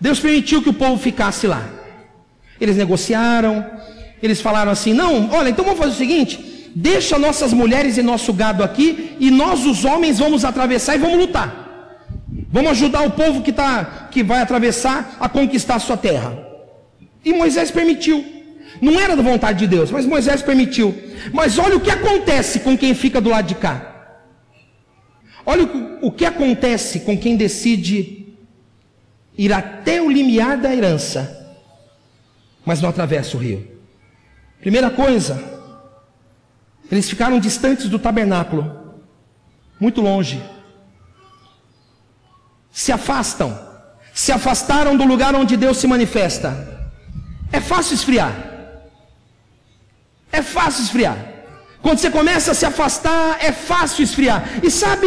Deus 0.00 0.18
permitiu 0.18 0.62
que 0.62 0.70
o 0.70 0.74
povo 0.74 1.00
ficasse 1.00 1.46
lá. 1.46 1.68
Eles 2.60 2.76
negociaram, 2.76 3.64
eles 4.22 4.40
falaram 4.40 4.72
assim: 4.72 4.92
não, 4.92 5.30
olha, 5.30 5.50
então 5.50 5.64
vamos 5.64 5.78
fazer 5.78 5.92
o 5.92 5.96
seguinte: 5.96 6.51
deixa 6.74 7.18
nossas 7.18 7.52
mulheres 7.52 7.96
e 7.96 8.02
nosso 8.02 8.32
gado 8.32 8.62
aqui, 8.62 9.16
e 9.18 9.30
nós, 9.30 9.64
os 9.66 9.84
homens, 9.84 10.18
vamos 10.18 10.44
atravessar 10.44 10.94
e 10.94 10.98
vamos 10.98 11.18
lutar. 11.18 11.62
Vamos 12.50 12.72
ajudar 12.72 13.02
o 13.02 13.10
povo 13.10 13.42
que, 13.42 13.52
tá, 13.52 14.08
que 14.10 14.22
vai 14.22 14.40
atravessar 14.40 15.16
a 15.20 15.28
conquistar 15.28 15.76
a 15.76 15.80
sua 15.80 15.96
terra. 15.96 16.36
E 17.24 17.32
Moisés 17.32 17.70
permitiu. 17.70 18.24
Não 18.80 18.98
era 18.98 19.16
da 19.16 19.22
vontade 19.22 19.60
de 19.60 19.66
Deus, 19.66 19.90
mas 19.90 20.06
Moisés 20.06 20.42
permitiu. 20.42 20.94
Mas 21.32 21.58
olha 21.58 21.76
o 21.76 21.80
que 21.80 21.90
acontece 21.90 22.60
com 22.60 22.76
quem 22.76 22.94
fica 22.94 23.20
do 23.20 23.30
lado 23.30 23.46
de 23.46 23.54
cá. 23.54 23.88
Olha 25.44 25.64
o, 25.64 26.08
o 26.08 26.12
que 26.12 26.24
acontece 26.24 27.00
com 27.00 27.16
quem 27.16 27.36
decide 27.36 28.34
ir 29.36 29.52
até 29.52 30.00
o 30.00 30.10
limiar 30.10 30.58
da 30.58 30.74
herança, 30.74 31.56
mas 32.64 32.80
não 32.80 32.90
atravessa 32.90 33.36
o 33.36 33.40
rio. 33.40 33.66
Primeira 34.60 34.90
coisa, 34.90 35.51
eles 36.90 37.08
ficaram 37.08 37.40
distantes 37.40 37.88
do 37.88 37.98
tabernáculo, 37.98 39.00
muito 39.80 40.00
longe. 40.00 40.42
Se 42.70 42.92
afastam, 42.92 43.58
se 44.14 44.32
afastaram 44.32 44.96
do 44.96 45.04
lugar 45.04 45.34
onde 45.34 45.56
Deus 45.56 45.78
se 45.78 45.86
manifesta. 45.86 46.90
É 47.52 47.60
fácil 47.60 47.94
esfriar. 47.94 48.32
É 50.30 50.42
fácil 50.42 50.84
esfriar. 50.84 51.16
Quando 51.82 51.98
você 51.98 52.10
começa 52.10 52.52
a 52.52 52.54
se 52.54 52.64
afastar, 52.64 53.38
é 53.40 53.52
fácil 53.52 54.04
esfriar. 54.04 54.48
E 54.62 54.70
sabe, 54.70 55.06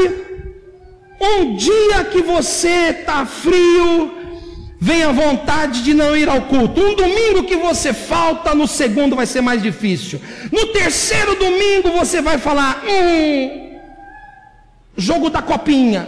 um 1.20 1.56
dia 1.56 2.04
que 2.06 2.22
você 2.22 2.90
está 2.90 3.26
frio, 3.26 4.14
vem 4.86 5.02
a 5.02 5.12
vontade 5.12 5.82
de 5.82 5.96
não 5.96 6.16
ir 6.16 6.30
ao 6.30 6.44
culto. 6.44 6.80
Um 6.80 6.96
domingo 6.96 7.46
que 7.46 7.56
você 7.56 7.92
falta, 7.92 8.54
no 8.54 8.68
segundo 8.68 9.16
vai 9.16 9.26
ser 9.26 9.42
mais 9.42 9.60
difícil. 9.64 10.22
No 10.52 10.68
terceiro 10.68 11.34
domingo 11.36 11.90
você 11.90 12.22
vai 12.22 12.38
falar: 12.38 12.84
hum, 12.88 13.80
jogo 14.96 15.32
da 15.32 15.42
copinha, 15.42 16.08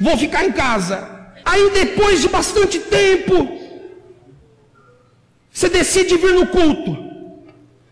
vou 0.00 0.16
ficar 0.16 0.46
em 0.46 0.52
casa. 0.52 1.06
Aí 1.44 1.70
depois 1.74 2.22
de 2.22 2.28
bastante 2.28 2.78
tempo, 2.78 3.58
você 5.52 5.68
decide 5.68 6.16
vir 6.16 6.32
no 6.32 6.46
culto. 6.46 6.96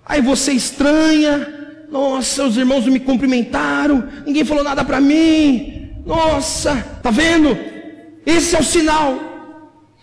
Aí 0.06 0.22
você 0.22 0.52
estranha, 0.52 1.76
nossa, 1.90 2.44
os 2.44 2.56
irmãos 2.56 2.86
não 2.86 2.92
me 2.94 3.00
cumprimentaram, 3.00 4.08
ninguém 4.24 4.46
falou 4.46 4.64
nada 4.64 4.82
para 4.82 4.98
mim. 4.98 5.90
Nossa, 6.06 6.74
tá 7.02 7.10
vendo? 7.10 7.79
Esse 8.26 8.56
é 8.56 8.60
o 8.60 8.64
sinal. 8.64 9.18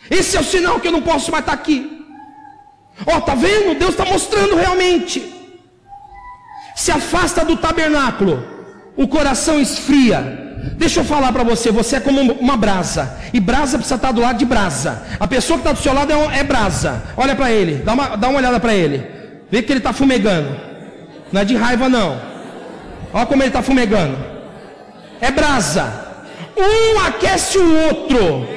Esse 0.09 0.38
é 0.38 0.39
o 0.39 0.43
sinal 0.43 0.80
que 0.80 0.88
eu 0.88 0.91
não 0.91 1.01
posso 1.01 1.32
mais 1.32 1.43
estar 1.43 1.53
aqui. 1.53 2.05
Ó, 3.05 3.18
oh, 3.18 3.22
tá 3.22 3.36
vendo? 3.36 3.78
Deus 3.78 3.91
está 3.91 4.05
mostrando 4.05 4.55
realmente. 4.55 5.34
Se 6.76 6.91
afasta 6.91 7.43
do 7.43 7.57
tabernáculo, 7.57 8.43
o 8.95 9.07
coração 9.07 9.59
esfria. 9.59 10.45
Deixa 10.78 10.99
eu 10.99 11.05
falar 11.05 11.32
para 11.32 11.43
você, 11.43 11.72
você 11.72 11.97
é 11.97 11.99
como 11.99 12.22
uma 12.34 12.57
brasa. 12.57 13.18
E 13.34 13.39
brasa 13.39 13.78
precisa 13.78 13.95
estar 13.95 14.11
do 14.11 14.22
lado 14.22 14.38
de 14.38 14.45
brasa. 14.45 15.03
A 15.20 15.28
pessoa 15.28 15.57
que 15.57 15.61
está 15.61 15.72
do 15.72 15.80
seu 15.80 15.93
lado 15.93 16.11
é, 16.11 16.39
é 16.39 16.43
brasa. 16.43 17.03
Olha 17.15 17.36
para 17.36 17.51
ele, 17.51 17.76
dá 17.84 17.93
uma, 17.93 18.15
dá 18.15 18.28
uma 18.28 18.39
olhada 18.39 18.59
para 18.59 18.74
ele. 18.74 19.05
Vê 19.49 19.61
que 19.61 19.72
ele 19.72 19.80
está 19.80 19.93
fumegando. 19.93 20.55
Não 21.32 21.41
é 21.41 21.45
de 21.45 21.55
raiva 21.55 21.88
não. 21.88 22.20
Olha 23.13 23.26
como 23.26 23.41
ele 23.41 23.49
está 23.49 23.61
fumegando. 23.61 24.18
É 25.22 25.32
brasa. 25.32 26.07
Um 26.58 26.99
aquece 26.99 27.58
o 27.58 27.88
outro. 27.88 28.47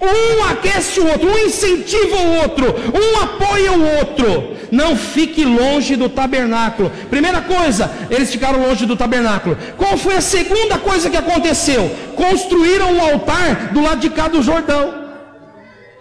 Um 0.00 0.44
aquece 0.50 1.00
o 1.00 1.08
outro, 1.08 1.28
um 1.28 1.38
incentiva 1.38 2.16
o 2.16 2.36
outro, 2.42 2.66
um 2.68 3.22
apoia 3.22 3.72
o 3.72 3.98
outro. 3.98 4.56
Não 4.70 4.96
fique 4.96 5.44
longe 5.44 5.96
do 5.96 6.08
tabernáculo. 6.08 6.90
Primeira 7.08 7.40
coisa, 7.40 7.90
eles 8.10 8.30
ficaram 8.30 8.60
longe 8.60 8.84
do 8.84 8.96
tabernáculo. 8.96 9.56
Qual 9.76 9.96
foi 9.96 10.16
a 10.16 10.20
segunda 10.20 10.78
coisa 10.78 11.08
que 11.08 11.16
aconteceu? 11.16 11.90
Construíram 12.14 12.92
um 12.92 13.00
altar 13.00 13.72
do 13.72 13.80
lado 13.80 14.00
de 14.00 14.10
cá 14.10 14.28
do 14.28 14.42
Jordão. 14.42 15.06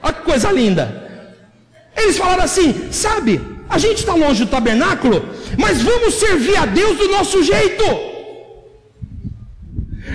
Olha 0.04 0.14
que 0.14 0.22
coisa 0.22 0.52
linda. 0.52 1.04
Eles 1.96 2.18
falaram 2.18 2.44
assim: 2.44 2.92
sabe, 2.92 3.42
a 3.70 3.78
gente 3.78 4.00
está 4.00 4.14
longe 4.14 4.44
do 4.44 4.52
tabernáculo, 4.52 5.30
mas 5.58 5.82
vamos 5.82 6.16
servir 6.16 6.58
a 6.58 6.66
Deus 6.66 6.98
do 6.98 7.08
nosso 7.10 7.44
jeito. 7.44 8.15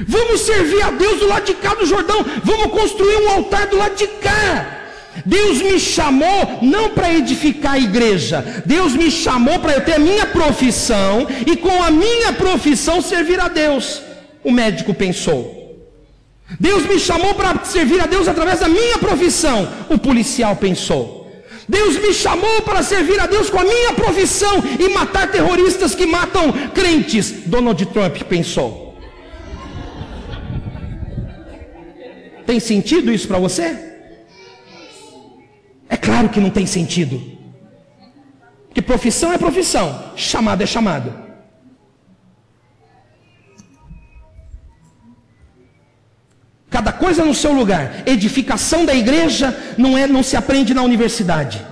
Vamos 0.06 0.42
servir 0.42 0.82
a 0.82 0.90
Deus 0.90 1.18
do 1.18 1.26
lado 1.26 1.44
de 1.44 1.54
cá 1.54 1.74
do 1.74 1.86
Jordão. 1.86 2.24
Vamos 2.44 2.70
construir 2.72 3.16
um 3.16 3.30
altar 3.30 3.66
do 3.66 3.76
lado 3.76 3.96
de 3.96 4.06
cá. 4.06 4.78
Deus 5.26 5.60
me 5.60 5.78
chamou 5.78 6.58
não 6.62 6.90
para 6.90 7.12
edificar 7.12 7.72
a 7.72 7.78
igreja. 7.78 8.62
Deus 8.64 8.92
me 8.94 9.10
chamou 9.10 9.58
para 9.58 9.72
eu 9.72 9.84
ter 9.84 9.94
a 9.94 9.98
minha 9.98 10.26
profissão 10.26 11.26
e 11.46 11.56
com 11.56 11.82
a 11.82 11.90
minha 11.90 12.32
profissão 12.32 13.02
servir 13.02 13.40
a 13.40 13.48
Deus. 13.48 14.00
O 14.44 14.50
médico 14.50 14.94
pensou. 14.94 15.58
Deus 16.58 16.84
me 16.84 16.98
chamou 16.98 17.34
para 17.34 17.64
servir 17.64 18.00
a 18.00 18.06
Deus 18.06 18.26
através 18.26 18.60
da 18.60 18.68
minha 18.68 18.98
profissão. 18.98 19.68
O 19.88 19.98
policial 19.98 20.56
pensou. 20.56 21.20
Deus 21.68 21.96
me 22.00 22.12
chamou 22.12 22.62
para 22.62 22.82
servir 22.82 23.20
a 23.20 23.26
Deus 23.26 23.48
com 23.48 23.60
a 23.60 23.64
minha 23.64 23.92
profissão 23.92 24.62
e 24.78 24.88
matar 24.88 25.30
terroristas 25.30 25.94
que 25.94 26.06
matam 26.06 26.52
crentes. 26.74 27.30
Donald 27.46 27.84
Trump 27.86 28.16
pensou. 28.22 28.89
Tem 32.50 32.58
sentido 32.58 33.12
isso 33.12 33.28
para 33.28 33.38
você? 33.38 33.66
É 35.88 35.96
claro 35.96 36.28
que 36.28 36.40
não 36.40 36.50
tem 36.50 36.66
sentido. 36.66 37.22
Porque 38.66 38.82
profissão 38.82 39.32
é 39.32 39.38
profissão, 39.38 39.86
chamado 40.16 40.60
é 40.60 40.66
chamado. 40.66 41.14
Cada 46.68 46.92
coisa 46.92 47.24
no 47.24 47.32
seu 47.32 47.52
lugar. 47.52 48.02
Edificação 48.04 48.84
da 48.84 48.96
igreja 48.96 49.56
não 49.78 49.96
é, 49.96 50.08
não 50.08 50.24
se 50.24 50.36
aprende 50.36 50.74
na 50.74 50.82
universidade. 50.82 51.64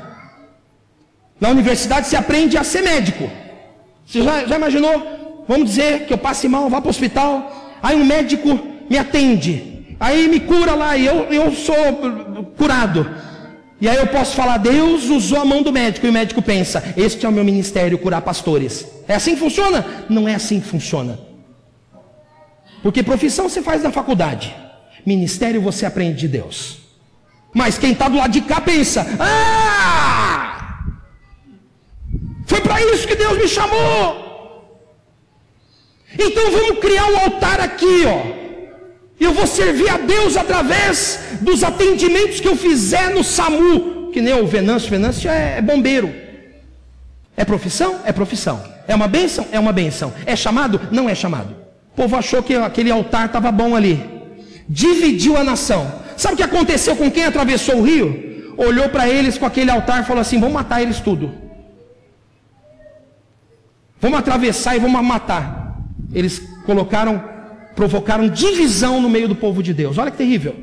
Na 1.41 1.49
universidade 1.49 2.07
se 2.07 2.15
aprende 2.15 2.57
a 2.57 2.63
ser 2.63 2.83
médico. 2.83 3.29
Você 4.07 4.23
já, 4.23 4.47
já 4.47 4.55
imaginou? 4.55 5.45
Vamos 5.49 5.71
dizer 5.71 6.07
que 6.07 6.13
eu 6.13 6.19
passe 6.19 6.47
mal, 6.47 6.71
vá 6.71 6.81
para 6.81 6.87
o 6.87 6.91
hospital, 6.91 7.77
aí 7.83 7.97
um 7.97 8.05
médico 8.05 8.57
me 8.89 8.97
atende. 8.97 9.78
Aí 10.01 10.29
me 10.29 10.41
cura 10.41 10.75
lá 10.75 10.97
e 10.97 11.07
eu, 11.07 11.25
eu 11.33 11.53
sou 11.53 11.75
curado. 12.57 13.09
E 13.81 13.89
aí 13.89 13.97
eu 13.97 14.07
posso 14.09 14.35
falar, 14.35 14.59
Deus 14.59 15.05
usou 15.05 15.41
a 15.41 15.45
mão 15.45 15.63
do 15.63 15.73
médico, 15.73 16.05
e 16.07 16.11
o 16.11 16.13
médico 16.13 16.43
pensa, 16.43 16.83
este 16.97 17.25
é 17.25 17.29
o 17.29 17.33
meu 17.33 17.45
ministério, 17.45 17.99
curar 17.99 18.23
pastores. 18.23 18.87
É 19.07 19.15
assim 19.15 19.35
que 19.35 19.41
funciona? 19.41 19.85
Não 20.09 20.29
é 20.29 20.35
assim 20.35 20.61
que 20.61 20.67
funciona. 20.67 21.19
Porque 22.83 23.03
profissão 23.03 23.49
você 23.49 23.63
faz 23.63 23.83
na 23.83 23.93
faculdade, 23.93 24.55
ministério 25.07 25.61
você 25.61 25.87
aprende 25.87 26.19
de 26.19 26.29
Deus. 26.29 26.79
Mas 27.55 27.79
quem 27.79 27.93
está 27.93 28.09
do 28.09 28.19
lado 28.19 28.33
de 28.33 28.41
cá 28.41 28.61
pensa, 28.61 29.07
ah! 29.21 30.85
Foi 32.47 32.61
para 32.61 32.81
isso 32.83 33.07
que 33.07 33.15
Deus 33.15 33.39
me 33.39 33.47
chamou. 33.47 34.27
Então 36.19 36.51
vamos 36.51 36.79
criar 36.81 37.07
um 37.07 37.19
altar 37.19 37.61
aqui, 37.61 38.05
ó. 38.07 38.38
Eu 39.21 39.33
vou 39.33 39.47
servir 39.47 39.89
a 39.89 39.99
Deus 39.99 40.37
através 40.37 41.21
dos 41.41 41.65
atendimentos 41.65 42.41
que 42.41 42.49
eu 42.49 42.57
fizer 42.57 43.11
no 43.11 43.25
SAMU, 43.25 44.11
que 44.13 44.21
nem 44.21 44.35
o 44.35 44.47
Venâncio, 44.47 44.91
Venâncio 44.91 45.29
é, 45.29 45.59
é 45.59 45.63
bombeiro. 45.63 46.15
É 47.37 47.45
profissão? 47.45 48.01
É 48.05 48.13
profissão. 48.13 48.63
É 48.87 48.95
uma 48.95 49.09
bênção? 49.09 49.47
É 49.51 49.59
uma 49.59 49.73
bênção. 49.73 50.13
É 50.25 50.35
chamado? 50.35 50.81
Não 50.91 51.09
é 51.09 51.15
chamado. 51.15 51.55
O 51.93 51.97
povo 51.97 52.17
achou 52.17 52.43
que 52.43 52.55
aquele 52.55 52.91
altar 52.91 53.27
estava 53.27 53.51
bom 53.51 53.75
ali. 53.75 54.05
Dividiu 54.69 55.37
a 55.37 55.45
nação. 55.45 55.91
Sabe 56.17 56.35
o 56.35 56.37
que 56.37 56.43
aconteceu 56.43 56.97
com 56.97 57.11
quem 57.11 57.25
atravessou 57.25 57.77
o 57.77 57.83
rio? 57.83 58.55
Olhou 58.57 58.89
para 58.89 59.09
eles 59.09 59.39
com 59.39 59.47
aquele 59.47 59.71
altar 59.71 60.03
e 60.03 60.07
falou 60.07 60.21
assim: 60.21 60.39
vamos 60.39 60.55
matar 60.55 60.83
eles 60.83 61.01
tudo. 61.01 61.33
Vamos 64.01 64.19
atravessar 64.19 64.77
e 64.77 64.81
vamos 64.81 65.03
matar. 65.03 65.77
Eles 66.13 66.41
colocaram 66.65 67.23
provocaram 67.79 68.29
divisão 68.29 69.01
no 69.01 69.09
meio 69.09 69.29
do 69.29 69.37
povo 69.37 69.63
de 69.63 69.73
Deus. 69.73 69.99
Olha 69.99 70.11
que 70.11 70.17
terrível. 70.17 70.57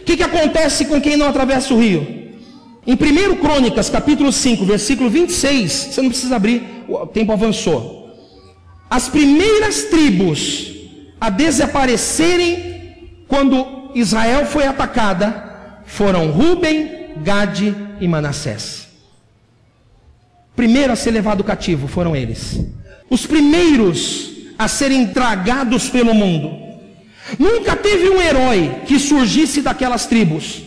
O 0.00 0.04
que, 0.04 0.16
que 0.16 0.22
acontece 0.22 0.84
com 0.84 1.00
quem 1.00 1.16
não 1.16 1.26
atravessa 1.26 1.74
o 1.74 1.80
rio? 1.80 2.06
Em 2.86 2.92
1 2.94 3.36
Crônicas, 3.40 3.90
capítulo 3.90 4.30
5, 4.30 4.64
versículo 4.64 5.10
26, 5.10 5.72
você 5.72 6.00
não 6.00 6.08
precisa 6.08 6.36
abrir, 6.36 6.62
o 6.86 7.04
tempo 7.04 7.32
avançou. 7.32 8.14
As 8.88 9.08
primeiras 9.08 9.86
tribos 9.86 10.72
a 11.20 11.30
desaparecerem 11.30 13.24
quando 13.26 13.90
Israel 13.96 14.46
foi 14.46 14.68
atacada 14.68 15.82
foram 15.84 16.30
Ruben, 16.30 17.08
Gade 17.24 17.74
e 18.00 18.06
Manassés. 18.06 18.86
Primeiro 20.54 20.92
a 20.92 20.96
ser 20.96 21.10
levado 21.10 21.42
cativo 21.42 21.88
foram 21.88 22.14
eles. 22.14 22.60
Os 23.10 23.26
primeiros 23.26 24.35
a 24.58 24.68
serem 24.68 25.06
tragados 25.08 25.88
pelo 25.88 26.14
mundo. 26.14 26.66
Nunca 27.38 27.74
teve 27.74 28.08
um 28.08 28.20
herói 28.20 28.82
que 28.86 28.98
surgisse 28.98 29.60
daquelas 29.60 30.06
tribos. 30.06 30.62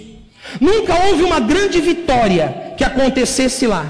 Nunca 0.60 0.96
houve 1.06 1.24
uma 1.24 1.40
grande 1.40 1.80
vitória 1.80 2.74
que 2.78 2.84
acontecesse 2.84 3.68
lá. 3.68 3.86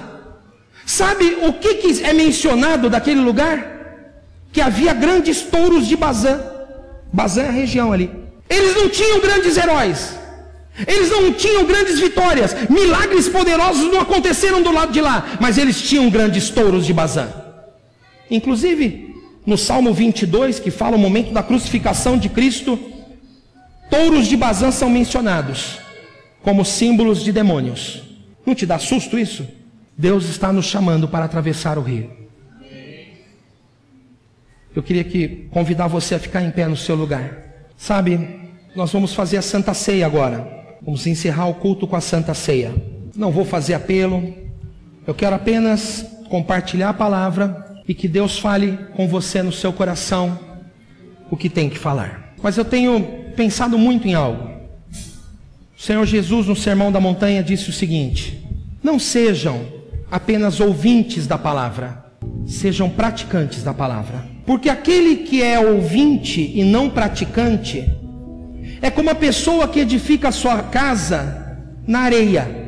Sabe 0.86 1.38
o 1.44 1.54
que, 1.54 1.76
que 1.76 2.04
é 2.04 2.14
mencionado 2.14 2.90
daquele 2.90 3.22
lugar? 3.22 3.78
Que 4.52 4.62
havia 4.62 4.94
grandes 4.94 5.42
touros 5.42 5.88
de 5.88 5.96
Bazã. 5.96 6.42
Bazã 7.14 7.44
é 7.44 7.48
a 7.50 7.52
região 7.52 7.92
ali. 7.92 8.10
Eles 8.50 8.76
não 8.76 8.90
tinham 8.90 9.20
grandes 9.20 9.58
heróis. 9.58 10.16
Eles 10.88 11.12
não 11.12 11.34
tinham 11.34 11.66
grandes 11.66 12.00
vitórias. 12.00 12.56
Milagres 12.70 13.28
poderosos 13.28 13.92
não 13.92 14.02
aconteceram 14.02 14.62
do 14.62 14.72
lado 14.72 14.92
de 14.92 15.02
lá. 15.02 15.38
Mas 15.40 15.58
eles 15.58 15.82
tinham 15.82 16.10
grandes 16.10 16.50
touros 16.50 16.86
de 16.86 16.94
Bazã. 16.94 17.28
Inclusive, 18.32 19.09
no 19.50 19.58
Salmo 19.58 19.92
22, 19.92 20.60
que 20.60 20.70
fala 20.70 20.96
o 20.96 21.00
momento 21.00 21.34
da 21.34 21.42
crucificação 21.42 22.18
de 22.18 22.30
Cristo, 22.30 22.80
touros 23.90 24.28
de 24.28 24.38
Bazã 24.38 24.70
são 24.70 24.92
mencionados 24.92 25.80
como 26.44 26.64
símbolos 26.64 27.24
de 27.24 27.32
demônios. 27.32 28.04
Não 28.46 28.54
te 28.54 28.66
dá 28.66 28.78
susto 28.78 29.18
isso? 29.18 29.46
Deus 29.98 30.30
está 30.30 30.54
nos 30.54 30.66
chamando 30.66 31.08
para 31.08 31.26
atravessar 31.26 31.80
o 31.80 31.82
rio. 31.82 32.12
Eu 34.76 34.84
queria 34.84 35.04
que 35.04 35.48
convidar 35.50 35.88
você 35.88 36.14
a 36.14 36.20
ficar 36.20 36.44
em 36.44 36.52
pé 36.52 36.68
no 36.68 36.78
seu 36.78 36.96
lugar. 36.96 37.66
Sabe, 37.76 38.52
nós 38.76 38.94
vamos 38.94 39.16
fazer 39.16 39.38
a 39.38 39.42
Santa 39.42 39.74
Ceia 39.74 40.06
agora. 40.06 40.78
Vamos 40.80 41.08
encerrar 41.08 41.48
o 41.48 41.56
culto 41.56 41.88
com 41.88 41.96
a 41.96 42.02
Santa 42.02 42.36
Ceia. 42.36 42.72
Não 43.16 43.32
vou 43.32 43.44
fazer 43.44 43.74
apelo. 43.74 44.32
Eu 45.08 45.16
quero 45.16 45.36
apenas 45.36 46.06
compartilhar 46.30 46.90
a 46.90 46.94
palavra 46.94 47.69
e 47.90 47.94
que 47.96 48.08
Deus 48.08 48.38
fale 48.38 48.78
com 48.94 49.08
você 49.08 49.42
no 49.42 49.52
seu 49.52 49.74
coração 49.74 50.38
o 51.32 51.36
que 51.36 51.50
tem 51.50 51.68
que 51.68 51.80
falar. 51.80 52.36
Mas 52.40 52.56
eu 52.56 52.64
tenho 52.64 53.02
pensado 53.36 53.80
muito 53.80 54.08
em 54.08 54.14
algo. 54.14 54.48
O 55.76 55.82
Senhor 55.82 56.06
Jesus, 56.06 56.46
no 56.46 56.56
Sermão 56.56 56.92
da 56.92 57.00
Montanha, 57.00 57.42
disse 57.42 57.72
o 57.72 57.74
seguinte: 57.74 58.48
Não 58.84 59.00
sejam 59.00 59.66
apenas 60.12 60.60
ouvintes 60.60 61.26
da 61.26 61.36
palavra, 61.36 62.06
sejam 62.46 62.92
praticantes 62.92 63.64
da 63.64 63.74
palavra. 63.74 64.24
Porque 64.46 64.70
aquele 64.70 65.18
que 65.18 65.42
é 65.42 65.60
ouvinte 65.60 66.52
e 66.54 66.64
não 66.64 66.92
praticante 66.92 67.92
é 68.84 68.92
como 68.92 69.10
a 69.10 69.16
pessoa 69.16 69.68
que 69.68 69.80
edifica 69.80 70.28
a 70.28 70.32
sua 70.32 70.62
casa 70.62 71.58
na 71.88 72.02
areia. 72.02 72.59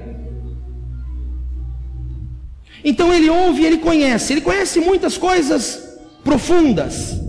Então 2.83 3.13
ele 3.13 3.29
ouve, 3.29 3.63
ele 3.63 3.77
conhece, 3.77 4.33
ele 4.33 4.41
conhece 4.41 4.79
muitas 4.79 5.17
coisas 5.17 5.99
profundas, 6.23 7.19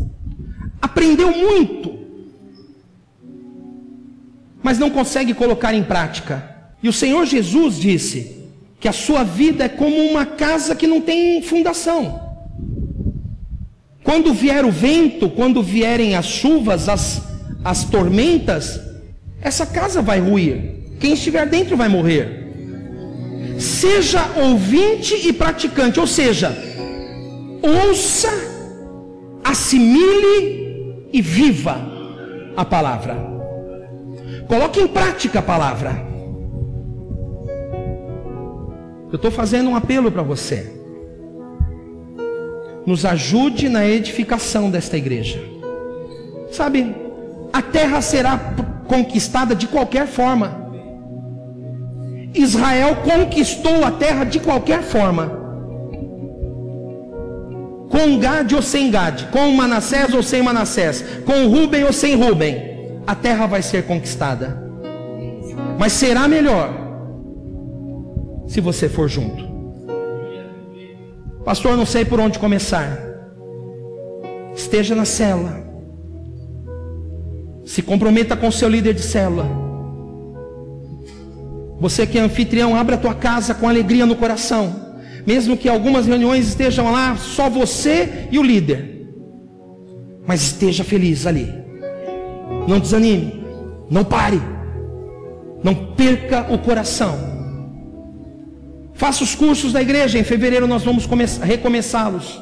aprendeu 0.81 1.31
muito, 1.37 1.99
mas 4.63 4.79
não 4.79 4.91
consegue 4.91 5.35
colocar 5.35 5.75
em 5.75 5.83
prática. 5.83 6.51
E 6.83 6.89
o 6.89 6.93
Senhor 6.93 7.25
Jesus 7.27 7.79
disse 7.79 8.43
que 8.81 8.89
a 8.89 8.93
sua 8.93 9.23
vida 9.23 9.65
é 9.65 9.69
como 9.69 9.97
uma 9.97 10.27
casa 10.27 10.75
que 10.75 10.87
não 10.87 11.01
tem 11.01 11.43
fundação. 11.43 12.21
Quando 14.03 14.35
vier 14.35 14.65
o 14.65 14.71
vento, 14.71 15.31
quando 15.31 15.63
vierem 15.63 16.17
as 16.17 16.27
chuvas, 16.27 16.89
as, 16.89 17.23
as 17.65 17.85
tormentas, 17.85 18.81
essa 19.41 19.65
casa 19.65 20.03
vai 20.03 20.19
ruir. 20.19 20.83
Quem 20.99 21.13
estiver 21.13 21.47
dentro 21.47 21.77
vai 21.77 21.89
morrer. 21.89 22.42
Seja 23.63 24.29
ouvinte 24.37 25.15
e 25.15 25.33
praticante, 25.33 26.01
ou 26.01 26.07
seja, 26.07 26.53
ouça, 27.63 28.29
assimile 29.45 31.07
e 31.13 31.23
viva 31.23 31.81
a 32.57 32.65
palavra. 32.65 33.17
Coloque 34.49 34.81
em 34.81 34.89
prática 34.89 35.39
a 35.39 35.43
palavra. 35.43 36.05
Eu 39.13 39.17
estou 39.17 39.31
fazendo 39.31 39.71
um 39.71 39.77
apelo 39.77 40.11
para 40.11 40.23
você. 40.23 40.73
Nos 42.85 43.05
ajude 43.05 43.69
na 43.69 43.87
edificação 43.87 44.73
desta 44.73 44.97
igreja. 44.97 45.41
Sabe, 46.51 46.97
a 47.53 47.63
terra 47.63 48.01
será 48.01 48.41
conquistada 48.89 49.55
de 49.55 49.69
qualquer 49.69 50.09
forma. 50.09 50.62
Israel 52.35 52.97
conquistou 52.97 53.85
a 53.85 53.91
terra 53.91 54.25
de 54.25 54.41
qualquer 54.41 54.83
forma. 54.83 55.41
Com 57.91 58.19
Gade 58.19 58.55
ou 58.55 58.63
sem 58.63 58.91
Gade, 58.91 59.27
com 59.27 59.51
Manassés 59.53 60.15
ou 60.15 60.23
sem 60.23 60.43
Manassés, 60.43 61.05
com 61.27 61.47
Ruben 61.47 61.85
ou 61.85 61.93
sem 61.93 62.15
Ruben, 62.15 63.03
a 63.07 63.15
terra 63.15 63.47
vai 63.47 63.61
ser 63.61 63.85
conquistada. 63.85 64.63
Mas 65.79 65.93
será 65.93 66.27
melhor 66.27 66.73
se 68.47 68.61
você 68.61 68.89
for 68.89 69.09
junto. 69.09 69.53
Pastor, 71.45 71.77
não 71.77 71.85
sei 71.85 72.05
por 72.05 72.21
onde 72.21 72.39
começar. 72.39 72.99
Esteja 74.55 74.95
na 74.95 75.05
cela. 75.05 75.63
Se 77.65 77.83
comprometa 77.83 78.37
com 78.37 78.51
seu 78.51 78.69
líder 78.69 78.95
de 78.95 79.03
célula. 79.03 79.72
Você 81.83 82.07
que 82.07 82.17
é 82.17 82.21
anfitrião, 82.21 82.77
abra 82.77 82.95
a 82.95 82.99
tua 82.99 83.13
casa 83.13 83.57
com 83.57 83.69
alegria 83.69 84.07
no 84.07 84.15
coração. 84.15 84.95
Mesmo 85.27 85.57
que 85.57 85.69
algumas 85.69 86.07
reuniões 86.07 86.47
estejam 86.47 86.93
lá 86.93 87.17
só 87.17 87.51
você 87.51 88.29
e 88.31 88.39
o 88.39 88.43
líder. 88.43 89.05
Mas 90.25 90.43
esteja 90.43 90.85
feliz 90.85 91.27
ali. 91.27 91.53
Não 92.69 92.79
desanime. 92.79 93.45
Não 93.91 94.05
pare. 94.05 94.41
Não 95.65 95.75
perca 95.97 96.47
o 96.55 96.59
coração. 96.59 97.19
Faça 98.95 99.25
os 99.25 99.35
cursos 99.35 99.73
da 99.73 99.83
igreja. 99.83 100.17
Em 100.17 100.23
fevereiro 100.23 100.69
nós 100.69 100.85
vamos 100.85 101.05
recomeçá-los. 101.41 102.41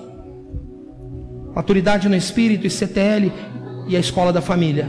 Maturidade 1.55 2.11
no 2.11 2.15
Espírito 2.15 2.67
e 2.67 2.71
CTL 2.71 3.33
e 3.89 3.97
a 3.97 4.01
escola 4.01 4.35
da 4.35 4.43
família. 4.43 4.87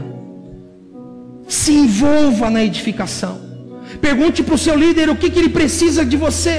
Se 1.48 1.72
envolva 1.72 2.50
na 2.50 2.62
edificação. 2.62 3.51
Pergunte 4.02 4.42
para 4.42 4.56
o 4.56 4.58
seu 4.58 4.76
líder 4.84 5.08
o 5.08 5.16
que, 5.16 5.30
que 5.30 5.38
ele 5.38 5.48
precisa 5.48 6.04
de 6.04 6.16
você. 6.16 6.56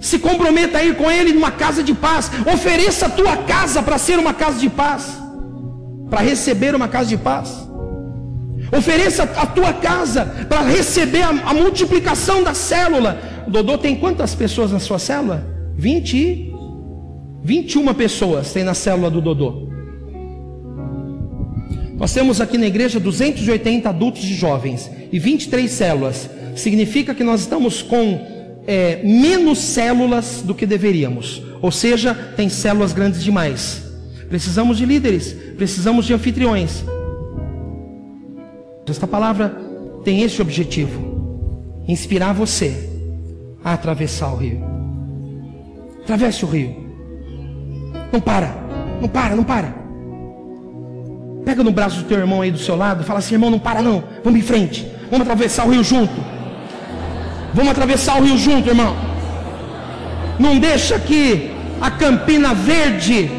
Se 0.00 0.16
comprometa 0.20 0.78
a 0.78 0.84
ir 0.84 0.94
com 0.96 1.10
ele 1.10 1.32
numa 1.32 1.50
casa 1.50 1.82
de 1.82 1.92
paz. 1.92 2.30
Ofereça 2.54 3.06
a 3.06 3.10
tua 3.10 3.36
casa 3.38 3.82
para 3.82 3.98
ser 3.98 4.18
uma 4.18 4.32
casa 4.32 4.58
de 4.60 4.70
paz. 4.70 5.18
Para 6.08 6.20
receber 6.20 6.72
uma 6.74 6.86
casa 6.86 7.08
de 7.08 7.16
paz. 7.16 7.68
Ofereça 8.76 9.24
a 9.24 9.46
tua 9.46 9.72
casa 9.72 10.24
para 10.48 10.62
receber 10.62 11.22
a, 11.22 11.30
a, 11.30 11.52
multiplicação 11.52 12.42
da 12.44 12.54
célula. 12.54 13.20
Dodô 13.48 13.76
tem 13.76 13.96
quantas 13.96 14.34
pessoas 14.36 14.70
na 14.70 14.78
sua 14.78 15.00
célula? 15.00 15.44
20 15.74 16.16
e 16.16 16.54
21 17.42 17.92
pessoas 17.94 18.52
tem 18.52 18.62
na 18.62 18.74
célula 18.74 19.10
do 19.10 19.20
Dodô. 19.20 19.67
Nós 21.98 22.12
temos 22.12 22.40
aqui 22.40 22.56
na 22.56 22.66
igreja 22.66 23.00
280 23.00 23.88
adultos 23.88 24.22
e 24.22 24.32
jovens 24.32 24.88
e 25.10 25.18
23 25.18 25.68
células. 25.68 26.30
Significa 26.54 27.12
que 27.12 27.24
nós 27.24 27.40
estamos 27.40 27.82
com 27.82 28.24
é, 28.66 29.02
menos 29.02 29.58
células 29.58 30.40
do 30.42 30.54
que 30.54 30.64
deveríamos. 30.64 31.42
Ou 31.60 31.72
seja, 31.72 32.14
tem 32.36 32.48
células 32.48 32.92
grandes 32.92 33.22
demais. 33.22 33.82
Precisamos 34.28 34.78
de 34.78 34.86
líderes, 34.86 35.32
precisamos 35.56 36.06
de 36.06 36.14
anfitriões. 36.14 36.84
Esta 38.86 39.06
palavra 39.06 39.56
tem 40.04 40.22
esse 40.22 40.40
objetivo: 40.40 41.82
inspirar 41.88 42.32
você 42.32 42.90
a 43.64 43.72
atravessar 43.72 44.32
o 44.32 44.36
rio. 44.36 44.62
Atravesse 46.04 46.44
o 46.44 46.48
rio. 46.48 46.76
Não 48.12 48.20
para, 48.20 48.54
não 49.00 49.08
para, 49.08 49.34
não 49.34 49.44
para. 49.44 49.87
Pega 51.48 51.64
no 51.64 51.72
braço 51.72 52.00
do 52.00 52.04
teu 52.04 52.18
irmão 52.18 52.42
aí 52.42 52.50
do 52.50 52.58
seu 52.58 52.76
lado, 52.76 53.02
fala 53.04 53.20
assim: 53.20 53.36
irmão, 53.36 53.48
não 53.50 53.58
para 53.58 53.80
não, 53.80 54.04
vamos 54.22 54.38
em 54.38 54.42
frente, 54.42 54.86
vamos 55.10 55.26
atravessar 55.26 55.66
o 55.66 55.70
rio 55.70 55.82
junto. 55.82 56.12
Vamos 57.54 57.70
atravessar 57.70 58.20
o 58.20 58.22
rio 58.22 58.36
junto, 58.36 58.68
irmão. 58.68 58.94
Não 60.38 60.58
deixa 60.58 60.98
que 60.98 61.50
a 61.80 61.90
campina 61.90 62.52
verde 62.52 63.30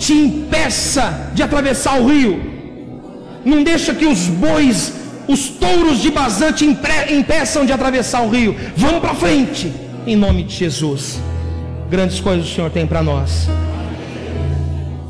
te 0.00 0.12
impeça 0.12 1.30
de 1.32 1.44
atravessar 1.44 2.00
o 2.00 2.08
rio. 2.08 2.42
Não 3.44 3.62
deixa 3.62 3.94
que 3.94 4.04
os 4.04 4.26
bois, 4.26 4.92
os 5.28 5.48
touros 5.48 5.98
de 5.98 6.10
Bazã 6.10 6.50
te 6.50 6.66
impeçam 6.66 7.64
de 7.64 7.72
atravessar 7.72 8.22
o 8.22 8.30
rio. 8.30 8.56
Vamos 8.76 8.98
para 8.98 9.14
frente, 9.14 9.72
em 10.08 10.16
nome 10.16 10.42
de 10.42 10.56
Jesus. 10.56 11.20
Grandes 11.88 12.18
coisas 12.18 12.50
o 12.50 12.52
Senhor 12.52 12.70
tem 12.72 12.84
para 12.84 13.00
nós. 13.00 13.48